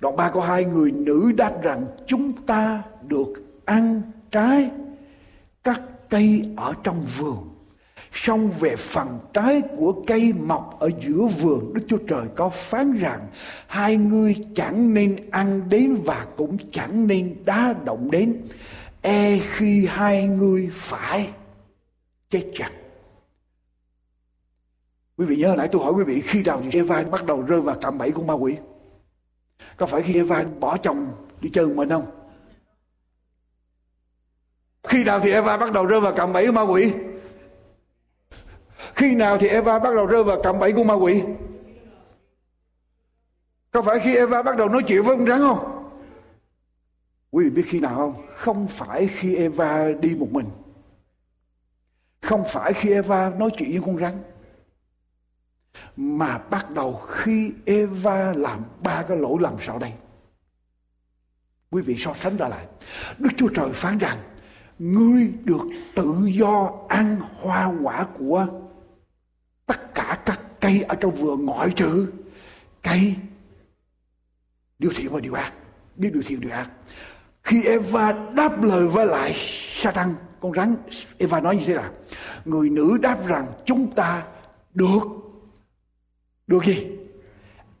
Đoạn 0.00 0.16
ba 0.16 0.30
câu 0.30 0.42
hai, 0.42 0.64
người 0.64 0.92
nữ 0.92 1.32
đáp 1.36 1.62
rằng 1.62 1.84
chúng 2.06 2.32
ta 2.32 2.82
được 3.02 3.32
ăn 3.64 4.02
trái 4.30 4.70
các 5.64 5.80
cây 6.08 6.42
ở 6.56 6.74
trong 6.82 7.04
vườn. 7.18 7.55
Xong 8.12 8.50
về 8.50 8.76
phần 8.76 9.18
trái 9.32 9.62
của 9.76 10.02
cây 10.06 10.32
mọc 10.32 10.76
ở 10.80 10.90
giữa 11.00 11.26
vườn, 11.40 11.74
Đức 11.74 11.82
Chúa 11.88 11.98
Trời 12.08 12.26
có 12.36 12.48
phán 12.48 12.98
rằng, 12.98 13.20
Hai 13.66 13.96
ngươi 13.96 14.36
chẳng 14.54 14.94
nên 14.94 15.30
ăn 15.30 15.68
đến 15.68 15.98
và 16.04 16.26
cũng 16.36 16.56
chẳng 16.72 17.06
nên 17.06 17.36
đá 17.44 17.74
động 17.84 18.10
đến 18.10 18.42
E 19.02 19.38
khi 19.38 19.86
hai 19.86 20.28
ngươi 20.28 20.70
phải 20.72 21.28
chết 22.30 22.50
chặt 22.54 22.70
Quý 25.16 25.26
vị 25.26 25.36
nhớ 25.36 25.48
hồi 25.48 25.56
nãy 25.56 25.68
tôi 25.72 25.82
hỏi 25.84 25.92
quý 25.92 26.04
vị, 26.04 26.20
khi 26.20 26.42
nào 26.42 26.60
thì 26.62 26.78
Eva 26.78 27.02
bắt 27.02 27.26
đầu 27.26 27.42
rơi 27.42 27.60
vào 27.60 27.76
cạm 27.80 27.98
bẫy 27.98 28.10
của 28.10 28.22
ma 28.22 28.34
quỷ? 28.34 28.56
Có 29.76 29.86
phải 29.86 30.02
khi 30.02 30.14
Eva 30.14 30.44
bỏ 30.60 30.76
chồng 30.76 31.12
đi 31.40 31.50
chơi 31.52 31.66
mình 31.66 31.88
không? 31.88 32.06
Khi 34.82 35.04
nào 35.04 35.20
thì 35.20 35.32
Eva 35.32 35.56
bắt 35.56 35.72
đầu 35.72 35.86
rơi 35.86 36.00
vào 36.00 36.12
cạm 36.12 36.32
bẫy 36.32 36.46
của 36.46 36.52
ma 36.52 36.62
quỷ? 36.62 36.92
Khi 38.96 39.14
nào 39.14 39.38
thì 39.38 39.48
Eva 39.48 39.78
bắt 39.78 39.94
đầu 39.94 40.06
rơi 40.06 40.24
vào 40.24 40.40
cạm 40.42 40.58
bẫy 40.58 40.72
của 40.72 40.84
ma 40.84 40.94
quỷ? 40.94 41.22
Có 43.70 43.82
phải 43.82 43.98
khi 44.00 44.16
Eva 44.16 44.42
bắt 44.42 44.56
đầu 44.56 44.68
nói 44.68 44.82
chuyện 44.88 45.02
với 45.02 45.16
con 45.16 45.26
rắn 45.26 45.38
không? 45.38 45.88
Quý 47.30 47.44
vị 47.44 47.50
biết 47.50 47.64
khi 47.66 47.80
nào 47.80 47.94
không? 47.94 48.26
Không 48.28 48.66
phải 48.66 49.06
khi 49.06 49.36
Eva 49.36 49.92
đi 50.00 50.14
một 50.14 50.28
mình. 50.30 50.46
Không 52.22 52.44
phải 52.48 52.72
khi 52.72 52.90
Eva 52.90 53.30
nói 53.30 53.50
chuyện 53.56 53.70
với 53.70 53.80
con 53.86 53.98
rắn 53.98 54.22
mà 55.96 56.38
bắt 56.38 56.70
đầu 56.70 56.94
khi 56.94 57.52
Eva 57.66 58.32
làm 58.32 58.64
ba 58.82 59.02
cái 59.02 59.18
lỗi 59.18 59.36
lầm 59.40 59.54
sau 59.60 59.78
đây. 59.78 59.92
Quý 61.70 61.82
vị 61.82 61.96
so 61.98 62.14
sánh 62.22 62.36
ra 62.36 62.48
lại. 62.48 62.66
Đức 63.18 63.30
Chúa 63.36 63.48
Trời 63.48 63.72
phán 63.72 63.98
rằng, 63.98 64.18
ngươi 64.78 65.32
được 65.44 65.62
tự 65.96 66.14
do 66.26 66.72
ăn 66.88 67.20
hoa 67.40 67.72
quả 67.82 68.06
của 68.18 68.46
tất 69.66 69.94
cả 69.94 70.18
các 70.26 70.40
cây 70.60 70.84
ở 70.88 70.94
trong 70.94 71.14
vườn 71.14 71.44
ngoại 71.46 71.70
trừ 71.76 72.06
cây 72.82 73.14
điều 74.78 74.92
thiện 74.96 75.12
và 75.12 75.20
điều 75.20 75.34
ác. 75.34 75.52
Biết 75.96 76.10
điều 76.12 76.22
thiện 76.26 76.40
điều 76.40 76.50
ác. 76.50 76.70
Khi 77.42 77.62
Eva 77.64 78.12
đáp 78.12 78.62
lời 78.62 78.88
với 78.88 79.06
lại 79.06 79.32
Satan, 79.76 80.14
con 80.40 80.52
rắn, 80.52 80.76
Eva 81.18 81.40
nói 81.40 81.56
như 81.56 81.62
thế 81.66 81.74
là 81.74 81.90
Người 82.44 82.70
nữ 82.70 82.98
đáp 83.02 83.26
rằng 83.26 83.46
chúng 83.64 83.90
ta 83.90 84.26
được 84.74 85.02
được 86.46 86.64
gì? 86.64 86.86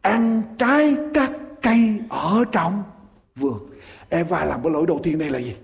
Ăn 0.02 0.42
trái 0.58 0.96
các 1.14 1.32
cây 1.62 2.00
ở 2.08 2.44
trong 2.52 2.82
vườn. 3.36 3.70
Eva 4.08 4.44
làm 4.44 4.62
cái 4.62 4.72
lỗi 4.72 4.86
đầu 4.86 5.00
tiên 5.02 5.18
đây 5.18 5.30
là 5.30 5.38
gì? 5.38 5.56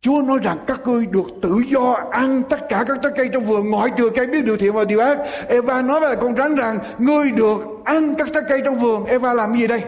Chúa 0.00 0.22
nói 0.22 0.38
rằng 0.42 0.58
các 0.66 0.80
ngươi 0.86 1.06
được 1.06 1.26
tự 1.42 1.58
do 1.68 1.96
ăn 2.10 2.42
tất 2.48 2.68
cả 2.68 2.84
các 2.88 2.98
trái 3.02 3.12
cây 3.16 3.28
trong 3.32 3.44
vườn 3.44 3.70
ngoại 3.70 3.90
trừ 3.96 4.10
cây 4.14 4.26
biết 4.26 4.44
điều 4.44 4.56
thiện 4.56 4.72
và 4.72 4.84
điều 4.84 5.00
ác. 5.00 5.18
Eva 5.48 5.82
nói 5.82 6.00
với 6.00 6.16
con 6.16 6.36
rắn 6.36 6.54
rằng, 6.54 6.78
ngươi 6.98 7.30
được 7.30 7.58
ăn 7.84 8.14
các 8.14 8.28
trái 8.34 8.42
cây 8.48 8.60
trong 8.64 8.78
vườn. 8.78 9.04
Eva 9.04 9.34
làm 9.34 9.54
gì 9.54 9.66
đây? 9.66 9.82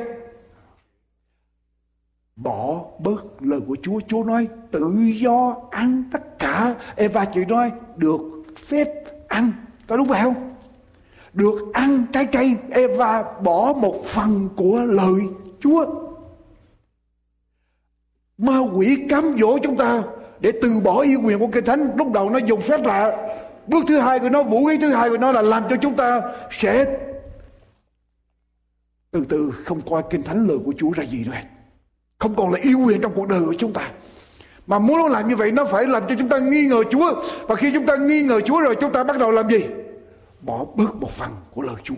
Bỏ 2.37 2.85
bớt 2.99 3.43
lời 3.43 3.61
của 3.69 3.77
Chúa. 3.83 4.01
Chúa 4.09 4.25
nói 4.25 4.49
tự 4.71 4.95
do 5.15 5.57
ăn 5.71 6.05
tất 6.13 6.39
cả. 6.39 6.75
Eva 6.97 7.25
chỉ 7.25 7.45
nói 7.45 7.73
được 7.97 8.21
phép 8.67 8.89
ăn. 9.29 9.53
Có 9.89 9.97
đúng 9.97 10.09
phải 10.09 10.23
không? 10.23 10.51
được 11.33 11.73
ăn 11.73 12.05
trái 12.13 12.27
cây 12.27 12.57
Eva 12.71 13.25
bỏ 13.43 13.73
một 13.73 14.05
phần 14.05 14.49
của 14.57 14.81
lời 14.83 15.21
Chúa 15.61 15.87
ma 18.41 18.59
quỷ 18.59 19.07
cám 19.09 19.35
dỗ 19.39 19.59
chúng 19.59 19.77
ta 19.77 20.03
để 20.41 20.53
từ 20.63 20.81
bỏ 20.81 21.01
yêu 21.01 21.21
quyền 21.25 21.39
của 21.39 21.49
kinh 21.53 21.65
thánh. 21.65 21.91
Lúc 21.97 22.13
đầu 22.13 22.31
nó 22.31 22.39
dùng 22.39 22.61
phép 22.61 22.81
lạ. 22.85 23.29
Bước 23.67 23.85
thứ 23.89 23.99
hai 23.99 24.19
của 24.19 24.29
nó, 24.29 24.43
vũ 24.43 24.67
khí 24.67 24.79
thứ 24.81 24.89
hai 24.89 25.11
của 25.11 25.19
nó 25.19 25.33
là 25.33 25.43
làm 25.43 25.63
cho 25.71 25.77
chúng 25.83 25.97
ta 25.97 26.23
sẽ 26.51 26.85
từ 29.11 29.25
từ 29.29 29.51
không 29.65 29.81
coi 29.91 30.03
kinh 30.11 30.23
thánh 30.23 30.49
lời 30.49 30.59
của 30.65 30.73
Chúa 30.79 30.91
ra 30.91 31.05
gì 31.05 31.25
nữa. 31.27 31.33
Không 32.19 32.35
còn 32.35 32.53
là 32.53 32.59
yêu 32.63 32.79
quyền 32.87 33.01
trong 33.01 33.13
cuộc 33.15 33.29
đời 33.29 33.41
của 33.47 33.55
chúng 33.59 33.73
ta. 33.73 33.91
Mà 34.67 34.79
muốn 34.79 34.99
nó 34.99 35.09
làm 35.09 35.29
như 35.29 35.37
vậy, 35.37 35.53
nó 35.53 35.65
phải 35.65 35.87
làm 35.87 36.03
cho 36.09 36.15
chúng 36.19 36.29
ta 36.29 36.39
nghi 36.39 36.67
ngờ 36.67 36.83
Chúa. 36.91 37.23
Và 37.49 37.55
khi 37.55 37.71
chúng 37.75 37.87
ta 37.87 37.97
nghi 37.97 38.23
ngờ 38.23 38.41
Chúa 38.41 38.61
rồi, 38.61 38.77
chúng 38.81 38.93
ta 38.93 39.05
bắt 39.05 39.19
đầu 39.19 39.31
làm 39.31 39.51
gì? 39.51 39.65
Bỏ 40.41 40.65
bớt 40.75 40.95
một 40.95 41.11
phần 41.11 41.29
của 41.55 41.63
lời 41.63 41.77
Chúa. 41.85 41.95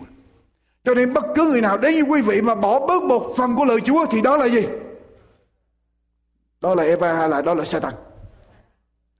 Cho 0.85 0.93
nên 0.93 1.13
bất 1.13 1.23
cứ 1.35 1.47
người 1.51 1.61
nào 1.61 1.77
đến 1.77 1.95
như 1.95 2.01
quý 2.01 2.21
vị 2.21 2.41
mà 2.41 2.55
bỏ 2.55 2.87
bớt 2.87 3.03
một 3.03 3.33
phần 3.37 3.55
của 3.55 3.65
lời 3.65 3.79
Chúa 3.85 4.05
thì 4.05 4.21
đó 4.21 4.37
là 4.37 4.47
gì? 4.47 4.61
Đó 6.63 6.75
là 6.75 6.83
Eva 6.83 7.13
hay 7.13 7.29
là 7.29 7.41
đó 7.41 7.53
là 7.53 7.65
Satan? 7.65 7.93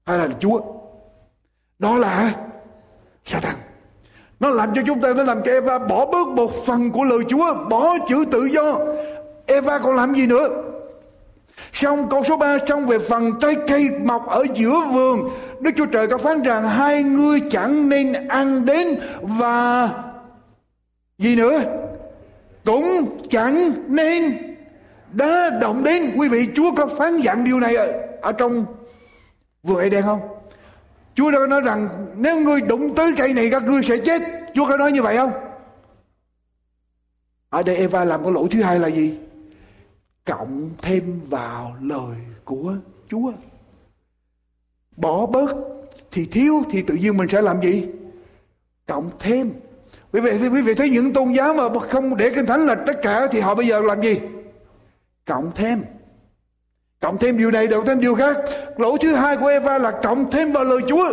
Hay 0.05 0.17
là 0.17 0.27
Chúa? 0.39 0.61
Đó 1.79 1.97
là 1.97 2.35
Satan. 3.25 3.55
Nó 4.39 4.49
làm 4.49 4.75
cho 4.75 4.81
chúng 4.85 5.01
ta, 5.01 5.13
nó 5.13 5.23
làm 5.23 5.41
cho 5.45 5.51
Eva 5.51 5.79
bỏ 5.79 6.05
bớt 6.05 6.27
một 6.27 6.65
phần 6.65 6.91
của 6.91 7.03
lời 7.03 7.19
Chúa, 7.29 7.53
bỏ 7.69 7.97
chữ 8.09 8.25
tự 8.31 8.45
do. 8.45 8.79
Eva 9.45 9.79
còn 9.79 9.95
làm 9.95 10.15
gì 10.15 10.27
nữa? 10.27 10.49
Xong 11.73 12.09
câu 12.09 12.23
số 12.23 12.37
3 12.37 12.57
xong 12.67 12.85
về 12.85 12.99
phần 12.99 13.31
trái 13.41 13.55
cây 13.67 13.89
mọc 14.03 14.27
ở 14.27 14.45
giữa 14.55 14.81
vườn 14.91 15.29
Đức 15.59 15.71
Chúa 15.77 15.85
Trời 15.85 16.07
có 16.07 16.17
phán 16.17 16.41
rằng 16.41 16.63
hai 16.63 17.03
ngươi 17.03 17.41
chẳng 17.51 17.89
nên 17.89 18.27
ăn 18.27 18.65
đến 18.65 18.99
và 19.21 19.89
gì 21.17 21.35
nữa 21.35 21.61
cũng 22.65 23.17
chẳng 23.29 23.71
nên 23.87 24.52
đã 25.13 25.49
động 25.61 25.83
đến 25.83 26.13
quý 26.17 26.29
vị 26.29 26.47
Chúa 26.55 26.71
có 26.75 26.87
phán 26.87 27.17
dặn 27.17 27.43
điều 27.43 27.59
này 27.59 27.75
ở, 27.75 27.93
ở 28.21 28.31
trong 28.31 28.65
vườn 29.63 29.79
Eden 29.79 30.03
không 30.03 30.21
Chúa 31.15 31.31
đã 31.31 31.39
nói 31.49 31.61
rằng 31.61 32.07
nếu 32.17 32.39
ngươi 32.39 32.61
đụng 32.61 32.95
tới 32.95 33.13
cây 33.17 33.33
này 33.33 33.49
các 33.51 33.63
ngươi 33.63 33.81
sẽ 33.83 33.97
chết 33.97 34.21
Chúa 34.53 34.67
có 34.67 34.77
nói 34.77 34.91
như 34.91 35.01
vậy 35.01 35.17
không 35.17 35.31
ở 37.49 37.63
đây 37.63 37.75
Eva 37.75 38.05
làm 38.05 38.23
cái 38.23 38.31
lỗi 38.31 38.47
thứ 38.51 38.61
hai 38.61 38.79
là 38.79 38.87
gì 38.87 39.17
cộng 40.25 40.69
thêm 40.81 41.21
vào 41.29 41.75
lời 41.81 42.17
của 42.45 42.75
Chúa. 43.09 43.31
Bỏ 44.97 45.25
bớt 45.25 45.49
thì 46.11 46.25
thiếu 46.25 46.63
thì 46.71 46.81
tự 46.81 46.95
nhiên 46.95 47.17
mình 47.17 47.27
sẽ 47.29 47.41
làm 47.41 47.61
gì? 47.61 47.87
Cộng 48.87 49.09
thêm. 49.19 49.53
Quý 50.11 50.21
vị 50.21 50.31
thì 50.39 50.47
quý 50.47 50.61
vị 50.61 50.73
thấy 50.73 50.89
những 50.89 51.13
tôn 51.13 51.31
giáo 51.31 51.53
mà 51.53 51.63
không 51.89 52.17
để 52.17 52.29
kinh 52.35 52.45
thánh 52.45 52.65
là 52.65 52.75
tất 52.75 52.93
cả 53.03 53.27
thì 53.31 53.39
họ 53.39 53.55
bây 53.55 53.67
giờ 53.67 53.81
làm 53.81 54.01
gì? 54.01 54.19
Cộng 55.25 55.51
thêm. 55.55 55.83
Cộng 57.01 57.17
thêm 57.17 57.37
điều 57.37 57.51
này, 57.51 57.67
cộng 57.67 57.85
thêm 57.85 57.99
điều 57.99 58.15
khác. 58.15 58.37
Lỗi 58.77 58.97
thứ 59.01 59.13
hai 59.15 59.37
của 59.37 59.47
Eva 59.47 59.77
là 59.77 59.91
cộng 60.03 60.31
thêm 60.31 60.51
vào 60.51 60.63
lời 60.63 60.79
Chúa. 60.87 61.05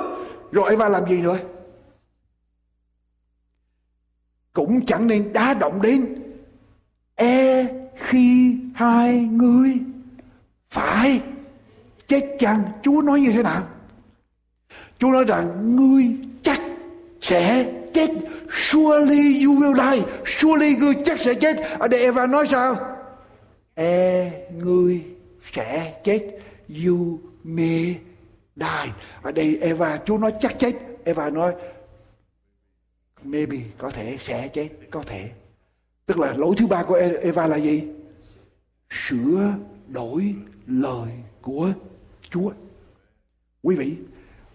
Rồi 0.53 0.71
Eva 0.71 0.89
làm 0.89 1.07
gì 1.09 1.21
nữa? 1.21 1.39
Cũng 4.53 4.87
chẳng 4.87 5.07
nên 5.07 5.33
đá 5.33 5.55
động 5.55 5.83
đến. 5.83 6.15
E 7.15 7.67
khi 7.97 8.57
hai 8.75 9.19
người 9.19 9.79
phải 10.71 11.21
chết 12.09 12.37
chăng 12.39 12.63
chúa 12.83 13.03
nói 13.03 13.21
như 13.21 13.33
thế 13.33 13.43
nào 13.43 13.63
chúa 14.99 15.11
nói 15.11 15.25
rằng 15.25 15.77
ngươi 15.77 16.17
chắc 16.43 16.61
sẽ 17.21 17.73
chết 17.95 18.11
surely 18.51 19.45
you 19.45 19.53
will 19.53 19.93
die 19.93 20.03
surely 20.27 20.77
ngươi 20.77 20.95
chắc 21.05 21.21
sẽ 21.21 21.35
chết 21.35 21.57
à, 21.57 21.77
ở 21.79 21.89
đây 21.89 22.01
Eva 22.01 22.27
nói 22.27 22.47
sao 22.47 22.77
e 23.81 24.31
ngươi 24.51 25.05
sẽ 25.53 26.01
chết 26.05 26.39
you 26.87 27.19
may 27.45 27.99
die 28.57 28.93
ở 29.23 29.33
đây 29.33 29.59
Eva 29.61 29.99
Chúa 30.05 30.19
nói 30.19 30.33
chắc 30.41 30.59
chết 30.59 30.73
Eva 31.05 31.31
nói 31.31 31.55
maybe 33.25 33.59
có 33.79 33.91
thể 33.91 34.17
sẽ 34.19 34.49
chết 34.49 34.69
có 34.91 35.03
thể 35.03 35.31
Tức 36.11 36.19
là 36.19 36.35
lỗi 36.37 36.55
thứ 36.57 36.67
ba 36.67 36.83
của 36.83 36.95
e- 36.95 37.21
Eva 37.23 37.47
là 37.47 37.57
gì? 37.57 37.83
Sửa 38.91 39.55
đổi 39.89 40.35
lời 40.67 41.09
của 41.43 41.69
Chúa. 42.31 42.51
Quý 43.63 43.77
vị, 43.77 43.97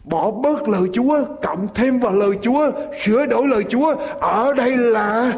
bỏ 0.03 0.31
bớt 0.31 0.69
lời 0.69 0.89
Chúa, 0.93 1.25
cộng 1.41 1.67
thêm 1.75 1.99
vào 1.99 2.13
lời 2.13 2.31
Chúa, 2.41 2.71
sửa 3.03 3.25
đổi 3.25 3.47
lời 3.47 3.63
Chúa. 3.69 3.95
Ở 4.19 4.53
đây 4.53 4.77
là 4.77 5.33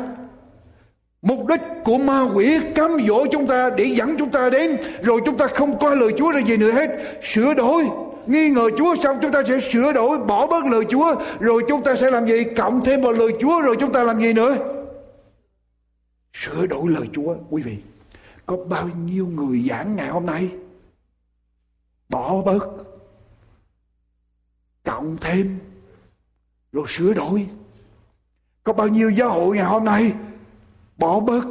mục 1.27 1.47
đích 1.47 1.61
của 1.83 1.97
ma 1.97 2.21
quỷ 2.33 2.59
cám 2.75 2.91
dỗ 3.07 3.25
chúng 3.31 3.47
ta 3.47 3.69
để 3.69 3.83
dẫn 3.83 4.15
chúng 4.19 4.31
ta 4.31 4.49
đến. 4.49 4.77
Rồi 5.01 5.21
chúng 5.25 5.37
ta 5.37 5.47
không 5.47 5.79
coi 5.79 5.95
lời 5.95 6.13
Chúa 6.17 6.31
là 6.31 6.39
gì 6.39 6.57
nữa 6.57 6.71
hết. 6.71 6.89
Sửa 7.23 7.53
đổi. 7.53 7.83
Nghi 8.27 8.49
ngờ 8.49 8.69
Chúa 8.77 8.95
xong 9.03 9.17
chúng 9.21 9.31
ta 9.31 9.43
sẽ 9.47 9.59
sửa 9.71 9.93
đổi, 9.93 10.19
bỏ 10.19 10.47
bớt 10.47 10.65
lời 10.65 10.83
Chúa. 10.89 11.15
Rồi 11.39 11.63
chúng 11.67 11.83
ta 11.83 11.95
sẽ 11.95 12.11
làm 12.11 12.27
gì? 12.27 12.43
Cộng 12.57 12.83
thêm 12.85 13.01
vào 13.01 13.11
lời 13.11 13.31
Chúa, 13.41 13.61
rồi 13.61 13.75
chúng 13.79 13.93
ta 13.93 14.03
làm 14.03 14.19
gì 14.19 14.33
nữa? 14.33 14.57
Sửa 16.33 16.65
đổi 16.65 16.89
lời 16.89 17.07
Chúa, 17.13 17.35
quý 17.49 17.61
vị. 17.61 17.77
Có 18.45 18.57
bao 18.69 18.89
nhiêu 19.05 19.27
người 19.27 19.65
giảng 19.69 19.95
ngày 19.95 20.07
hôm 20.07 20.25
nay? 20.25 20.49
Bỏ 22.09 22.41
bớt. 22.41 22.67
Cộng 24.85 25.17
thêm. 25.21 25.59
Rồi 26.71 26.85
sửa 26.87 27.13
đổi. 27.13 27.47
Có 28.63 28.73
bao 28.73 28.87
nhiêu 28.87 29.09
giáo 29.09 29.29
hội 29.29 29.55
ngày 29.55 29.65
hôm 29.65 29.85
nay? 29.85 30.11
Bỏ 30.97 31.19
bớt. 31.19 31.45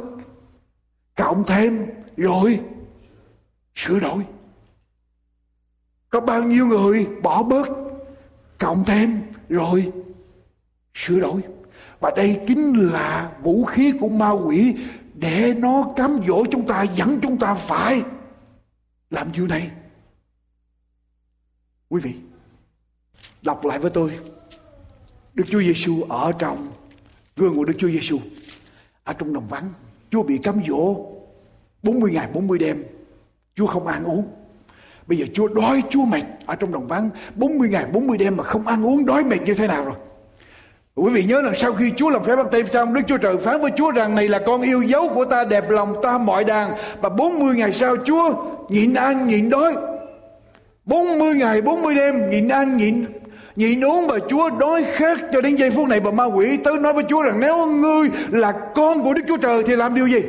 Cộng 1.15 1.43
thêm 1.47 1.85
rồi 2.17 2.59
sửa 3.75 3.99
đổi. 3.99 4.25
Có 6.09 6.19
bao 6.19 6.43
nhiêu 6.43 6.67
người 6.67 7.07
bỏ 7.23 7.43
bớt 7.43 7.67
cộng 8.57 8.85
thêm 8.85 9.21
rồi 9.49 9.91
sửa 10.93 11.19
đổi. 11.19 11.41
Và 11.99 12.11
đây 12.15 12.39
chính 12.47 12.73
là 12.73 13.37
vũ 13.41 13.65
khí 13.65 13.93
của 13.99 14.09
ma 14.09 14.29
quỷ 14.29 14.75
để 15.13 15.53
nó 15.57 15.93
cám 15.95 16.17
dỗ 16.27 16.45
chúng 16.51 16.67
ta, 16.67 16.83
dẫn 16.83 17.19
chúng 17.21 17.37
ta 17.37 17.53
phải 17.53 18.01
làm 19.09 19.31
điều 19.31 19.47
này. 19.47 19.71
Quý 21.89 22.01
vị, 22.01 22.15
đọc 23.41 23.65
lại 23.65 23.79
với 23.79 23.91
tôi. 23.91 24.19
Đức 25.33 25.43
Chúa 25.49 25.59
Giêsu 25.59 26.03
ở 26.09 26.31
trong 26.39 26.71
gương 27.35 27.55
của 27.55 27.65
Đức 27.65 27.73
Chúa 27.77 27.89
Giêsu 27.89 28.19
ở 29.07 29.13
trong 29.13 29.33
đồng 29.33 29.47
vắng, 29.47 29.69
Chúa 30.11 30.23
bị 30.23 30.37
cấm 30.37 30.55
dỗ. 30.67 30.95
40 31.83 32.11
ngày 32.11 32.27
40 32.33 32.59
đêm, 32.59 32.83
Chúa 33.55 33.67
không 33.67 33.87
ăn 33.87 34.03
uống. 34.03 34.23
Bây 35.07 35.17
giờ 35.17 35.25
Chúa 35.33 35.47
đói 35.47 35.83
Chúa 35.89 36.05
mệt 36.05 36.23
Ở 36.45 36.55
trong 36.55 36.71
đồng 36.71 36.87
vắng. 36.87 37.09
40 37.35 37.69
ngày 37.69 37.85
40 37.85 38.17
đêm 38.17 38.37
mà 38.37 38.43
không 38.43 38.67
ăn 38.67 38.85
uống, 38.85 39.05
đói 39.05 39.23
mệt 39.23 39.41
như 39.45 39.53
thế 39.53 39.67
nào 39.67 39.85
rồi? 39.85 39.95
Quý 40.95 41.09
vị 41.11 41.23
nhớ 41.23 41.41
là 41.41 41.51
sau 41.57 41.73
khi 41.73 41.91
Chúa 41.97 42.09
làm 42.09 42.23
phép 42.23 42.35
báp 42.35 42.51
têm 42.51 42.67
xong, 42.67 42.93
Đức 42.93 43.01
Chúa 43.07 43.17
Trời 43.17 43.37
phán 43.37 43.61
với 43.61 43.71
Chúa 43.77 43.91
rằng, 43.91 44.15
này 44.15 44.27
là 44.27 44.39
con 44.39 44.61
yêu 44.61 44.81
dấu 44.81 45.09
của 45.15 45.25
ta, 45.25 45.43
đẹp 45.43 45.69
lòng 45.69 45.95
ta 46.03 46.17
mọi 46.17 46.43
đàn 46.43 46.69
Và 47.01 47.09
40 47.09 47.55
ngày 47.55 47.73
sau, 47.73 47.95
Chúa 48.05 48.33
nhịn 48.69 48.93
ăn, 48.93 49.27
nhịn 49.27 49.49
đói. 49.49 49.75
40 50.85 51.33
ngày 51.33 51.61
40 51.61 51.95
đêm, 51.95 52.29
nhịn 52.29 52.47
ăn, 52.47 52.77
nhịn 52.77 53.05
nhịn 53.57 53.85
uống 53.85 54.07
và 54.07 54.19
Chúa 54.29 54.49
đói 54.49 54.83
khát 54.83 55.17
cho 55.33 55.41
đến 55.41 55.55
giây 55.55 55.71
phút 55.71 55.87
này 55.87 55.99
và 55.99 56.11
ma 56.11 56.23
quỷ 56.23 56.57
tới 56.63 56.79
nói 56.79 56.93
với 56.93 57.03
Chúa 57.09 57.23
rằng 57.23 57.39
nếu 57.39 57.65
ngươi 57.65 58.09
là 58.29 58.51
con 58.75 59.03
của 59.03 59.13
Đức 59.13 59.21
Chúa 59.27 59.37
Trời 59.37 59.63
thì 59.63 59.75
làm 59.75 59.95
điều 59.95 60.07
gì? 60.07 60.19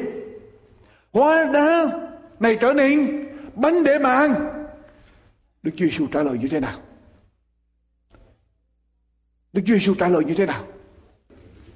Hóa 1.13 1.45
đá 1.53 1.91
này 2.41 2.57
trở 2.61 2.73
nên 2.73 3.27
bánh 3.55 3.85
để 3.85 3.99
mà 3.99 4.15
ăn. 4.15 4.35
Đức 5.63 5.73
Chúa 5.77 5.85
Giêsu 5.85 6.07
trả 6.13 6.23
lời 6.23 6.39
như 6.41 6.49
thế 6.49 6.61
nào? 6.61 6.79
Đức 9.53 9.63
Chúa 9.67 9.75
Giêsu 9.75 9.95
trả 9.95 10.09
lời 10.09 10.25
như 10.25 10.35
thế 10.35 10.47
nào? 10.47 10.65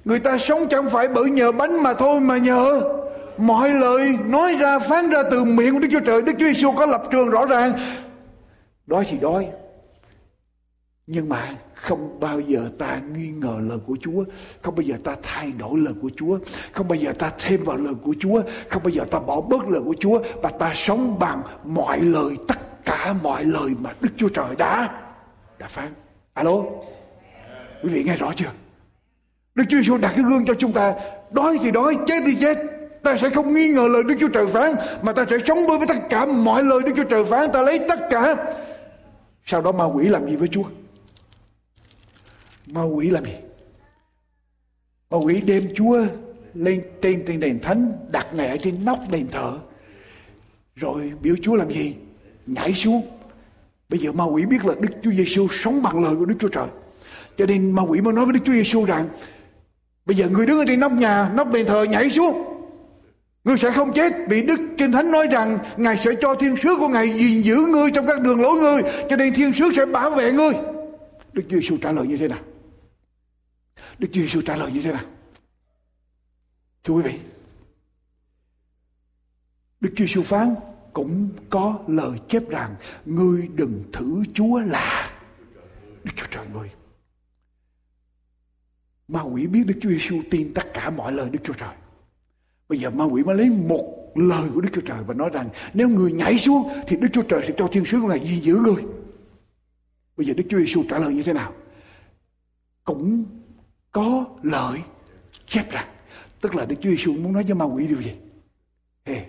Người 0.05 0.19
ta 0.19 0.37
sống 0.37 0.67
chẳng 0.69 0.89
phải 0.89 1.07
bởi 1.07 1.29
nhờ 1.29 1.51
bánh 1.51 1.83
mà 1.83 1.93
thôi 1.93 2.19
mà 2.19 2.37
nhờ 2.37 2.81
mọi 3.37 3.69
lời 3.69 4.17
nói 4.25 4.55
ra, 4.59 4.79
phán 4.79 5.09
ra 5.09 5.23
từ 5.31 5.43
miệng 5.43 5.73
của 5.73 5.79
Đức 5.79 5.87
Chúa 5.91 5.99
Trời. 5.99 6.21
Đức 6.21 6.33
Chúa 6.39 6.45
Giêsu 6.45 6.71
có 6.71 6.85
lập 6.85 7.03
trường 7.11 7.29
rõ 7.29 7.45
ràng. 7.45 7.73
Đói 8.85 9.05
thì 9.09 9.17
đói. 9.17 9.47
Nhưng 11.07 11.29
mà 11.29 11.55
không 11.73 12.19
bao 12.19 12.39
giờ 12.39 12.69
ta 12.77 13.01
nghi 13.15 13.27
ngờ 13.27 13.57
lời 13.61 13.77
của 13.87 13.97
Chúa, 14.01 14.23
không 14.61 14.75
bao 14.75 14.81
giờ 14.81 14.95
ta 15.03 15.15
thay 15.23 15.51
đổi 15.51 15.79
lời 15.79 15.93
của 16.01 16.09
Chúa, 16.15 16.39
không 16.71 16.87
bao 16.87 16.95
giờ 16.95 17.13
ta 17.19 17.31
thêm 17.39 17.63
vào 17.63 17.77
lời 17.77 17.93
của 18.03 18.15
Chúa, 18.19 18.41
không 18.69 18.83
bao 18.83 18.89
giờ 18.89 19.03
ta 19.11 19.19
bỏ 19.19 19.41
bớt 19.41 19.67
lời 19.67 19.81
của 19.85 19.95
Chúa 19.99 20.19
và 20.41 20.49
ta 20.49 20.71
sống 20.75 21.19
bằng 21.19 21.41
mọi 21.63 21.99
lời, 21.99 22.37
tất 22.47 22.85
cả 22.85 23.13
mọi 23.23 23.43
lời 23.43 23.69
mà 23.79 23.93
Đức 24.01 24.09
Chúa 24.17 24.29
Trời 24.29 24.55
đã 24.57 25.01
đã 25.59 25.67
phán. 25.67 25.93
Alo? 26.33 26.63
Quý 27.83 27.89
vị 27.89 28.03
nghe 28.03 28.15
rõ 28.15 28.31
chưa? 28.35 28.51
Đức 29.55 29.63
Chúa 29.69 29.77
Giêsu 29.77 29.97
đặt 29.97 30.13
cái 30.15 30.23
gương 30.23 30.45
cho 30.45 30.53
chúng 30.53 30.73
ta 30.73 30.93
Đói 31.31 31.57
thì 31.63 31.71
đói, 31.71 31.97
chết 32.07 32.23
thì 32.25 32.35
chết 32.41 32.57
Ta 33.03 33.17
sẽ 33.17 33.29
không 33.29 33.53
nghi 33.53 33.67
ngờ 33.67 33.87
lời 33.87 34.03
Đức 34.03 34.15
Chúa 34.19 34.27
Trời 34.27 34.47
phán 34.47 34.75
Mà 35.01 35.11
ta 35.11 35.25
sẽ 35.29 35.37
sống 35.45 35.57
với 35.67 35.87
tất 35.87 35.97
cả 36.09 36.25
mọi 36.25 36.63
lời 36.63 36.79
Đức 36.85 36.91
Chúa 36.95 37.03
Trời 37.03 37.25
phán 37.25 37.51
Ta 37.53 37.61
lấy 37.61 37.79
tất 37.89 37.99
cả 38.09 38.35
Sau 39.45 39.61
đó 39.61 39.71
ma 39.71 39.85
quỷ 39.85 40.07
làm 40.07 40.27
gì 40.27 40.35
với 40.35 40.47
Chúa 40.47 40.63
Ma 42.73 42.83
quỷ 42.83 43.09
làm 43.09 43.25
gì 43.25 43.35
Ma 45.09 45.17
quỷ 45.17 45.41
đem 45.41 45.67
Chúa 45.75 46.05
lên 46.53 46.81
trên 47.01 47.23
trên 47.27 47.39
đền 47.39 47.59
thánh 47.59 47.91
Đặt 48.11 48.27
ngài 48.33 48.47
ở 48.47 48.57
trên 48.57 48.85
nóc 48.85 48.99
đền 49.11 49.27
thờ 49.31 49.59
Rồi 50.75 51.11
biểu 51.21 51.35
Chúa 51.41 51.55
làm 51.55 51.69
gì 51.69 51.95
Nhảy 52.45 52.73
xuống 52.73 53.01
Bây 53.89 53.99
giờ 53.99 54.11
ma 54.11 54.23
quỷ 54.23 54.45
biết 54.45 54.65
là 54.65 54.73
Đức 54.79 54.89
Chúa 55.03 55.11
Giêsu 55.11 55.47
sống 55.51 55.81
bằng 55.83 56.03
lời 56.03 56.15
của 56.15 56.25
Đức 56.25 56.35
Chúa 56.39 56.47
Trời 56.47 56.67
cho 57.37 57.45
nên 57.45 57.71
ma 57.71 57.83
quỷ 57.83 58.01
mới 58.01 58.13
nói 58.13 58.25
với 58.25 58.33
Đức 58.33 58.39
Chúa 58.45 58.53
Giêsu 58.53 58.85
rằng 58.85 59.09
bây 60.05 60.17
giờ 60.17 60.29
người 60.29 60.45
đứng 60.45 60.59
ở 60.59 60.65
trên 60.67 60.79
nóc 60.79 60.91
nhà, 60.91 61.31
nóc 61.35 61.51
đền 61.51 61.65
thờ 61.65 61.83
nhảy 61.83 62.09
xuống. 62.09 62.43
Ngươi 63.43 63.57
sẽ 63.57 63.71
không 63.71 63.93
chết 63.93 64.13
vì 64.29 64.41
Đức 64.41 64.59
Kinh 64.77 64.91
Thánh 64.91 65.11
nói 65.11 65.27
rằng 65.31 65.57
Ngài 65.77 65.97
sẽ 65.97 66.11
cho 66.21 66.35
thiên 66.35 66.55
sứ 66.63 66.75
của 66.79 66.87
Ngài 66.87 67.13
gìn 67.13 67.41
giữ 67.41 67.55
ngươi 67.55 67.91
trong 67.91 68.07
các 68.07 68.21
đường 68.21 68.41
lối 68.41 68.59
ngươi 68.61 68.81
cho 69.09 69.15
nên 69.15 69.33
thiên 69.33 69.53
sứ 69.53 69.71
sẽ 69.75 69.85
bảo 69.85 70.09
vệ 70.09 70.31
ngươi. 70.31 70.51
Đức 71.33 71.43
Chúa 71.49 71.57
Giêsu 71.57 71.77
trả 71.77 71.91
lời 71.91 72.07
như 72.07 72.17
thế 72.17 72.27
nào? 72.27 72.39
Đức 73.99 74.07
Chúa 74.11 74.21
Giêsu 74.21 74.41
trả 74.41 74.55
lời 74.55 74.71
như 74.71 74.81
thế 74.81 74.91
nào? 74.91 75.05
Thưa 76.83 76.93
quý 76.93 77.03
vị, 77.03 77.19
Đức 79.81 79.93
Chúa 79.95 80.05
Giêsu 80.05 80.23
phán 80.23 80.55
cũng 80.93 81.29
có 81.49 81.79
lời 81.87 82.17
chép 82.29 82.49
rằng 82.49 82.75
ngươi 83.05 83.47
đừng 83.47 83.83
thử 83.93 84.23
Chúa 84.33 84.59
là 84.59 85.11
Đức 86.03 86.11
Chúa 86.15 86.27
Trời 86.31 86.45
ngươi. 86.53 86.69
Ma 89.07 89.21
quỷ 89.21 89.47
biết 89.47 89.63
Đức 89.67 89.75
Chúa 89.81 89.89
Giêsu 89.89 90.21
tin 90.31 90.53
tất 90.53 90.73
cả 90.73 90.89
mọi 90.89 91.11
lời 91.11 91.29
Đức 91.29 91.39
Chúa 91.43 91.53
Trời. 91.53 91.75
Bây 92.69 92.79
giờ 92.79 92.89
ma 92.89 93.03
quỷ 93.03 93.23
mới 93.23 93.35
lấy 93.35 93.49
một 93.49 94.11
lời 94.15 94.49
của 94.53 94.61
Đức 94.61 94.69
Chúa 94.73 94.81
Trời 94.81 95.03
và 95.03 95.13
nói 95.13 95.29
rằng 95.33 95.49
nếu 95.73 95.89
người 95.89 96.11
nhảy 96.11 96.37
xuống 96.37 96.69
thì 96.87 96.97
Đức 96.97 97.07
Chúa 97.13 97.21
Trời 97.21 97.41
sẽ 97.47 97.53
cho 97.57 97.67
thiên 97.71 97.85
sứ 97.85 98.01
của 98.01 98.07
Ngài 98.07 98.19
gìn 98.19 98.43
giữ 98.43 98.55
người. 98.55 98.83
Bây 100.17 100.25
giờ 100.25 100.33
Đức 100.37 100.43
Chúa 100.49 100.59
Giêsu 100.59 100.83
trả 100.89 100.97
lời 100.99 101.13
như 101.13 101.23
thế 101.23 101.33
nào? 101.33 101.53
Cũng 102.83 103.25
có 103.93 104.25
lợi 104.41 104.79
chép 105.47 105.71
rằng 105.71 105.87
tức 106.41 106.55
là 106.55 106.65
Đức 106.65 106.75
Chúa 106.81 106.89
Giêsu 106.89 107.13
muốn 107.13 107.33
nói 107.33 107.43
với 107.43 107.55
ma 107.55 107.65
quỷ 107.65 107.87
điều 107.87 108.01
gì? 108.01 108.13
Hey, 109.05 109.25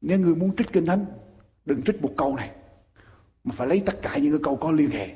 nếu 0.00 0.18
người 0.18 0.34
muốn 0.34 0.56
trích 0.56 0.72
kinh 0.72 0.86
thánh 0.86 1.06
đừng 1.64 1.82
trích 1.82 2.02
một 2.02 2.10
câu 2.16 2.36
này 2.36 2.50
mà 3.44 3.52
phải 3.56 3.66
lấy 3.66 3.82
tất 3.86 4.02
cả 4.02 4.16
những 4.16 4.32
cái 4.32 4.40
câu 4.44 4.56
có 4.56 4.70
liên 4.70 4.90
hệ 4.90 5.08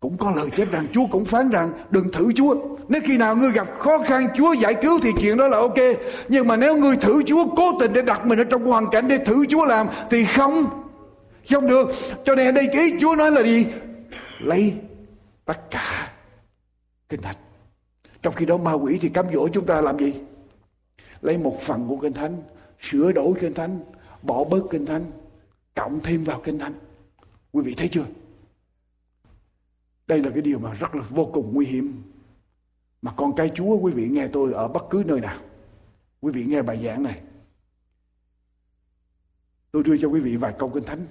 cũng 0.00 0.16
có 0.18 0.32
lời 0.36 0.48
chép 0.56 0.70
rằng 0.70 0.86
Chúa 0.92 1.06
cũng 1.06 1.24
phán 1.24 1.50
rằng 1.50 1.72
đừng 1.90 2.12
thử 2.12 2.32
Chúa. 2.32 2.54
Nếu 2.88 3.00
khi 3.04 3.16
nào 3.16 3.36
ngươi 3.36 3.50
gặp 3.50 3.68
khó 3.78 3.98
khăn 3.98 4.28
Chúa 4.36 4.52
giải 4.52 4.74
cứu 4.74 5.00
thì 5.02 5.10
chuyện 5.20 5.36
đó 5.36 5.48
là 5.48 5.58
ok. 5.58 5.78
Nhưng 6.28 6.46
mà 6.46 6.56
nếu 6.56 6.76
ngươi 6.76 6.96
thử 6.96 7.22
Chúa 7.22 7.44
cố 7.56 7.80
tình 7.80 7.92
để 7.92 8.02
đặt 8.02 8.26
mình 8.26 8.38
ở 8.38 8.44
trong 8.44 8.64
hoàn 8.64 8.90
cảnh 8.90 9.08
để 9.08 9.18
thử 9.18 9.46
Chúa 9.46 9.64
làm 9.64 9.86
thì 10.10 10.24
không. 10.24 10.64
Không 11.50 11.68
được. 11.68 11.90
Cho 12.24 12.34
nên 12.34 12.54
đây 12.54 12.68
ý 12.72 13.00
Chúa 13.00 13.14
nói 13.14 13.30
là 13.30 13.42
gì? 13.42 13.66
Lấy 14.40 14.74
tất 15.44 15.70
cả 15.70 16.12
kinh 17.08 17.22
thánh. 17.22 17.36
Trong 18.22 18.34
khi 18.34 18.46
đó 18.46 18.56
ma 18.56 18.72
quỷ 18.72 18.98
thì 19.00 19.08
cám 19.08 19.26
dỗ 19.32 19.48
chúng 19.48 19.66
ta 19.66 19.80
làm 19.80 19.98
gì? 19.98 20.14
Lấy 21.20 21.38
một 21.38 21.58
phần 21.60 21.88
của 21.88 21.96
kinh 21.96 22.12
thánh, 22.12 22.42
sửa 22.80 23.12
đổi 23.12 23.34
kinh 23.40 23.54
thánh, 23.54 23.80
bỏ 24.22 24.44
bớt 24.44 24.62
kinh 24.70 24.86
thánh, 24.86 25.10
cộng 25.74 26.00
thêm 26.00 26.24
vào 26.24 26.40
kinh 26.44 26.58
thánh. 26.58 26.74
Quý 27.52 27.62
vị 27.62 27.74
thấy 27.74 27.88
chưa? 27.88 28.04
Đây 30.06 30.22
là 30.22 30.30
cái 30.30 30.42
điều 30.42 30.58
mà 30.58 30.72
rất 30.74 30.94
là 30.94 31.02
vô 31.10 31.30
cùng 31.32 31.54
nguy 31.54 31.66
hiểm. 31.66 32.02
Mà 33.02 33.12
con 33.16 33.36
cái 33.36 33.50
Chúa 33.54 33.78
quý 33.78 33.92
vị 33.92 34.08
nghe 34.08 34.28
tôi 34.32 34.52
ở 34.52 34.68
bất 34.68 34.84
cứ 34.90 35.02
nơi 35.06 35.20
nào. 35.20 35.38
Quý 36.20 36.32
vị 36.32 36.44
nghe 36.44 36.62
bài 36.62 36.84
giảng 36.84 37.02
này. 37.02 37.20
Tôi 39.70 39.82
đưa 39.82 39.98
cho 39.98 40.08
quý 40.08 40.20
vị 40.20 40.36
vài 40.36 40.54
câu 40.58 40.70
kinh 40.74 40.84
thánh. 40.84 41.06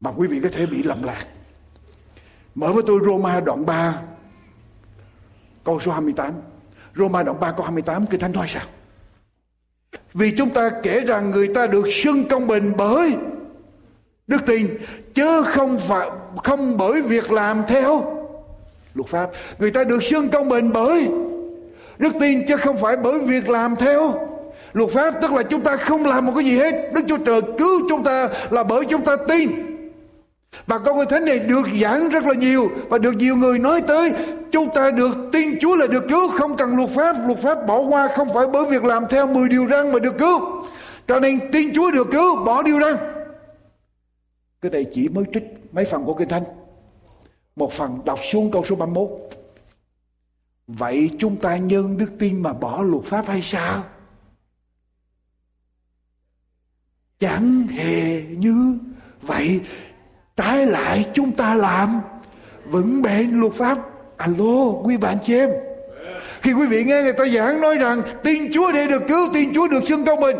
Mà 0.00 0.12
quý 0.16 0.28
vị 0.28 0.40
có 0.42 0.48
thể 0.52 0.66
bị 0.66 0.82
lầm 0.82 1.02
lạc. 1.02 1.26
Mở 2.54 2.72
với 2.72 2.82
tôi 2.86 3.00
Roma 3.04 3.40
đoạn 3.40 3.66
3 3.66 3.94
câu 5.64 5.80
số 5.80 5.92
28. 5.92 6.32
Roma 6.96 7.22
đoạn 7.22 7.40
3 7.40 7.52
câu 7.52 7.62
28 7.62 8.06
kinh 8.06 8.20
thánh 8.20 8.32
nói 8.32 8.46
sao? 8.48 8.62
Vì 10.14 10.34
chúng 10.38 10.50
ta 10.50 10.70
kể 10.82 11.00
rằng 11.00 11.30
người 11.30 11.54
ta 11.54 11.66
được 11.66 11.88
xưng 11.92 12.28
công 12.28 12.46
bình 12.46 12.72
bởi 12.76 13.16
đức 14.26 14.42
tin, 14.46 14.78
chứ 15.14 15.42
không 15.46 15.78
phải, 15.78 16.10
không 16.44 16.76
bởi 16.76 17.02
việc 17.02 17.32
làm 17.32 17.62
theo 17.68 18.16
luật 18.94 19.08
pháp 19.08 19.30
người 19.58 19.70
ta 19.70 19.84
được 19.84 20.02
xưng 20.02 20.28
công 20.28 20.48
bình 20.48 20.70
bởi 20.72 21.08
đức 21.98 22.14
tin, 22.20 22.46
chứ 22.48 22.56
không 22.56 22.76
phải 22.76 22.96
bởi 22.96 23.18
việc 23.18 23.48
làm 23.48 23.76
theo 23.76 24.28
luật 24.72 24.90
pháp 24.90 25.14
tức 25.22 25.32
là 25.32 25.42
chúng 25.42 25.60
ta 25.60 25.76
không 25.76 26.04
làm 26.04 26.26
một 26.26 26.32
cái 26.34 26.44
gì 26.44 26.58
hết 26.58 26.92
đức 26.92 27.00
chúa 27.08 27.16
trời 27.16 27.40
cứu 27.58 27.80
chúng 27.88 28.04
ta 28.04 28.28
là 28.50 28.62
bởi 28.62 28.84
chúng 28.84 29.04
ta 29.04 29.16
tin 29.28 29.69
và 30.66 30.78
câu 30.78 30.96
kinh 30.98 31.08
thánh 31.08 31.24
này 31.24 31.38
được 31.38 31.66
giảng 31.82 32.08
rất 32.08 32.24
là 32.24 32.34
nhiều 32.34 32.70
và 32.88 32.98
được 32.98 33.12
nhiều 33.16 33.36
người 33.36 33.58
nói 33.58 33.82
tới 33.88 34.12
chúng 34.52 34.74
ta 34.74 34.90
được 34.90 35.16
tin 35.32 35.58
Chúa 35.60 35.76
là 35.76 35.86
được 35.86 36.04
cứu, 36.08 36.28
không 36.28 36.56
cần 36.56 36.76
luật 36.76 36.90
pháp 36.90 37.16
luật 37.26 37.38
pháp 37.38 37.66
bỏ 37.66 37.80
qua 37.80 38.08
không 38.16 38.28
phải 38.34 38.46
bởi 38.46 38.64
việc 38.64 38.84
làm 38.84 39.04
theo 39.10 39.26
10 39.26 39.48
điều 39.48 39.66
răn 39.70 39.92
mà 39.92 39.98
được 39.98 40.18
cứu 40.18 40.40
cho 41.08 41.20
nên 41.20 41.52
tin 41.52 41.74
Chúa 41.74 41.90
được 41.90 42.06
cứu, 42.12 42.44
bỏ 42.44 42.62
điều 42.62 42.80
răn 42.80 42.96
cái 44.60 44.70
này 44.70 44.86
chỉ 44.92 45.08
mới 45.08 45.24
trích 45.34 45.44
mấy 45.72 45.84
phần 45.84 46.04
của 46.04 46.14
Kinh 46.14 46.28
Thánh. 46.28 46.44
Một 47.56 47.72
phần 47.72 48.04
đọc 48.04 48.18
xuống 48.32 48.50
câu 48.50 48.64
số 48.64 48.76
31. 48.76 49.10
Vậy 50.66 51.10
chúng 51.18 51.36
ta 51.36 51.56
nhân 51.56 51.98
đức 51.98 52.10
tin 52.18 52.42
mà 52.42 52.52
bỏ 52.52 52.82
luật 52.82 53.04
pháp 53.04 53.26
hay 53.26 53.42
sao? 53.42 53.84
Chẳng 57.18 57.66
hề 57.66 58.22
như 58.22 58.78
vậy. 59.22 59.60
Trái 60.36 60.66
lại 60.66 61.06
chúng 61.14 61.32
ta 61.32 61.54
làm. 61.54 62.00
Vững 62.64 63.02
bền 63.02 63.30
luật 63.30 63.52
pháp. 63.52 63.78
Alo, 64.16 64.70
quý 64.84 64.96
bạn 64.96 65.18
chị 65.24 65.34
em. 65.34 65.50
khi 66.42 66.52
quý 66.52 66.66
vị 66.66 66.84
nghe 66.84 67.02
người 67.02 67.12
ta 67.12 67.24
giảng 67.26 67.60
nói 67.60 67.78
rằng 67.78 68.02
tin 68.24 68.52
Chúa 68.52 68.72
để 68.72 68.86
được 68.88 69.02
cứu 69.08 69.28
tin 69.34 69.54
Chúa 69.54 69.68
được 69.68 69.80
xưng 69.86 70.04
công 70.04 70.20
bình. 70.20 70.36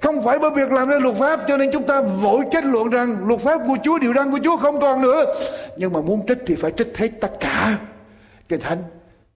Không 0.00 0.22
phải 0.24 0.38
bởi 0.38 0.50
việc 0.50 0.72
làm 0.72 0.88
ra 0.88 0.98
luật 0.98 1.16
pháp 1.16 1.40
cho 1.48 1.56
nên 1.56 1.70
chúng 1.72 1.86
ta 1.86 2.00
vội 2.00 2.44
kết 2.52 2.64
luận 2.64 2.90
rằng 2.90 3.28
luật 3.28 3.40
pháp 3.40 3.60
của 3.66 3.76
Chúa 3.82 3.98
điều 3.98 4.14
răn 4.14 4.30
của 4.30 4.38
Chúa 4.44 4.56
không 4.56 4.80
còn 4.80 5.02
nữa. 5.02 5.24
Nhưng 5.76 5.92
mà 5.92 6.00
muốn 6.00 6.26
trích 6.28 6.38
thì 6.46 6.54
phải 6.54 6.70
trích 6.76 6.98
hết 6.98 7.08
tất 7.20 7.32
cả. 7.40 7.78
Kinh 8.48 8.60
thánh 8.60 8.82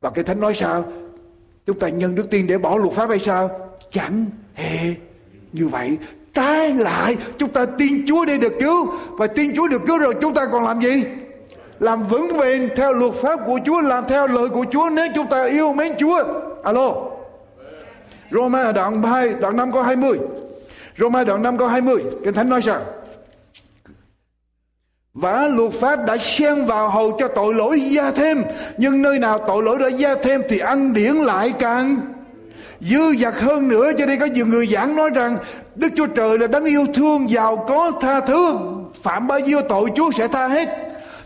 và 0.00 0.10
kinh 0.10 0.24
thánh 0.24 0.40
nói 0.40 0.54
sao? 0.54 0.84
Chúng 1.66 1.78
ta 1.78 1.88
nhân 1.88 2.14
đức 2.14 2.30
tin 2.30 2.46
để 2.46 2.58
bỏ 2.58 2.76
luật 2.76 2.92
pháp 2.92 3.08
hay 3.08 3.18
sao? 3.18 3.50
Chẳng 3.92 4.26
hề 4.54 4.94
như 5.52 5.68
vậy 5.68 5.98
trái 6.34 6.74
lại, 6.74 7.16
chúng 7.38 7.50
ta 7.50 7.66
tin 7.78 8.06
Chúa 8.06 8.24
để 8.24 8.38
được 8.38 8.52
cứu. 8.60 8.92
Và 9.10 9.26
tin 9.26 9.56
Chúa 9.56 9.68
được 9.68 9.82
cứu 9.86 9.98
rồi, 9.98 10.14
chúng 10.22 10.34
ta 10.34 10.46
còn 10.52 10.64
làm 10.64 10.80
gì? 10.80 11.04
Làm 11.80 12.04
vững 12.04 12.38
bền 12.38 12.68
theo 12.76 12.92
luật 12.92 13.12
pháp 13.14 13.40
của 13.46 13.58
Chúa, 13.66 13.80
làm 13.80 14.04
theo 14.08 14.26
lời 14.26 14.48
của 14.48 14.64
Chúa. 14.72 14.90
Nếu 14.90 15.06
chúng 15.14 15.26
ta 15.26 15.44
yêu 15.44 15.72
mến 15.72 15.92
Chúa, 15.98 16.24
alo. 16.64 16.94
Roma 18.30 18.72
đoạn 18.72 19.02
2 19.02 19.28
đoạn 19.40 19.56
5 19.56 19.72
câu 19.72 19.82
20 19.82 20.18
Roma 20.98 21.24
đoạn 21.24 21.42
5 21.42 21.58
câu 21.58 21.68
20 21.68 22.04
Kinh 22.24 22.34
Thánh 22.34 22.48
nói 22.48 22.62
sao? 22.62 22.80
Và 25.14 25.48
luật 25.48 25.72
pháp 25.72 26.06
đã 26.06 26.16
xen 26.16 26.64
vào 26.64 26.90
hầu 26.90 27.16
cho 27.18 27.28
tội 27.28 27.54
lỗi 27.54 27.80
gia 27.80 28.10
thêm, 28.10 28.42
Nhưng 28.76 29.02
nơi 29.02 29.18
nào 29.18 29.44
tội 29.46 29.62
lỗi 29.62 29.78
đã 29.78 29.88
gia 29.88 30.14
thêm 30.14 30.42
Thì 30.48 30.58
ăn 30.58 30.92
điển 30.92 31.14
lại 31.14 31.52
càng 31.58 31.96
dư 32.80 33.14
dật 33.14 33.34
hơn 33.34 33.68
nữa. 33.68 33.92
Cho 33.98 34.06
nên 34.06 34.20
có 34.20 34.26
nhiều 34.26 34.46
người 34.46 34.66
giảng 34.66 34.96
nói 34.96 35.10
rằng 35.14 35.36
Đức 35.80 35.88
Chúa 35.96 36.06
Trời 36.06 36.38
là 36.38 36.46
đấng 36.46 36.64
yêu 36.64 36.86
thương 36.94 37.30
giàu 37.30 37.64
có 37.68 37.92
tha 38.00 38.20
thứ. 38.20 38.56
Phạm 39.02 39.26
bao 39.26 39.40
nhiêu 39.40 39.60
tội 39.68 39.90
Chúa 39.96 40.10
sẽ 40.10 40.28
tha 40.28 40.48
hết. 40.48 40.68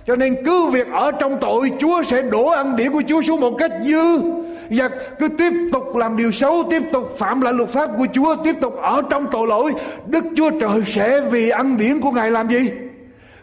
Cho 0.06 0.16
nên 0.16 0.36
cứ 0.44 0.66
việc 0.66 0.86
ở 0.92 1.12
trong 1.12 1.38
tội 1.40 1.70
Chúa 1.80 2.02
sẽ 2.02 2.22
đổ 2.22 2.46
ăn 2.46 2.76
điển 2.76 2.92
của 2.92 3.02
Chúa 3.08 3.22
xuống 3.22 3.40
một 3.40 3.54
cách 3.58 3.72
dư. 3.84 4.20
Và 4.70 4.88
cứ 5.18 5.28
tiếp 5.28 5.52
tục 5.72 5.96
làm 5.96 6.16
điều 6.16 6.30
xấu 6.32 6.62
tiếp 6.70 6.82
tục 6.92 7.14
phạm 7.18 7.40
lại 7.40 7.52
luật 7.52 7.70
pháp 7.70 7.90
của 7.98 8.06
Chúa 8.12 8.36
tiếp 8.44 8.54
tục 8.60 8.76
ở 8.76 9.02
trong 9.10 9.26
tội 9.32 9.46
lỗi 9.46 9.72
Đức 10.06 10.24
Chúa 10.36 10.50
Trời 10.60 10.82
sẽ 10.86 11.20
vì 11.20 11.48
ăn 11.48 11.76
điển 11.76 12.00
của 12.00 12.10
Ngài 12.10 12.30
làm 12.30 12.48
gì? 12.48 12.70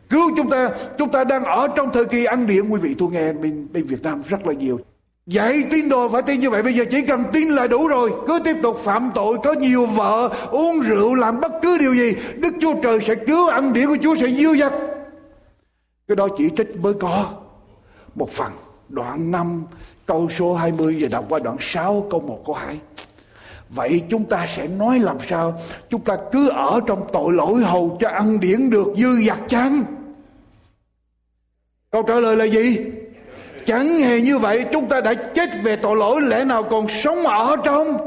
Cứu 0.09 0.32
chúng 0.38 0.49
ta. 0.49 0.70
Chúng 0.97 1.09
ta 1.09 1.24
đang 1.24 1.43
ở 1.43 1.68
trong 1.76 1.91
thời 1.93 2.05
kỳ 2.05 2.26
ăn 2.26 2.47
điển. 2.47 2.70
Quý 2.70 2.80
vị 2.80 2.95
tôi 2.99 3.09
nghe 3.12 3.34
bên, 3.34 3.68
bên 3.74 3.86
Việt 3.86 4.03
Nam 4.03 4.22
rất 4.30 4.47
là 4.47 4.53
nhiều. 4.53 4.80
Dạy 5.26 5.64
tin 5.72 5.90
đồ 5.90 6.10
phải 6.10 6.22
tin 6.22 6.40
như 6.40 6.50
vậy, 6.50 6.64
Bây 6.64 6.74
giờ 6.74 6.86
chỉ 6.92 7.02
cần 7.02 7.24
tin 7.34 7.50
là 7.50 7.68
đủ 7.68 7.88
rồi. 7.88 8.12
Cứ 8.28 8.40
tiếp 8.44 8.56
tục 8.64 8.78
phạm 8.84 9.12
tội, 9.16 9.38
Có 9.44 9.54
nhiều 9.54 9.86
vợ, 9.86 10.30
uống 10.52 10.80
rượu, 10.80 11.16
làm 11.16 11.42
bất 11.42 11.52
cứ 11.62 11.78
điều 11.78 11.96
gì, 11.96 12.16
Đức 12.36 12.54
Chúa 12.62 12.74
Trời 12.84 13.00
sẽ 13.08 13.16
cứu 13.16 13.48
ăn 13.48 13.74
điển 13.74 13.88
của 13.88 13.98
Chúa 14.02 14.16
sẽ 14.16 14.32
dư 14.32 14.56
dật. 14.56 14.74
Cái 16.08 16.16
đó 16.16 16.28
chỉ 16.38 16.50
trích 16.58 16.78
mới 16.78 16.94
có. 16.94 17.34
Một 18.16 18.32
phần, 18.32 18.52
Đoạn 18.90 19.32
5 19.32 19.64
câu 20.06 20.30
số 20.30 20.54
20 20.54 20.98
Và 21.02 21.08
đọc 21.12 21.26
qua 21.30 21.40
đoạn 21.40 21.58
6 21.60 22.08
câu 22.12 22.20
1 22.20 22.44
câu 22.46 22.56
2 22.56 22.80
Vậy 23.70 24.04
chúng 24.10 24.26
ta 24.26 24.48
sẽ 24.48 24.68
nói 24.68 25.00
làm 25.00 25.18
sao? 25.30 25.62
Chúng 25.90 26.02
ta 26.02 26.18
cứ 26.32 26.50
ở 26.50 26.80
trong 26.88 27.08
tội 27.14 27.34
lỗi 27.34 27.64
Hầu 27.64 27.98
cho 28.00 28.10
ăn 28.10 28.40
điển 28.40 28.70
được 28.70 28.88
dư 28.98 29.22
dật 29.22 29.38
chăng? 29.50 29.84
Câu 31.92 32.04
trả 32.04 32.20
lời 32.20 32.36
là 32.36 32.46
gì? 32.46 32.78
Chẳng 33.66 33.99
hề 33.99 34.22
như 34.22 34.38
vậy 34.38 34.66
chúng 34.72 34.86
ta 34.86 35.01
đã 35.01 35.14
chết 35.14 35.49
về 35.64 35.76
tội 35.76 35.97
lỗi 35.97 36.22
lẽ 36.22 36.45
nào 36.45 36.64
còn 36.64 36.88
sống 36.89 37.24
ở 37.24 37.55
trong 37.64 37.97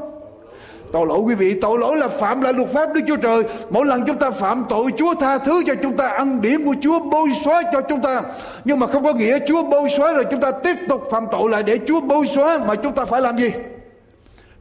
Tội 0.94 1.06
lỗi 1.06 1.18
quý 1.18 1.34
vị, 1.34 1.54
tội 1.60 1.78
lỗi 1.78 1.96
là 1.96 2.08
phạm 2.08 2.40
lại 2.40 2.52
luật 2.52 2.68
pháp 2.68 2.92
Đức 2.94 3.00
Chúa 3.06 3.16
Trời. 3.16 3.42
Mỗi 3.70 3.86
lần 3.86 4.04
chúng 4.06 4.18
ta 4.18 4.30
phạm 4.30 4.64
tội, 4.68 4.90
Chúa 4.96 5.14
tha 5.14 5.38
thứ 5.38 5.62
cho 5.66 5.74
chúng 5.82 5.96
ta, 5.96 6.08
ăn 6.08 6.40
điểm 6.40 6.64
của 6.64 6.74
Chúa 6.80 7.00
bôi 7.00 7.28
xóa 7.44 7.62
cho 7.72 7.80
chúng 7.80 8.00
ta. 8.00 8.22
Nhưng 8.64 8.78
mà 8.78 8.86
không 8.86 9.04
có 9.04 9.12
nghĩa 9.12 9.38
Chúa 9.48 9.62
bôi 9.62 9.88
xóa 9.96 10.12
rồi 10.12 10.24
chúng 10.30 10.40
ta 10.40 10.50
tiếp 10.50 10.76
tục 10.88 11.02
phạm 11.10 11.24
tội 11.32 11.50
lại 11.50 11.62
để 11.62 11.78
Chúa 11.86 12.00
bôi 12.00 12.26
xóa. 12.26 12.58
Mà 12.66 12.74
chúng 12.74 12.92
ta 12.92 13.04
phải 13.04 13.20
làm 13.20 13.38
gì? 13.38 13.50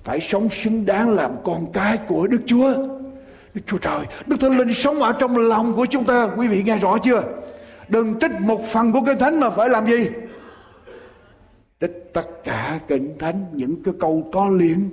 Phải 0.04 0.20
sống 0.22 0.50
xứng 0.50 0.86
đáng 0.86 1.16
làm 1.16 1.32
con 1.44 1.66
cái 1.74 1.98
của 2.08 2.28
Đức 2.28 2.42
Chúa. 2.46 2.74
Đức 3.54 3.62
Chúa 3.68 3.78
Trời, 3.78 4.00
Đức 4.26 4.38
Thánh 4.40 4.58
Linh 4.58 4.74
sống 4.74 5.02
ở 5.02 5.12
trong 5.12 5.38
lòng 5.38 5.74
của 5.74 5.86
chúng 5.86 6.04
ta. 6.04 6.28
Quý 6.38 6.48
vị 6.48 6.64
nghe 6.66 6.78
rõ 6.78 6.98
chưa? 6.98 7.24
Đừng 7.88 8.20
trích 8.20 8.32
một 8.40 8.66
phần 8.68 8.92
của 8.92 9.02
cái 9.06 9.16
thánh 9.16 9.40
mà 9.40 9.50
phải 9.50 9.70
làm 9.70 9.88
gì? 9.88 10.08
Tất 12.14 12.44
cả 12.44 12.80
kinh 12.88 13.18
thánh, 13.20 13.46
những 13.54 13.84
cái 13.84 13.94
câu 14.00 14.30
có 14.32 14.48
liên 14.50 14.90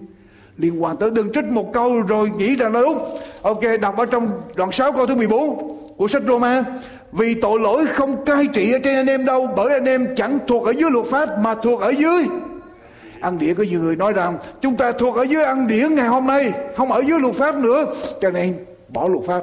liên 0.60 0.82
quan 0.82 0.96
tới 0.96 1.10
đừng 1.10 1.32
trích 1.32 1.44
một 1.44 1.72
câu 1.72 2.02
rồi 2.02 2.30
nghĩ 2.30 2.56
rằng 2.56 2.72
nó 2.72 2.80
đúng 2.82 2.98
ok, 3.42 3.60
đọc 3.80 3.96
ở 3.96 4.06
trong 4.06 4.30
đoạn 4.54 4.72
6 4.72 4.92
câu 4.92 5.06
thứ 5.06 5.16
14 5.16 5.78
của 5.96 6.08
sách 6.08 6.22
Roma. 6.28 6.64
Vì 7.12 7.34
tội 7.34 7.60
lỗi 7.60 7.86
không 7.86 8.24
cai 8.24 8.46
trị 8.52 8.72
ở 8.72 8.78
trên 8.78 8.96
anh 8.96 9.06
em 9.06 9.24
đâu, 9.24 9.48
bởi 9.56 9.72
anh 9.72 9.84
em 9.84 10.14
chẳng 10.16 10.38
thuộc 10.46 10.66
ở 10.66 10.70
dưới 10.70 10.90
luật 10.90 11.06
pháp 11.06 11.28
mà 11.38 11.54
thuộc 11.54 11.80
ở 11.80 11.90
dưới. 11.90 12.24
Ăn 13.20 13.38
điển 13.38 13.54
có 13.54 13.62
nhiều 13.62 13.80
người 13.80 13.96
nói 13.96 14.12
rằng, 14.12 14.38
chúng 14.60 14.76
ta 14.76 14.92
thuộc 14.92 15.16
ở 15.16 15.22
dưới 15.22 15.44
ăn 15.44 15.66
điển 15.66 15.94
ngày 15.94 16.08
hôm 16.08 16.26
nay, 16.26 16.52
không 16.76 16.92
ở 16.92 17.00
dưới 17.00 17.20
luật 17.20 17.34
pháp 17.34 17.56
nữa. 17.56 17.84
Cho 18.20 18.30
nên, 18.30 18.54
bỏ 18.88 19.08
luật 19.08 19.24
pháp. 19.26 19.42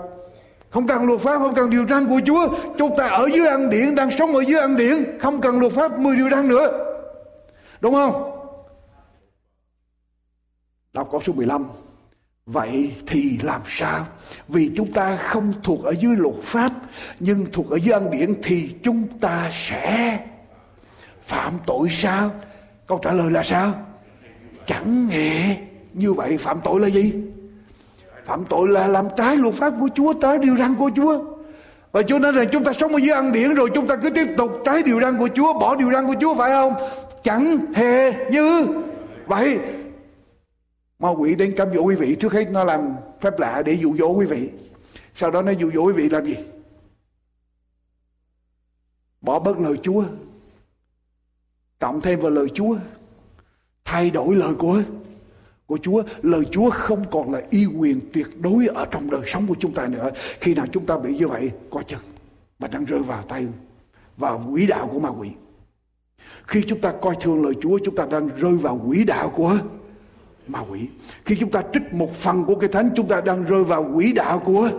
Không 0.70 0.88
cần 0.88 1.06
luật 1.06 1.20
pháp, 1.20 1.38
không 1.38 1.56
cần 1.56 1.70
điều 1.70 1.86
răn 1.90 2.06
của 2.06 2.20
Chúa. 2.26 2.48
Chúng 2.78 2.98
ta 2.98 3.08
ở 3.08 3.30
dưới 3.34 3.48
ăn 3.48 3.70
điển, 3.70 3.96
đang 3.96 4.12
sống 4.12 4.36
ở 4.36 4.42
dưới 4.42 4.60
ăn 4.60 4.76
điển, 4.76 5.20
không 5.20 5.42
cần 5.42 5.60
luật 5.60 5.74
pháp 5.74 6.00
10 6.00 6.16
điều 6.16 6.30
răn 6.30 6.48
nữa. 6.48 6.88
Đúng 7.82 7.94
không? 7.94 8.32
Đọc 10.94 11.08
câu 11.12 11.22
số 11.22 11.34
15. 11.34 11.66
Vậy 12.46 12.92
thì 13.08 13.40
làm 13.44 13.62
sao? 13.68 14.06
Vì 14.48 14.72
chúng 14.78 14.94
ta 14.94 15.18
không 15.18 15.54
thuộc 15.64 15.84
ở 15.84 15.92
dưới 15.92 16.16
luật 16.16 16.36
pháp 16.44 16.72
nhưng 17.20 17.46
thuộc 17.54 17.70
ở 17.70 17.76
dưới 17.76 17.94
ân 17.94 18.12
điển 18.12 18.34
thì 18.44 18.76
chúng 18.84 19.08
ta 19.20 19.52
sẽ 19.54 20.20
phạm 21.24 21.54
tội 21.66 21.88
sao? 21.92 22.32
Câu 22.88 23.00
trả 23.04 23.14
lời 23.14 23.32
là 23.32 23.44
sao? 23.44 23.74
Chẳng 24.68 25.10
hề 25.10 25.58
như 25.94 26.14
vậy 26.14 26.38
phạm 26.38 26.60
tội 26.64 26.80
là 26.80 26.88
gì? 26.88 27.14
Phạm 28.26 28.46
tội 28.46 28.68
là 28.70 28.88
làm 28.88 29.08
trái 29.18 29.38
luật 29.38 29.56
pháp 29.56 29.74
của 29.80 29.90
Chúa, 29.96 30.14
trái 30.14 30.38
điều 30.38 30.58
răn 30.58 30.76
của 30.76 30.92
Chúa. 30.96 31.24
Và 31.92 32.02
Chúa 32.02 32.20
nói 32.20 32.32
rằng 32.32 32.48
chúng 32.52 32.64
ta 32.64 32.74
sống 32.74 32.94
ở 32.94 32.98
dưới 32.98 33.16
ăn 33.16 33.32
điển 33.32 33.54
rồi 33.54 33.70
chúng 33.76 33.88
ta 33.88 33.96
cứ 33.96 34.10
tiếp 34.10 34.28
tục 34.38 34.52
trái 34.66 34.84
điều 34.84 35.02
răn 35.02 35.18
của 35.18 35.30
Chúa, 35.36 35.54
bỏ 35.60 35.76
điều 35.76 35.92
răn 35.92 36.08
của 36.08 36.16
Chúa 36.22 36.36
phải 36.36 36.52
không? 36.52 36.74
Chẳng 37.28 37.74
hề 37.74 38.30
như 38.32 38.68
vậy. 39.26 39.60
Ma 41.00 41.10
quỷ 41.10 41.36
đến 41.36 41.54
cám 41.58 41.74
dỗ 41.74 41.82
quý 41.82 41.96
vị. 41.96 42.16
Trước 42.20 42.34
hết 42.34 42.52
nó 42.52 42.64
làm 42.64 42.96
phép 43.22 43.40
lạ 43.40 43.64
để 43.66 43.74
dụ 43.74 43.98
dỗ 43.98 44.08
quý 44.08 44.26
vị. 44.26 44.50
Sau 45.16 45.32
đó 45.32 45.42
nó 45.42 45.52
dụ 45.52 45.72
dỗ 45.72 45.82
quý 45.82 45.94
vị 45.94 46.10
làm 46.10 46.26
gì? 46.26 46.36
Bỏ 49.22 49.40
bớt 49.40 49.60
lời 49.60 49.78
chúa. 49.84 50.04
Cộng 51.80 52.02
thêm 52.02 52.20
vào 52.20 52.32
lời 52.32 52.48
chúa. 52.54 52.78
Thay 53.86 54.10
đổi 54.10 54.36
lời 54.36 54.54
của 54.60 54.82
của 55.66 55.78
Chúa. 55.82 56.04
Lời 56.22 56.46
Chúa 56.52 56.70
không 56.70 57.06
còn 57.12 57.34
là 57.34 57.42
y 57.50 57.66
quyền 57.66 58.00
tuyệt 58.14 58.28
đối 58.40 58.68
ở 58.68 58.86
trong 58.92 59.10
đời 59.10 59.22
sống 59.26 59.48
của 59.48 59.56
chúng 59.60 59.74
ta 59.74 59.88
nữa. 59.88 60.10
Khi 60.42 60.56
nào 60.56 60.66
chúng 60.72 60.86
ta 60.86 60.98
bị 60.98 61.18
như 61.18 61.28
vậy 61.28 61.52
coi 61.70 61.84
chừng. 61.84 62.00
Mình 62.60 62.72
đang 62.72 62.86
rơi 62.86 63.00
vào 63.00 63.24
tay, 63.24 63.48
vào 64.18 64.44
quỹ 64.52 64.68
đạo 64.68 64.90
của 64.94 65.00
ma 65.00 65.10
quỷ 65.10 65.30
khi 66.48 66.64
chúng 66.68 66.82
ta 66.82 66.94
coi 67.02 67.16
thường 67.22 67.44
lời 67.44 67.54
Chúa 67.62 67.80
chúng 67.86 67.96
ta 67.96 68.06
đang 68.06 68.28
rơi 68.28 68.58
vào 68.58 68.82
quỹ 68.88 69.04
đạo 69.04 69.30
của 69.36 69.58
ma 70.48 70.60
quỷ. 70.70 70.88
Khi 71.26 71.38
chúng 71.40 71.52
ta 71.52 71.64
trích 71.74 71.94
một 71.94 72.14
phần 72.14 72.44
của 72.44 72.56
cái 72.56 72.70
thánh 72.70 72.90
chúng 72.96 73.08
ta 73.08 73.22
đang 73.22 73.44
rơi 73.44 73.64
vào 73.64 73.92
quỹ 73.96 74.14
đạo 74.14 74.42
của 74.46 74.70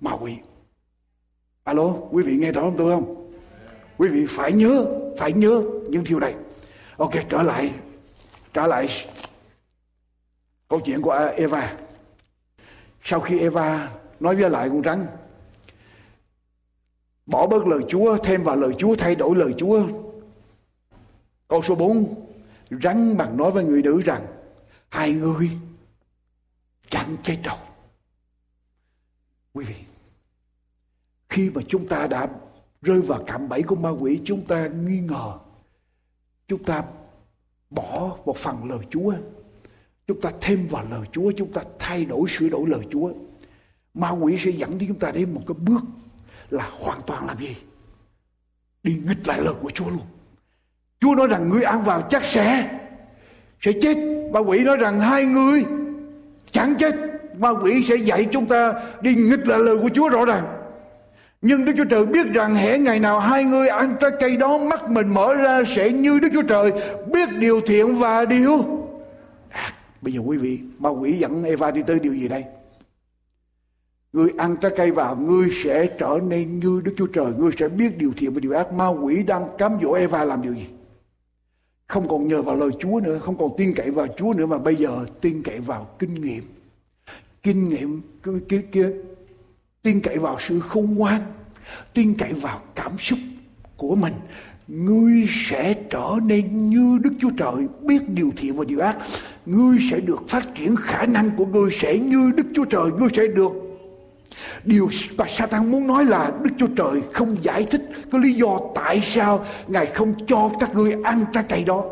ma 0.00 0.12
quỷ. 0.20 0.36
Alo, 1.64 1.94
quý 2.10 2.22
vị 2.22 2.36
nghe 2.36 2.52
rõ 2.52 2.62
không 2.62 2.76
tôi 2.78 2.94
không? 2.94 3.30
Quý 3.98 4.08
vị 4.08 4.26
phải 4.28 4.52
nhớ, 4.52 4.86
phải 5.18 5.32
nhớ 5.32 5.62
những 5.88 6.04
điều 6.04 6.20
này. 6.20 6.34
Ok, 6.96 7.12
trở 7.28 7.42
lại, 7.42 7.72
trở 8.52 8.66
lại 8.66 8.88
câu 10.68 10.80
chuyện 10.80 11.02
của 11.02 11.30
Eva. 11.36 11.72
Sau 13.02 13.20
khi 13.20 13.38
Eva 13.40 13.90
nói 14.20 14.36
với 14.36 14.50
lại 14.50 14.68
con 14.68 14.82
rắn, 14.82 15.06
bỏ 17.26 17.46
bớt 17.46 17.66
lời 17.66 17.80
Chúa, 17.88 18.16
thêm 18.16 18.42
vào 18.42 18.56
lời 18.56 18.72
Chúa, 18.78 18.94
thay 18.94 19.14
đổi 19.14 19.36
lời 19.36 19.54
Chúa, 19.56 19.82
Câu 21.48 21.62
số 21.62 21.74
4 21.74 22.26
Rắn 22.82 23.16
bằng 23.16 23.36
nói 23.36 23.50
với 23.50 23.64
người 23.64 23.82
nữ 23.82 24.02
rằng, 24.04 24.26
Hai 24.88 25.12
người 25.12 25.50
chẳng 26.90 27.16
chết 27.22 27.36
đâu. 27.44 27.56
Quý 29.52 29.64
vị, 29.64 29.74
Khi 31.28 31.50
mà 31.50 31.62
chúng 31.68 31.88
ta 31.88 32.06
đã 32.06 32.28
rơi 32.82 33.02
vào 33.02 33.24
cạm 33.26 33.48
bẫy 33.48 33.62
của 33.62 33.76
ma 33.76 33.90
quỷ, 33.90 34.20
Chúng 34.24 34.46
ta 34.46 34.66
nghi 34.66 35.00
ngờ, 35.00 35.38
Chúng 36.48 36.64
ta 36.64 36.84
bỏ 37.70 38.16
một 38.24 38.36
phần 38.36 38.70
lời 38.70 38.80
Chúa, 38.90 39.14
Chúng 40.06 40.20
ta 40.20 40.30
thêm 40.40 40.66
vào 40.66 40.84
lời 40.90 41.06
Chúa, 41.12 41.32
Chúng 41.36 41.52
ta 41.52 41.62
thay 41.78 42.04
đổi 42.04 42.28
sửa 42.28 42.48
đổi 42.48 42.68
lời 42.68 42.82
Chúa, 42.90 43.12
Ma 43.94 44.10
quỷ 44.10 44.36
sẽ 44.38 44.50
dẫn 44.50 44.78
đến 44.78 44.88
chúng 44.88 44.98
ta 44.98 45.10
đến 45.10 45.34
một 45.34 45.42
cái 45.46 45.54
bước 45.54 45.80
Là 46.50 46.70
hoàn 46.72 47.00
toàn 47.06 47.26
làm 47.26 47.38
gì? 47.38 47.56
Đi 48.82 49.02
nghịch 49.06 49.26
lại 49.26 49.40
lời 49.42 49.54
của 49.60 49.70
Chúa 49.70 49.90
luôn. 49.90 50.06
Chúa 51.00 51.14
nói 51.14 51.26
rằng 51.26 51.48
ngươi 51.48 51.62
ăn 51.62 51.82
vào 51.82 52.02
chắc 52.10 52.22
sẽ 52.22 52.68
sẽ 53.60 53.72
chết. 53.82 53.96
Ma 54.32 54.40
quỷ 54.40 54.64
nói 54.64 54.76
rằng 54.76 55.00
hai 55.00 55.24
người 55.24 55.64
chẳng 56.50 56.74
chết. 56.78 56.94
Ma 57.38 57.50
quỷ 57.62 57.82
sẽ 57.84 57.96
dạy 57.96 58.26
chúng 58.30 58.46
ta 58.46 58.72
đi 59.00 59.14
nghịch 59.14 59.48
lại 59.48 59.58
lời 59.58 59.76
của 59.82 59.88
Chúa 59.94 60.08
rõ 60.08 60.24
ràng. 60.24 60.44
Nhưng 61.42 61.64
Đức 61.64 61.72
Chúa 61.76 61.84
Trời 61.84 62.06
biết 62.06 62.26
rằng 62.34 62.54
hễ 62.54 62.78
ngày 62.78 63.00
nào 63.00 63.20
hai 63.20 63.44
người 63.44 63.68
ăn 63.68 63.96
trái 64.00 64.10
cây 64.20 64.36
đó 64.36 64.58
mắt 64.58 64.90
mình 64.90 65.14
mở 65.14 65.34
ra 65.34 65.62
sẽ 65.76 65.90
như 65.90 66.18
Đức 66.18 66.28
Chúa 66.32 66.42
Trời 66.42 66.72
biết 67.12 67.28
điều 67.38 67.60
thiện 67.60 67.96
và 67.96 68.24
điều 68.24 68.64
à, 69.50 69.72
Bây 70.02 70.12
giờ 70.12 70.20
quý 70.24 70.36
vị, 70.36 70.58
ma 70.78 70.88
quỷ 70.88 71.12
dẫn 71.12 71.44
Eva 71.44 71.70
đi 71.70 71.82
tới 71.86 71.98
điều 71.98 72.14
gì 72.14 72.28
đây? 72.28 72.44
Ngươi 74.12 74.28
ăn 74.36 74.56
trái 74.56 74.72
cây 74.76 74.90
vào, 74.90 75.16
ngươi 75.16 75.48
sẽ 75.64 75.86
trở 75.86 76.18
nên 76.28 76.60
như 76.60 76.80
Đức 76.84 76.94
Chúa 76.96 77.06
Trời, 77.06 77.32
ngươi 77.38 77.50
sẽ 77.58 77.68
biết 77.68 77.98
điều 77.98 78.12
thiện 78.16 78.32
và 78.32 78.40
điều 78.40 78.52
ác. 78.52 78.72
Ma 78.72 78.86
quỷ 78.88 79.22
đang 79.22 79.48
cám 79.58 79.78
dỗ 79.82 79.92
Eva 79.92 80.24
làm 80.24 80.42
điều 80.42 80.52
gì? 80.54 80.66
Không 81.86 82.08
còn 82.08 82.28
nhờ 82.28 82.42
vào 82.42 82.56
lời 82.56 82.70
Chúa 82.78 83.00
nữa, 83.00 83.18
không 83.18 83.38
còn 83.38 83.50
tin 83.56 83.74
cậy 83.74 83.90
vào 83.90 84.06
Chúa 84.16 84.32
nữa 84.36 84.46
mà 84.46 84.58
bây 84.58 84.76
giờ 84.76 85.06
tin 85.20 85.42
cậy 85.42 85.60
vào 85.60 85.88
kinh 85.98 86.14
nghiệm. 86.14 86.44
Kinh 87.42 87.68
nghiệm 87.68 88.00
kia 88.48 88.62
kia, 88.72 88.90
tin 89.82 90.00
cậy 90.00 90.18
vào 90.18 90.36
sự 90.40 90.60
khôn 90.60 90.94
ngoan 90.94 91.22
tin 91.94 92.14
cậy 92.14 92.32
vào 92.32 92.60
cảm 92.74 92.98
xúc 92.98 93.18
của 93.76 93.96
mình 93.96 94.12
ngươi 94.68 95.26
sẽ 95.30 95.74
trở 95.90 96.10
nên 96.22 96.70
như 96.70 96.98
đức 97.02 97.12
chúa 97.20 97.30
trời 97.36 97.66
biết 97.82 98.08
điều 98.08 98.30
thiện 98.36 98.56
và 98.56 98.64
điều 98.64 98.80
ác 98.80 98.96
ngươi 99.46 99.78
sẽ 99.90 100.00
được 100.00 100.28
phát 100.28 100.54
triển 100.54 100.76
khả 100.76 101.06
năng 101.06 101.30
của 101.36 101.46
ngươi 101.46 101.70
sẽ 101.80 101.98
như 101.98 102.30
đức 102.36 102.46
chúa 102.54 102.64
trời 102.64 102.90
ngươi 102.98 103.08
sẽ 103.14 103.26
được 103.26 103.52
Điều 104.64 104.88
mà 105.16 105.24
Satan 105.28 105.70
muốn 105.70 105.86
nói 105.86 106.04
là 106.04 106.30
Đức 106.42 106.50
Chúa 106.58 106.66
Trời 106.76 107.02
không 107.12 107.36
giải 107.42 107.66
thích 107.70 107.82
cái 108.12 108.20
lý 108.20 108.32
do 108.32 108.58
tại 108.74 109.00
sao 109.02 109.44
Ngài 109.66 109.86
không 109.86 110.14
cho 110.26 110.50
các 110.60 110.74
ngươi 110.74 110.96
ăn 111.04 111.24
trái 111.32 111.44
cây 111.48 111.64
đó. 111.64 111.84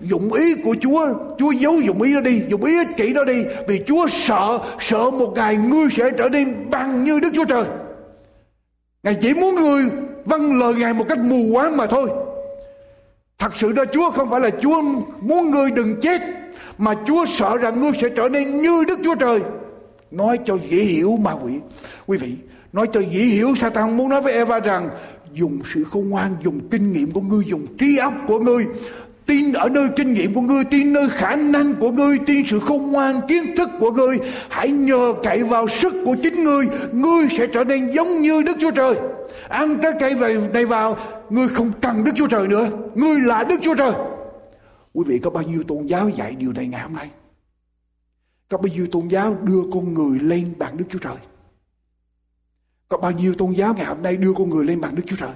Dụng 0.00 0.32
ý 0.32 0.54
của 0.64 0.74
Chúa, 0.80 1.06
Chúa 1.38 1.50
giấu 1.50 1.80
dụng 1.80 2.02
ý 2.02 2.14
đó 2.14 2.20
đi, 2.20 2.42
dụng 2.48 2.64
ý 2.64 2.78
ích 2.78 2.96
kỷ 2.96 3.12
đó 3.12 3.24
đi. 3.24 3.44
Vì 3.68 3.82
Chúa 3.86 4.06
sợ, 4.06 4.58
sợ 4.80 5.10
một 5.10 5.32
ngày 5.34 5.56
ngươi 5.56 5.86
sẽ 5.90 6.10
trở 6.18 6.28
nên 6.28 6.70
bằng 6.70 7.04
như 7.04 7.20
Đức 7.20 7.30
Chúa 7.34 7.44
Trời. 7.44 7.64
Ngài 9.02 9.16
chỉ 9.22 9.34
muốn 9.34 9.54
ngươi 9.54 9.84
vâng 10.24 10.60
lời 10.60 10.74
Ngài 10.74 10.94
một 10.94 11.04
cách 11.08 11.18
mù 11.18 11.42
quáng 11.52 11.76
mà 11.76 11.86
thôi. 11.86 12.10
Thật 13.38 13.52
sự 13.56 13.72
đó 13.72 13.84
Chúa 13.92 14.10
không 14.10 14.30
phải 14.30 14.40
là 14.40 14.50
Chúa 14.60 14.82
muốn 15.20 15.50
ngươi 15.50 15.70
đừng 15.70 16.00
chết 16.00 16.22
mà 16.78 16.94
Chúa 17.06 17.26
sợ 17.26 17.56
rằng 17.56 17.80
ngươi 17.80 17.92
sẽ 18.00 18.08
trở 18.16 18.28
nên 18.28 18.62
như 18.62 18.84
Đức 18.84 18.98
Chúa 19.04 19.14
Trời 19.14 19.40
nói 20.12 20.38
cho 20.46 20.58
dễ 20.70 20.78
hiểu 20.78 21.16
ma 21.16 21.32
quỷ. 21.32 21.52
Quý 22.06 22.18
vị, 22.18 22.34
nói 22.72 22.86
cho 22.92 23.00
dễ 23.00 23.22
hiểu 23.22 23.54
Satan 23.56 23.96
muốn 23.96 24.08
nói 24.08 24.22
với 24.22 24.32
Eva 24.32 24.60
rằng, 24.60 24.88
dùng 25.32 25.58
sự 25.74 25.84
khôn 25.84 26.08
ngoan, 26.08 26.36
dùng 26.44 26.60
kinh 26.70 26.92
nghiệm 26.92 27.10
của 27.10 27.20
ngươi, 27.20 27.44
dùng 27.46 27.66
trí 27.78 27.96
óc 27.96 28.14
của 28.26 28.38
ngươi, 28.38 28.66
tin 29.26 29.52
ở 29.52 29.68
nơi 29.68 29.88
kinh 29.96 30.12
nghiệm 30.12 30.34
của 30.34 30.40
ngươi, 30.40 30.64
tin 30.64 30.92
nơi 30.92 31.08
khả 31.08 31.36
năng 31.36 31.74
của 31.74 31.90
ngươi, 31.90 32.18
tin 32.26 32.46
sự 32.46 32.60
khôn 32.60 32.90
ngoan, 32.90 33.20
kiến 33.28 33.44
thức 33.56 33.70
của 33.80 33.90
ngươi, 33.90 34.18
hãy 34.48 34.70
nhờ 34.70 35.14
cậy 35.22 35.42
vào 35.42 35.68
sức 35.68 35.94
của 36.04 36.16
chính 36.22 36.44
ngươi 36.44 36.66
ngươi 36.92 37.28
sẽ 37.38 37.46
trở 37.46 37.64
nên 37.64 37.90
giống 37.90 38.22
như 38.22 38.42
đức 38.42 38.56
chúa 38.60 38.70
trời. 38.70 38.94
Ăn 39.48 39.78
trái 39.82 39.92
cây 40.00 40.14
về 40.14 40.36
này 40.52 40.64
vào, 40.64 40.96
ngươi 41.30 41.48
không 41.48 41.72
cần 41.80 42.04
đức 42.04 42.12
chúa 42.16 42.26
trời 42.26 42.48
nữa, 42.48 42.68
ngươi 42.94 43.20
là 43.20 43.44
đức 43.44 43.60
chúa 43.62 43.74
trời. 43.74 43.92
Quý 44.94 45.04
vị, 45.06 45.18
có 45.18 45.30
bao 45.30 45.42
nhiêu 45.42 45.62
tôn 45.68 45.86
giáo 45.86 46.08
dạy 46.08 46.34
điều 46.38 46.52
này 46.52 46.66
ngày 46.66 46.80
hôm 46.82 46.92
nay? 46.94 47.08
Có 48.52 48.58
bao 48.58 48.68
nhiêu 48.68 48.86
tôn 48.92 49.08
giáo 49.08 49.36
đưa 49.42 49.62
con 49.72 49.94
người 49.94 50.20
lên 50.20 50.54
bàn 50.58 50.76
Đức 50.76 50.84
Chúa 50.88 50.98
Trời? 50.98 51.16
Có 52.88 52.98
bao 52.98 53.10
nhiêu 53.10 53.34
tôn 53.34 53.52
giáo 53.52 53.74
ngày 53.74 53.84
hôm 53.84 54.02
nay 54.02 54.16
đưa 54.16 54.32
con 54.32 54.50
người 54.50 54.64
lên 54.64 54.80
bàn 54.80 54.94
Đức 54.94 55.02
Chúa 55.06 55.16
Trời? 55.16 55.32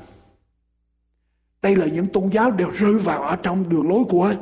Đây 1.62 1.76
là 1.76 1.86
những 1.86 2.06
tôn 2.06 2.30
giáo 2.32 2.50
đều 2.50 2.70
rơi 2.70 2.98
vào 2.98 3.22
ở 3.22 3.36
trong 3.36 3.68
đường 3.68 3.88
lối 3.88 4.04
của 4.08 4.34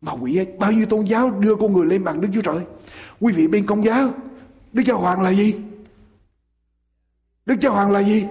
mà 0.00 0.12
quỷ 0.12 0.36
ấy. 0.36 0.46
Bao 0.58 0.72
nhiêu 0.72 0.86
tôn 0.86 1.04
giáo 1.04 1.30
đưa 1.30 1.56
con 1.56 1.72
người 1.72 1.86
lên 1.86 2.04
bàn 2.04 2.20
Đức 2.20 2.28
Chúa 2.34 2.42
Trời? 2.42 2.60
Quý 3.20 3.32
vị 3.32 3.48
bên 3.48 3.66
công 3.66 3.84
giáo, 3.84 4.14
Đức 4.72 4.82
Giáo 4.86 4.98
Hoàng 4.98 5.22
là 5.22 5.32
gì? 5.32 5.54
Đức 7.46 7.60
Giáo 7.60 7.72
Hoàng 7.72 7.90
là 7.90 8.02
gì? 8.02 8.26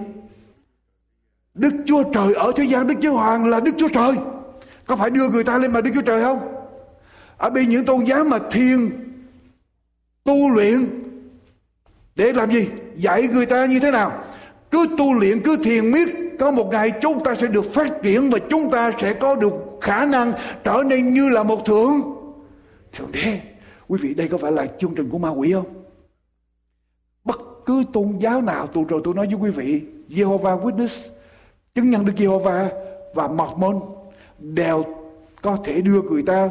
Đức 1.54 1.74
Chúa 1.86 2.02
Trời 2.12 2.34
ở 2.34 2.52
thế 2.56 2.64
gian 2.64 2.86
Đức 2.86 3.00
Giáo 3.00 3.14
Hoàng 3.14 3.44
là 3.46 3.60
Đức 3.60 3.74
Chúa 3.78 3.88
Trời. 3.88 4.12
Có 4.86 4.96
phải 4.96 5.10
đưa 5.10 5.28
người 5.28 5.44
ta 5.44 5.58
lên 5.58 5.72
bàn 5.72 5.84
Đức 5.84 5.90
Chúa 5.94 6.02
Trời 6.02 6.22
không? 6.22 6.38
Ở 7.36 7.50
bên 7.50 7.68
những 7.68 7.84
tôn 7.84 8.04
giáo 8.04 8.24
mà 8.24 8.38
thiên 8.50 9.09
tu 10.24 10.50
luyện. 10.50 10.88
Để 12.16 12.32
làm 12.32 12.50
gì? 12.50 12.68
Dạy 12.94 13.22
người 13.22 13.46
ta 13.46 13.66
như 13.66 13.80
thế 13.80 13.90
nào? 13.90 14.24
Cứ 14.70 14.86
tu 14.98 15.14
luyện, 15.14 15.40
cứ 15.40 15.56
thiền 15.64 15.90
miết, 15.90 16.08
có 16.38 16.50
một 16.50 16.68
ngày 16.70 16.92
chúng 17.02 17.24
ta 17.24 17.34
sẽ 17.34 17.46
được 17.46 17.64
phát 17.64 18.02
triển 18.02 18.30
và 18.30 18.38
chúng 18.50 18.70
ta 18.70 18.92
sẽ 19.00 19.14
có 19.14 19.34
được 19.34 19.52
khả 19.80 20.06
năng 20.06 20.32
trở 20.64 20.82
nên 20.86 21.14
như 21.14 21.28
là 21.28 21.42
một 21.42 21.64
thượng. 21.64 22.00
Thượng 22.92 23.12
đế, 23.12 23.40
quý 23.88 23.98
vị, 24.02 24.14
đây 24.14 24.28
có 24.28 24.38
phải 24.38 24.52
là 24.52 24.66
chương 24.78 24.94
trình 24.94 25.08
của 25.10 25.18
ma 25.18 25.28
quỷ 25.28 25.52
không? 25.52 25.66
Bất 27.24 27.40
cứ 27.66 27.84
tôn 27.92 28.18
giáo 28.18 28.40
nào 28.42 28.66
tụ 28.66 28.84
rồi 28.84 29.00
tôi 29.04 29.14
nói 29.14 29.26
với 29.26 29.36
quý 29.36 29.50
vị, 29.50 29.82
Jehovah 30.08 30.60
Witness, 30.60 31.08
chứng 31.74 31.90
nhân 31.90 32.04
Đức 32.04 32.12
Jehovah 32.16 32.68
và 33.14 33.28
Mormon 33.28 33.80
đều 34.38 34.84
có 35.42 35.56
thể 35.64 35.80
đưa 35.80 36.02
người 36.02 36.22
ta 36.22 36.50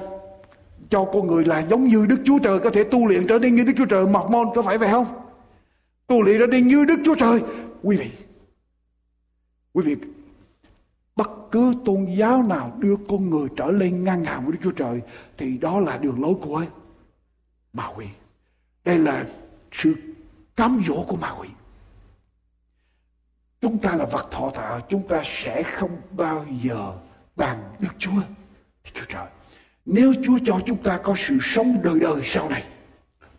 cho 0.89 1.05
con 1.13 1.27
người 1.27 1.45
là 1.45 1.59
giống 1.59 1.83
như 1.83 2.05
Đức 2.05 2.19
Chúa 2.25 2.39
Trời 2.39 2.59
có 2.59 2.69
thể 2.69 2.83
tu 2.83 3.07
luyện 3.07 3.27
trở 3.27 3.39
nên 3.39 3.55
như 3.55 3.63
Đức 3.63 3.73
Chúa 3.77 3.85
Trời 3.85 4.07
mọc 4.07 4.31
môn 4.31 4.47
có 4.55 4.61
phải 4.61 4.77
vậy 4.77 4.89
không? 4.89 5.05
Tu 6.07 6.23
luyện 6.23 6.39
trở 6.39 6.47
nên 6.47 6.67
như 6.67 6.85
Đức 6.85 6.99
Chúa 7.05 7.15
Trời. 7.15 7.41
Quý 7.81 7.97
vị, 7.97 8.11
quý 9.73 9.83
vị, 9.83 9.95
bất 11.15 11.31
cứ 11.51 11.73
tôn 11.85 12.05
giáo 12.05 12.43
nào 12.43 12.73
đưa 12.79 12.95
con 13.09 13.29
người 13.29 13.49
trở 13.57 13.65
lên 13.71 14.03
ngang 14.03 14.25
hàng 14.25 14.43
với 14.45 14.51
Đức 14.51 14.59
Chúa 14.63 14.71
Trời 14.71 15.01
thì 15.37 15.57
đó 15.57 15.79
là 15.79 15.97
đường 15.97 16.21
lối 16.21 16.33
của 16.41 16.65
ma 17.73 17.87
quỷ. 17.95 18.05
Đây 18.85 18.99
là 18.99 19.25
sự 19.71 19.93
cám 20.55 20.81
dỗ 20.87 21.05
của 21.07 21.15
ma 21.15 21.35
quỷ. 21.39 21.49
Chúng 23.61 23.77
ta 23.77 23.95
là 23.95 24.05
vật 24.05 24.27
thọ 24.31 24.49
tạo, 24.49 24.81
chúng 24.89 25.07
ta 25.07 25.21
sẽ 25.25 25.63
không 25.63 25.97
bao 26.11 26.45
giờ 26.61 26.93
bằng 27.35 27.73
Đức 27.79 27.89
Chúa, 27.97 28.21
Đức 28.83 28.91
Chúa 28.93 29.05
Trời. 29.09 29.27
Nếu 29.91 30.13
Chúa 30.23 30.39
cho 30.45 30.59
chúng 30.65 30.83
ta 30.83 30.97
có 30.97 31.15
sự 31.27 31.37
sống 31.41 31.77
đời 31.83 31.99
đời 31.99 32.21
sau 32.23 32.49
này, 32.49 32.63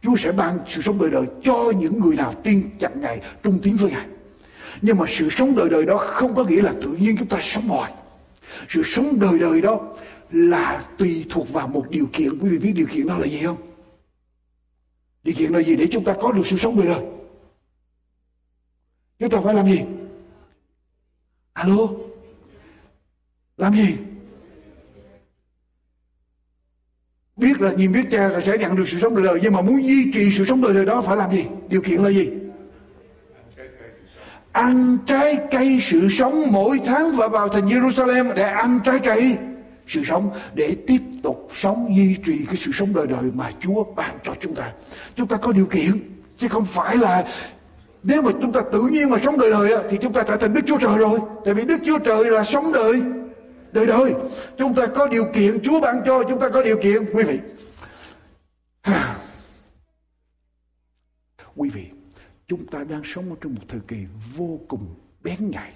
Chúa 0.00 0.16
sẽ 0.16 0.32
ban 0.32 0.58
sự 0.66 0.82
sống 0.82 0.98
đời 0.98 1.10
đời 1.10 1.26
cho 1.42 1.72
những 1.78 2.00
người 2.00 2.16
nào 2.16 2.34
tin 2.44 2.70
chặn 2.78 3.00
Ngài, 3.00 3.20
trung 3.42 3.58
tín 3.62 3.76
với 3.76 3.90
Ngài. 3.90 4.06
Nhưng 4.82 4.98
mà 4.98 5.04
sự 5.08 5.28
sống 5.30 5.54
đời 5.56 5.68
đời 5.68 5.86
đó 5.86 5.96
không 5.96 6.34
có 6.34 6.44
nghĩa 6.44 6.62
là 6.62 6.72
tự 6.82 6.92
nhiên 6.92 7.16
chúng 7.18 7.28
ta 7.28 7.38
sống 7.40 7.68
hoài. 7.68 7.92
Sự 8.68 8.82
sống 8.84 9.20
đời 9.20 9.38
đời 9.38 9.60
đó 9.60 9.80
là 10.30 10.84
tùy 10.98 11.26
thuộc 11.30 11.52
vào 11.52 11.68
một 11.68 11.86
điều 11.90 12.06
kiện. 12.12 12.38
Quý 12.38 12.48
vị 12.48 12.58
biết 12.58 12.72
điều 12.76 12.86
kiện 12.86 13.06
đó 13.06 13.18
là 13.18 13.26
gì 13.26 13.38
không? 13.38 13.56
Điều 15.22 15.34
kiện 15.34 15.52
là 15.52 15.62
gì 15.62 15.76
để 15.76 15.86
chúng 15.92 16.04
ta 16.04 16.16
có 16.22 16.32
được 16.32 16.46
sự 16.46 16.58
sống 16.58 16.76
đời 16.76 16.86
đời? 16.86 17.04
Chúng 19.18 19.30
ta 19.30 19.40
phải 19.44 19.54
làm 19.54 19.66
gì? 19.66 19.80
Alo? 21.52 21.88
Làm 23.56 23.74
gì? 23.74 23.96
Biết 27.40 27.60
là 27.60 27.72
nhìn 27.72 27.92
biết 27.92 28.04
cha 28.10 28.28
là 28.28 28.40
sẽ 28.40 28.58
nhận 28.58 28.76
được 28.76 28.84
sự 28.88 28.98
sống 29.00 29.16
đời 29.16 29.24
đời, 29.24 29.38
nhưng 29.42 29.52
mà 29.52 29.60
muốn 29.60 29.86
duy 29.86 30.10
trì 30.14 30.30
sự 30.38 30.44
sống 30.44 30.62
đời 30.62 30.74
đời 30.74 30.84
đó 30.84 31.00
phải 31.00 31.16
làm 31.16 31.32
gì? 31.32 31.44
Điều 31.68 31.80
kiện 31.80 32.00
là 32.00 32.10
gì? 32.10 32.28
Ăn 34.52 34.98
trái 35.06 35.38
cây 35.50 35.80
sự 35.90 36.08
sống 36.08 36.44
mỗi 36.50 36.80
tháng 36.86 37.12
và 37.12 37.28
vào 37.28 37.48
thành 37.48 37.66
Jerusalem 37.66 38.34
để 38.34 38.42
ăn 38.42 38.80
trái 38.84 38.98
cây 38.98 39.36
sự 39.88 40.04
sống, 40.04 40.30
để 40.54 40.76
tiếp 40.86 41.00
tục 41.22 41.48
sống, 41.56 41.96
duy 41.96 42.16
trì 42.26 42.44
cái 42.46 42.56
sự 42.56 42.70
sống 42.74 42.94
đời 42.94 43.06
đời 43.06 43.30
mà 43.34 43.50
Chúa 43.60 43.84
ban 43.96 44.18
cho 44.24 44.34
chúng 44.40 44.54
ta. 44.54 44.72
Chúng 45.16 45.28
ta 45.28 45.36
có 45.36 45.52
điều 45.52 45.66
kiện, 45.66 45.90
chứ 46.38 46.48
không 46.48 46.64
phải 46.64 46.96
là 46.96 47.24
nếu 48.02 48.22
mà 48.22 48.30
chúng 48.42 48.52
ta 48.52 48.60
tự 48.72 48.82
nhiên 48.82 49.10
mà 49.10 49.18
sống 49.24 49.38
đời 49.38 49.50
đời 49.50 49.82
thì 49.90 49.98
chúng 50.02 50.12
ta 50.12 50.22
trở 50.22 50.36
thành 50.36 50.54
Đức 50.54 50.60
Chúa 50.66 50.78
Trời 50.78 50.98
rồi. 50.98 51.18
Tại 51.44 51.54
vì 51.54 51.64
Đức 51.64 51.78
Chúa 51.86 51.98
Trời 51.98 52.24
là 52.24 52.44
sống 52.44 52.72
đời 52.72 53.02
đời 53.72 53.86
đời, 53.86 54.14
chúng 54.58 54.74
ta 54.74 54.86
có 54.86 55.06
điều 55.06 55.24
kiện, 55.34 55.60
Chúa 55.62 55.80
ban 55.80 55.96
cho 56.06 56.22
chúng 56.28 56.40
ta 56.40 56.48
có 56.48 56.62
điều 56.62 56.76
kiện, 56.82 57.04
quý 57.12 57.24
vị. 57.24 57.38
Quý 61.56 61.70
vị, 61.70 61.86
chúng 62.46 62.66
ta 62.66 62.84
đang 62.84 63.02
sống 63.04 63.36
trong 63.40 63.54
một 63.54 63.62
thời 63.68 63.80
kỳ 63.88 64.06
vô 64.36 64.60
cùng 64.68 64.94
bén 65.22 65.50
nhạy. 65.50 65.72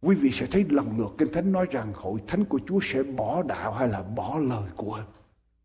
Quý 0.00 0.16
vị 0.16 0.30
sẽ 0.32 0.46
thấy 0.46 0.66
lần 0.68 0.98
lượt 0.98 1.14
kinh 1.18 1.32
thánh 1.32 1.52
nói 1.52 1.66
rằng 1.70 1.92
hội 1.94 2.20
thánh 2.26 2.44
của 2.44 2.60
Chúa 2.66 2.78
sẽ 2.82 3.02
bỏ 3.02 3.42
đạo 3.42 3.72
hay 3.72 3.88
là 3.88 4.02
bỏ 4.02 4.38
lời 4.38 4.70
của 4.76 5.00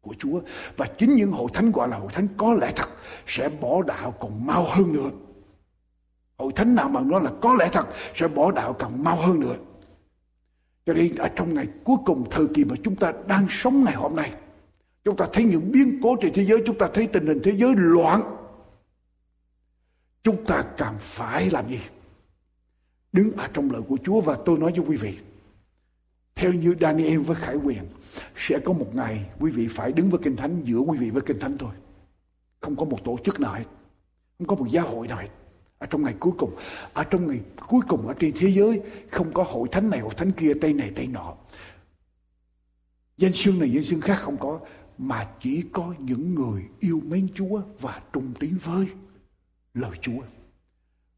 của 0.01 0.15
Chúa. 0.19 0.41
Và 0.77 0.85
chính 0.97 1.15
những 1.15 1.31
hội 1.31 1.49
thánh 1.53 1.71
gọi 1.71 1.87
là 1.87 1.97
hội 1.97 2.11
thánh 2.13 2.27
có 2.37 2.53
lẽ 2.53 2.71
thật 2.75 2.89
sẽ 3.27 3.49
bỏ 3.49 3.81
đạo 3.81 4.11
còn 4.19 4.45
mau 4.45 4.63
hơn 4.63 4.93
nữa. 4.93 5.09
Hội 6.37 6.51
thánh 6.55 6.75
nào 6.75 6.89
mà 6.89 7.01
nói 7.01 7.21
là 7.23 7.31
có 7.41 7.53
lẽ 7.53 7.69
thật 7.71 7.87
sẽ 8.15 8.27
bỏ 8.27 8.51
đạo 8.51 8.73
càng 8.73 9.03
mau 9.03 9.15
hơn 9.15 9.39
nữa 9.39 9.55
cho 10.85 10.93
nên 10.93 11.15
ở 11.15 11.29
trong 11.35 11.53
ngày 11.53 11.67
cuối 11.83 11.97
cùng 12.05 12.25
thời 12.31 12.47
kỳ 12.53 12.65
mà 12.65 12.75
chúng 12.83 12.95
ta 12.95 13.13
đang 13.27 13.47
sống 13.49 13.83
ngày 13.83 13.95
hôm 13.95 14.15
nay, 14.15 14.31
Chúng 15.03 15.17
ta 15.17 15.27
thấy 15.33 15.43
những 15.43 15.71
biến 15.71 15.99
cố 16.03 16.15
trên 16.21 16.33
thế 16.33 16.45
giới, 16.45 16.63
Chúng 16.65 16.77
ta 16.77 16.89
thấy 16.93 17.07
tình 17.07 17.27
hình 17.27 17.39
thế 17.43 17.51
giới 17.57 17.73
loạn. 17.75 18.21
Chúng 20.23 20.45
ta 20.45 20.63
càng 20.77 20.95
phải 20.99 21.49
làm 21.49 21.69
gì? 21.69 21.79
Đứng 23.13 23.31
ở 23.31 23.47
trong 23.53 23.71
lời 23.71 23.81
của 23.87 23.97
Chúa 24.03 24.21
Và 24.21 24.37
tôi 24.45 24.57
nói 24.59 24.71
với 24.75 24.85
quý 24.87 24.97
vị, 24.97 25.17
Theo 26.35 26.53
như 26.53 26.75
Daniel 26.81 27.17
với 27.17 27.35
Khải 27.35 27.55
Quyền, 27.55 27.83
Sẽ 28.35 28.59
có 28.65 28.73
một 28.73 28.95
ngày 28.95 29.25
quý 29.39 29.51
vị 29.51 29.67
phải 29.67 29.91
đứng 29.91 30.09
với 30.09 30.19
Kinh 30.23 30.35
Thánh, 30.35 30.61
Giữa 30.63 30.79
quý 30.79 30.97
vị 30.97 31.09
với 31.09 31.21
Kinh 31.21 31.39
Thánh 31.39 31.57
thôi. 31.57 31.71
Không 32.59 32.75
có 32.75 32.85
một 32.85 33.03
tổ 33.03 33.17
chức 33.23 33.39
nào 33.39 33.53
hết. 33.53 33.65
Không 34.37 34.47
có 34.47 34.55
một 34.55 34.67
giáo 34.69 34.87
hội 34.87 35.07
nào 35.07 35.17
hết 35.17 35.27
ở 35.81 35.87
trong 35.87 36.03
ngày 36.03 36.15
cuối 36.19 36.33
cùng, 36.37 36.55
ở 36.93 37.03
trong 37.03 37.27
ngày 37.27 37.41
cuối 37.67 37.81
cùng 37.87 38.07
ở 38.07 38.13
trên 38.19 38.31
thế 38.35 38.51
giới, 38.51 38.81
không 39.11 39.33
có 39.33 39.43
hội 39.43 39.67
thánh 39.71 39.89
này, 39.89 39.99
hội 39.99 40.13
thánh 40.17 40.31
kia 40.31 40.53
tây 40.61 40.73
này 40.73 40.91
tây 40.95 41.07
nọ. 41.07 41.35
Danh 43.17 43.33
xưng 43.33 43.59
này, 43.59 43.69
danh 43.69 43.83
xưng 43.83 44.01
khác 44.01 44.15
không 44.21 44.37
có, 44.37 44.59
mà 44.97 45.29
chỉ 45.39 45.63
có 45.71 45.93
những 45.99 46.35
người 46.35 46.63
yêu 46.79 47.01
mến 47.05 47.27
Chúa 47.33 47.61
và 47.79 48.01
trung 48.13 48.33
tín 48.39 48.57
với 48.63 48.87
lời 49.73 49.91
Chúa. 50.01 50.21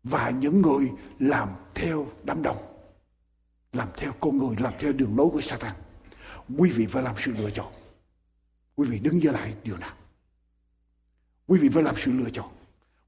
Và 0.03 0.30
những 0.30 0.61
người 0.61 0.91
làm 1.20 1.49
theo 1.74 2.07
đám 2.24 2.41
đông, 2.41 2.57
làm 3.74 3.88
theo 3.97 4.14
con 4.20 4.38
người, 4.38 4.55
làm 4.59 4.74
theo 4.80 4.93
đường 4.93 5.18
lối 5.18 5.30
của 5.30 5.41
Satan. 5.41 5.76
Quý 6.57 6.70
vị 6.70 6.86
phải 6.86 7.03
làm 7.03 7.16
sự 7.18 7.34
lựa 7.38 7.49
chọn. 7.49 7.74
Quý 8.76 8.88
vị 8.88 8.99
đứng 8.99 9.22
dưới 9.22 9.34
lại 9.34 9.53
điều 9.64 9.78
nào? 9.78 9.93
Quý 11.47 11.59
vị 11.59 11.70
phải 11.74 11.84
làm 11.84 11.95
sự 11.97 12.11
lựa 12.11 12.30
chọn 12.30 12.49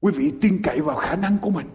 quý 0.00 0.12
vị 0.12 0.32
tin 0.40 0.62
cậy 0.62 0.80
vào 0.80 0.96
khả 0.96 1.16
năng 1.16 1.38
của 1.38 1.50
mình. 1.50 1.66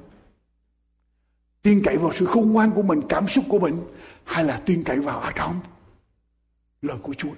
Tin 1.62 1.82
cậy 1.84 1.98
vào 1.98 2.12
sự 2.16 2.26
khôn 2.26 2.52
ngoan 2.52 2.72
của 2.72 2.82
mình, 2.82 3.02
cảm 3.10 3.28
xúc 3.28 3.46
của 3.50 3.60
mình, 3.60 3.78
hay 4.24 4.44
là 4.44 4.62
tin 4.66 4.84
cậy 4.84 5.00
vào 5.00 5.20
ở 5.20 5.32
trong 5.36 5.60
lời 6.82 6.98
của 7.02 7.14
Chúa. 7.14 7.34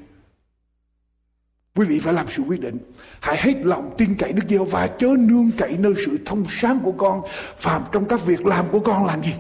Quý 1.76 1.86
vị 1.86 2.00
phải 2.00 2.14
làm 2.14 2.28
sự 2.28 2.44
quyết 2.44 2.62
định. 2.62 2.78
Hãy 3.20 3.38
hết 3.42 3.54
lòng 3.66 3.96
tin 3.98 4.16
cậy 4.16 4.34
Đức 4.34 4.44
Giêsu 4.50 4.66
và 4.66 4.88
chớ 4.88 5.08
nương 5.20 5.52
cậy 5.58 5.78
nơi 5.78 5.94
sự 6.06 6.18
thông 6.26 6.46
sáng 6.50 6.80
của 6.84 6.92
con, 6.92 7.22
phàm 7.58 7.84
trong 7.92 8.06
các 8.08 8.26
việc 8.26 8.46
làm 8.46 8.66
của 8.72 8.80
con 8.80 9.06
làm 9.06 9.24
gì? 9.24 9.34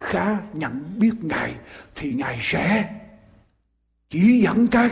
Khá 0.00 0.40
nhận 0.52 0.94
biết 0.98 1.12
Ngài 1.22 1.54
thì 1.94 2.12
Ngài 2.12 2.38
sẽ 2.40 2.94
chỉ 4.10 4.40
dẫn 4.40 4.66
cái 4.66 4.90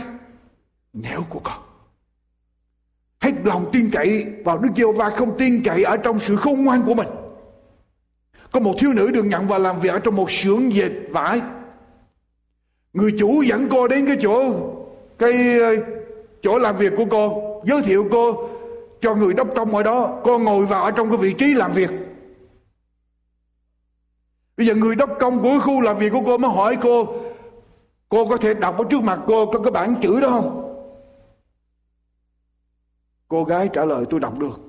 nẻo 0.93 1.25
của 1.29 1.41
con 1.43 1.68
hết 3.21 3.31
lòng 3.43 3.69
tin 3.73 3.91
cậy 3.91 4.25
vào 4.43 4.57
Đức 4.57 4.69
Giêsu 4.75 4.91
và 4.91 5.09
không 5.09 5.37
tin 5.37 5.63
cậy 5.63 5.83
ở 5.83 5.97
trong 5.97 6.19
sự 6.19 6.35
khôn 6.35 6.65
ngoan 6.65 6.81
của 6.85 6.93
mình. 6.93 7.07
Có 8.51 8.59
một 8.59 8.73
thiếu 8.79 8.93
nữ 8.93 9.11
được 9.11 9.23
nhận 9.23 9.47
vào 9.47 9.59
làm 9.59 9.79
việc 9.79 9.89
ở 9.89 9.99
trong 9.99 10.15
một 10.15 10.31
xưởng 10.31 10.73
dệt 10.73 10.91
vải. 11.11 11.41
Người 12.93 13.13
chủ 13.19 13.41
dẫn 13.41 13.67
cô 13.71 13.87
đến 13.87 14.07
cái 14.07 14.17
chỗ 14.21 14.53
cái 15.19 15.59
ờ, 15.59 15.75
chỗ 16.41 16.57
làm 16.57 16.77
việc 16.77 16.93
của 16.97 17.05
cô, 17.11 17.41
giới 17.65 17.81
thiệu 17.81 18.07
cô 18.11 18.49
cho 19.01 19.15
người 19.15 19.33
đốc 19.33 19.47
công 19.55 19.75
ở 19.75 19.83
đó. 19.83 20.21
Cô 20.23 20.39
ngồi 20.39 20.65
vào 20.65 20.83
ở 20.83 20.91
trong 20.91 21.09
cái 21.09 21.17
vị 21.17 21.33
trí 21.33 21.53
làm 21.53 21.71
việc. 21.71 21.89
Bây 24.57 24.65
giờ 24.65 24.75
người 24.75 24.95
đốc 24.95 25.09
công 25.19 25.39
của 25.43 25.59
khu 25.59 25.81
làm 25.81 25.97
việc 25.97 26.13
của 26.13 26.21
cô 26.25 26.37
mới 26.37 26.51
hỏi 26.51 26.77
cô 26.81 27.07
cô 28.09 28.25
có 28.25 28.37
thể 28.37 28.53
đọc 28.53 28.77
ở 28.77 28.83
trước 28.89 29.03
mặt 29.03 29.19
cô 29.27 29.45
có 29.45 29.59
cái 29.59 29.71
bản 29.71 29.95
chữ 30.01 30.19
đó 30.19 30.29
không? 30.29 30.68
Cô 33.29 33.43
gái 33.43 33.69
trả 33.73 33.85
lời 33.85 34.05
tôi 34.09 34.19
đọc 34.19 34.39
được. 34.39 34.61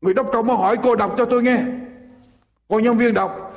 Người 0.00 0.14
đốc 0.14 0.26
công 0.32 0.46
mới 0.46 0.56
hỏi 0.56 0.76
cô 0.82 0.96
đọc 0.96 1.14
cho 1.18 1.24
tôi 1.24 1.42
nghe. 1.42 1.64
Cô 2.68 2.78
nhân 2.78 2.98
viên 2.98 3.14
đọc, 3.14 3.56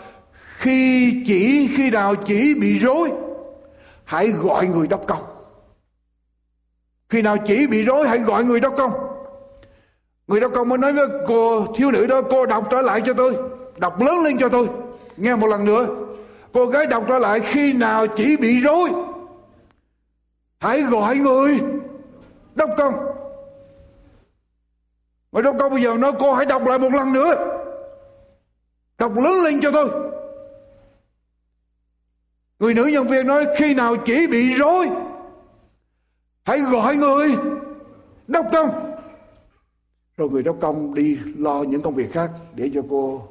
khi 0.57 1.11
chỉ, 1.27 1.69
khi 1.77 1.91
nào 1.91 2.15
chỉ 2.15 2.53
bị 2.61 2.79
rối, 2.79 3.11
hãy 4.03 4.27
gọi 4.27 4.67
người 4.67 4.87
đốc 4.87 5.07
công. 5.07 5.23
Khi 7.09 7.21
nào 7.21 7.37
chỉ 7.47 7.67
bị 7.67 7.83
rối, 7.83 8.07
hãy 8.07 8.19
gọi 8.19 8.43
người 8.43 8.59
đốc 8.59 8.73
công. 8.77 8.91
Người 10.27 10.39
đốc 10.39 10.53
công 10.53 10.69
mới 10.69 10.77
nói 10.77 10.93
với 10.93 11.07
cô 11.27 11.65
thiếu 11.75 11.91
nữ 11.91 12.05
đó, 12.07 12.21
cô 12.21 12.45
đọc 12.45 12.67
trở 12.71 12.81
lại 12.81 13.01
cho 13.05 13.13
tôi, 13.13 13.35
đọc 13.77 14.01
lớn 14.01 14.15
lên 14.23 14.37
cho 14.39 14.49
tôi. 14.49 14.69
Nghe 15.17 15.35
một 15.35 15.47
lần 15.47 15.65
nữa, 15.65 15.87
cô 16.53 16.65
gái 16.65 16.85
đọc 16.85 17.03
trở 17.07 17.19
lại, 17.19 17.39
khi 17.39 17.73
nào 17.73 18.07
chỉ 18.07 18.37
bị 18.37 18.59
rối, 18.59 18.89
hãy 20.59 20.81
gọi 20.81 21.17
người 21.17 21.59
đốc 22.55 22.69
công. 22.77 22.93
Mà 25.31 25.41
đốc 25.41 25.55
công 25.59 25.71
bây 25.71 25.83
giờ 25.83 25.97
nói 25.97 26.11
cô 26.19 26.33
hãy 26.33 26.45
đọc 26.45 26.61
lại 26.65 26.79
một 26.79 26.89
lần 26.93 27.13
nữa. 27.13 27.59
Đọc 28.97 29.11
lớn 29.15 29.33
lên 29.43 29.59
cho 29.61 29.71
tôi. 29.71 29.89
Người 32.59 32.73
nữ 32.73 32.85
nhân 32.85 33.07
viên 33.07 33.27
nói 33.27 33.45
khi 33.57 33.73
nào 33.73 33.95
chỉ 34.05 34.27
bị 34.27 34.53
rối, 34.53 34.89
hãy 36.43 36.59
gọi 36.59 36.95
người. 36.95 37.35
Đốc 38.27 38.45
công. 38.53 38.69
Rồi 40.17 40.29
người 40.29 40.43
đốc 40.43 40.57
công 40.61 40.93
đi 40.93 41.17
lo 41.37 41.63
những 41.63 41.81
công 41.81 41.95
việc 41.95 42.11
khác 42.11 42.31
để 42.55 42.71
cho 42.73 42.81
cô 42.89 43.27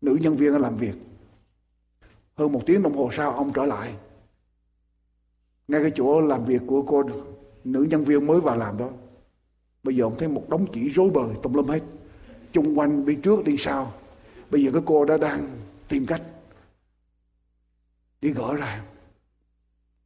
nữ 0.00 0.18
nhân 0.20 0.36
viên 0.36 0.56
làm 0.56 0.76
việc. 0.76 0.94
Hơn 2.34 2.52
một 2.52 2.60
tiếng 2.66 2.82
đồng 2.82 2.96
hồ 2.96 3.08
sau, 3.12 3.32
ông 3.32 3.52
trở 3.52 3.66
lại. 3.66 3.94
Ngay 5.68 5.82
cái 5.82 5.92
chỗ 5.94 6.20
làm 6.20 6.44
việc 6.44 6.62
của 6.66 6.82
cô 6.82 7.02
nữ 7.64 7.86
nhân 7.90 8.04
viên 8.04 8.26
mới 8.26 8.40
vào 8.40 8.56
làm 8.56 8.78
đó 8.78 8.88
bây 9.82 9.96
giờ 9.96 10.04
ông 10.04 10.16
thấy 10.18 10.28
một 10.28 10.48
đống 10.48 10.66
chỉ 10.72 10.88
rối 10.88 11.10
bời 11.10 11.28
tùm 11.42 11.52
lum 11.52 11.68
hết. 11.68 11.80
Chung 12.52 12.78
quanh 12.78 13.04
bên 13.04 13.22
trước 13.22 13.44
đi 13.44 13.56
sau. 13.58 13.92
Bây 14.50 14.64
giờ 14.64 14.70
cái 14.72 14.82
cô 14.86 15.04
đã 15.04 15.16
đang 15.16 15.50
tìm 15.88 16.06
cách 16.06 16.22
đi 18.20 18.30
gỡ 18.30 18.56
ra. 18.56 18.82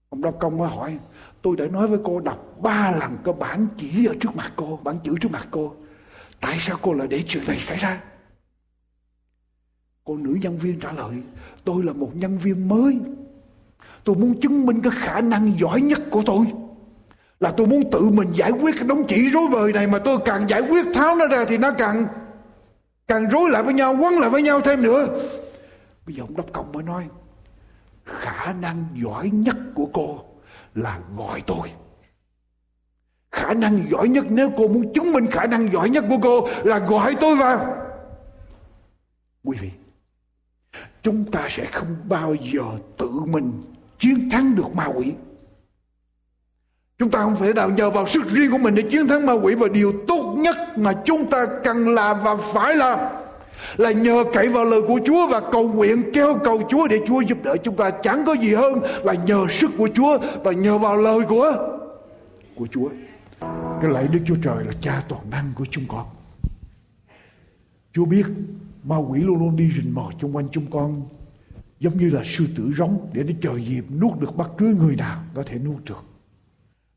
Ông 0.09 0.23
đốc 0.23 0.37
công 0.41 0.59
mới 0.59 0.69
hỏi, 0.69 0.99
tôi 1.43 1.57
đã 1.57 1.67
nói 1.67 1.87
với 1.87 1.99
cô 2.05 2.21
đọc 2.21 2.57
ba 2.63 2.91
lần 3.01 3.17
cái 3.25 3.35
bản 3.39 3.67
chỉ 3.79 4.07
ở 4.07 4.15
trước 4.21 4.37
mặt 4.37 4.53
cô, 4.57 4.81
bản 4.85 4.99
chữ 5.05 5.15
trước 5.21 5.31
mặt 5.33 5.49
cô. 5.51 5.75
Tại 6.41 6.57
sao 6.61 6.79
cô 6.83 6.93
lại 6.93 7.09
để 7.09 7.23
chuyện 7.27 7.45
này 7.47 7.59
xảy 7.59 7.79
ra? 7.79 8.03
Cô 10.05 10.17
nữ 10.17 10.39
nhân 10.43 10.59
viên 10.59 10.81
trả 10.81 10.93
lời, 10.93 11.23
tôi 11.65 11.85
là 11.85 11.93
một 11.93 12.11
nhân 12.15 12.39
viên 12.39 12.69
mới. 12.69 13.01
Tôi 14.05 14.17
muốn 14.17 14.41
chứng 14.41 14.67
minh 14.67 14.81
cái 14.83 14.93
khả 14.97 15.21
năng 15.21 15.59
giỏi 15.59 15.81
nhất 15.81 16.01
của 16.11 16.23
tôi 16.27 16.47
là 17.41 17.53
tôi 17.57 17.67
muốn 17.67 17.91
tự 17.91 18.01
mình 18.01 18.33
giải 18.33 18.51
quyết 18.51 18.75
cái 18.79 18.89
đống 18.89 19.05
chỉ 19.09 19.29
rối 19.29 19.45
bời 19.53 19.73
này 19.73 19.87
mà 19.87 19.99
tôi 19.99 20.19
càng 20.25 20.49
giải 20.49 20.61
quyết 20.61 20.87
tháo 20.95 21.17
nó 21.17 21.27
ra 21.27 21.45
thì 21.49 21.59
nó 21.59 21.71
càng 21.79 22.07
càng 23.09 23.29
rối 23.29 23.51
lại 23.51 23.63
với 23.63 23.75
nhau, 23.75 23.97
quấn 24.01 24.15
lại 24.15 24.31
với 24.31 24.43
nhau 24.43 24.61
thêm 24.61 24.83
nữa. 24.83 25.07
Bây 26.07 26.15
giờ 26.15 26.23
ông 26.23 26.37
đốc 26.37 26.53
công 26.53 26.73
mới 26.73 26.83
nói, 26.83 27.07
khả 28.05 28.53
năng 28.53 28.87
giỏi 28.95 29.31
nhất 29.33 29.57
của 29.75 29.87
cô 29.93 30.21
là 30.75 31.01
gọi 31.17 31.41
tôi. 31.47 31.73
Khả 33.33 33.55
năng 33.55 33.91
giỏi 33.91 34.09
nhất, 34.09 34.25
nếu 34.29 34.51
cô 34.57 34.69
muốn 34.69 34.93
chứng 34.93 35.13
minh 35.13 35.27
khả 35.31 35.47
năng 35.47 35.73
giỏi 35.73 35.91
nhất 35.91 36.05
của 36.09 36.19
cô 36.23 36.49
là 36.65 36.79
gọi 36.79 37.17
tôi 37.21 37.37
vào. 37.37 37.77
Quý 39.45 39.57
vị, 39.61 39.71
chúng 41.03 41.25
ta 41.25 41.47
sẽ 41.49 41.65
không 41.65 41.97
bao 42.09 42.35
giờ 42.35 42.63
tự 42.99 43.11
mình 43.27 43.63
chiến 43.99 44.31
thắng 44.31 44.57
được 44.57 44.75
ma 44.75 44.87
quỷ 44.87 45.13
chúng 46.99 47.11
ta 47.11 47.19
không 47.19 47.37
phải 47.37 47.53
nào 47.53 47.71
nhờ 47.71 47.91
vào 47.91 48.07
sức 48.07 48.31
riêng 48.31 48.51
của 48.51 48.59
mình 48.59 48.75
để 48.75 48.83
chiến 48.83 49.09
thắng 49.09 49.27
ma 49.27 49.33
quỷ 49.33 49.55
và 49.55 49.69
điều 49.69 49.93
tốt 50.09 50.35
nhất 50.39 50.57
mà 50.77 50.93
chúng 51.05 51.31
ta 51.31 51.47
cần 51.65 51.89
làm 51.89 52.17
và 52.25 52.37
phải 52.37 52.77
làm 52.77 52.99
là 53.77 53.91
nhờ 53.91 54.25
cậy 54.33 54.49
vào 54.49 54.65
lời 54.65 54.83
của 54.89 55.01
Chúa 55.05 55.27
và 55.27 55.41
cầu 55.53 55.69
nguyện 55.69 56.03
kêu 56.15 56.39
cầu 56.45 56.63
Chúa 56.69 56.89
để 56.89 57.01
Chúa 57.07 57.21
giúp 57.21 57.39
đỡ 57.45 57.57
chúng 57.65 57.77
ta 57.77 57.91
chẳng 57.91 58.23
có 58.27 58.33
gì 58.33 58.55
hơn 58.55 58.81
là 59.05 59.15
nhờ 59.27 59.47
sức 59.51 59.71
của 59.79 59.89
Chúa 59.95 60.19
và 60.45 60.53
nhờ 60.53 60.79
vào 60.79 60.97
lời 60.97 61.21
của 61.29 61.77
của 62.55 62.67
Chúa. 62.67 62.89
Cái 63.83 63.91
lạy 63.91 64.09
Đức 64.13 64.21
Chúa 64.27 64.37
Trời 64.43 64.65
là 64.65 64.73
cha 64.81 65.03
toàn 65.09 65.31
năng 65.31 65.53
của 65.55 65.65
chúng 65.71 65.85
con. 65.89 66.07
Chúa 67.93 68.05
biết 68.05 68.27
ma 68.85 68.97
quỷ 68.97 69.21
luôn 69.21 69.39
luôn 69.39 69.57
đi 69.57 69.71
rình 69.77 69.95
mò 69.95 70.11
xung 70.21 70.37
quanh 70.37 70.49
chúng 70.53 70.71
con, 70.71 71.03
giống 71.81 71.99
như 71.99 72.11
là 72.11 72.23
sư 72.25 72.47
tử 72.57 72.73
rống 72.79 73.11
để 73.13 73.23
nó 73.23 73.33
chờ 73.43 73.59
dịp 73.59 73.85
nuốt 74.01 74.21
được 74.21 74.37
bất 74.37 74.51
cứ 74.59 74.77
người 74.81 74.97
nào 74.97 75.23
có 75.35 75.43
thể 75.47 75.59
nuốt 75.59 75.85
được. 75.85 76.05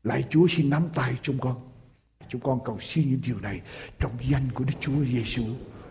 Lạy 0.04 0.24
Chúa, 0.30 0.46
xin 0.48 0.70
nắm 0.70 0.88
tay 0.94 1.14
chúng 1.22 1.38
con. 1.38 1.54
Chúng 2.28 2.40
con 2.40 2.58
cầu 2.64 2.78
xin 2.80 3.10
những 3.10 3.20
điều 3.26 3.40
này 3.40 3.60
trong 3.98 4.12
danh 4.30 4.48
của 4.54 4.64
Đức 4.64 4.72
Chúa 4.80 5.04
Giêsu 5.12 5.42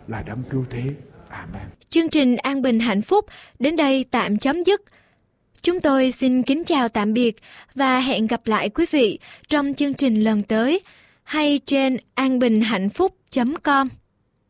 là 0.06 0.22
đấng 0.22 0.42
cứu 0.50 0.64
thế. 0.70 0.82
Amen. 1.28 1.62
Chương 1.90 2.08
trình 2.08 2.36
An 2.36 2.62
Bình 2.62 2.80
Hạnh 2.80 3.02
Phúc 3.02 3.26
đến 3.58 3.76
đây 3.76 4.04
tạm 4.10 4.36
chấm 4.36 4.64
dứt. 4.64 4.82
Chúng 5.62 5.80
tôi 5.80 6.12
xin 6.12 6.42
kính 6.42 6.64
chào 6.64 6.88
tạm 6.88 7.12
biệt 7.12 7.36
và 7.74 8.00
hẹn 8.00 8.26
gặp 8.26 8.40
lại 8.46 8.68
quý 8.68 8.86
vị 8.90 9.18
trong 9.48 9.74
chương 9.74 9.94
trình 9.94 10.20
lần 10.20 10.42
tới 10.42 10.80
hay 11.22 11.60
trên 11.66 11.96
anbinhhạnhphúc.com. 12.14 13.88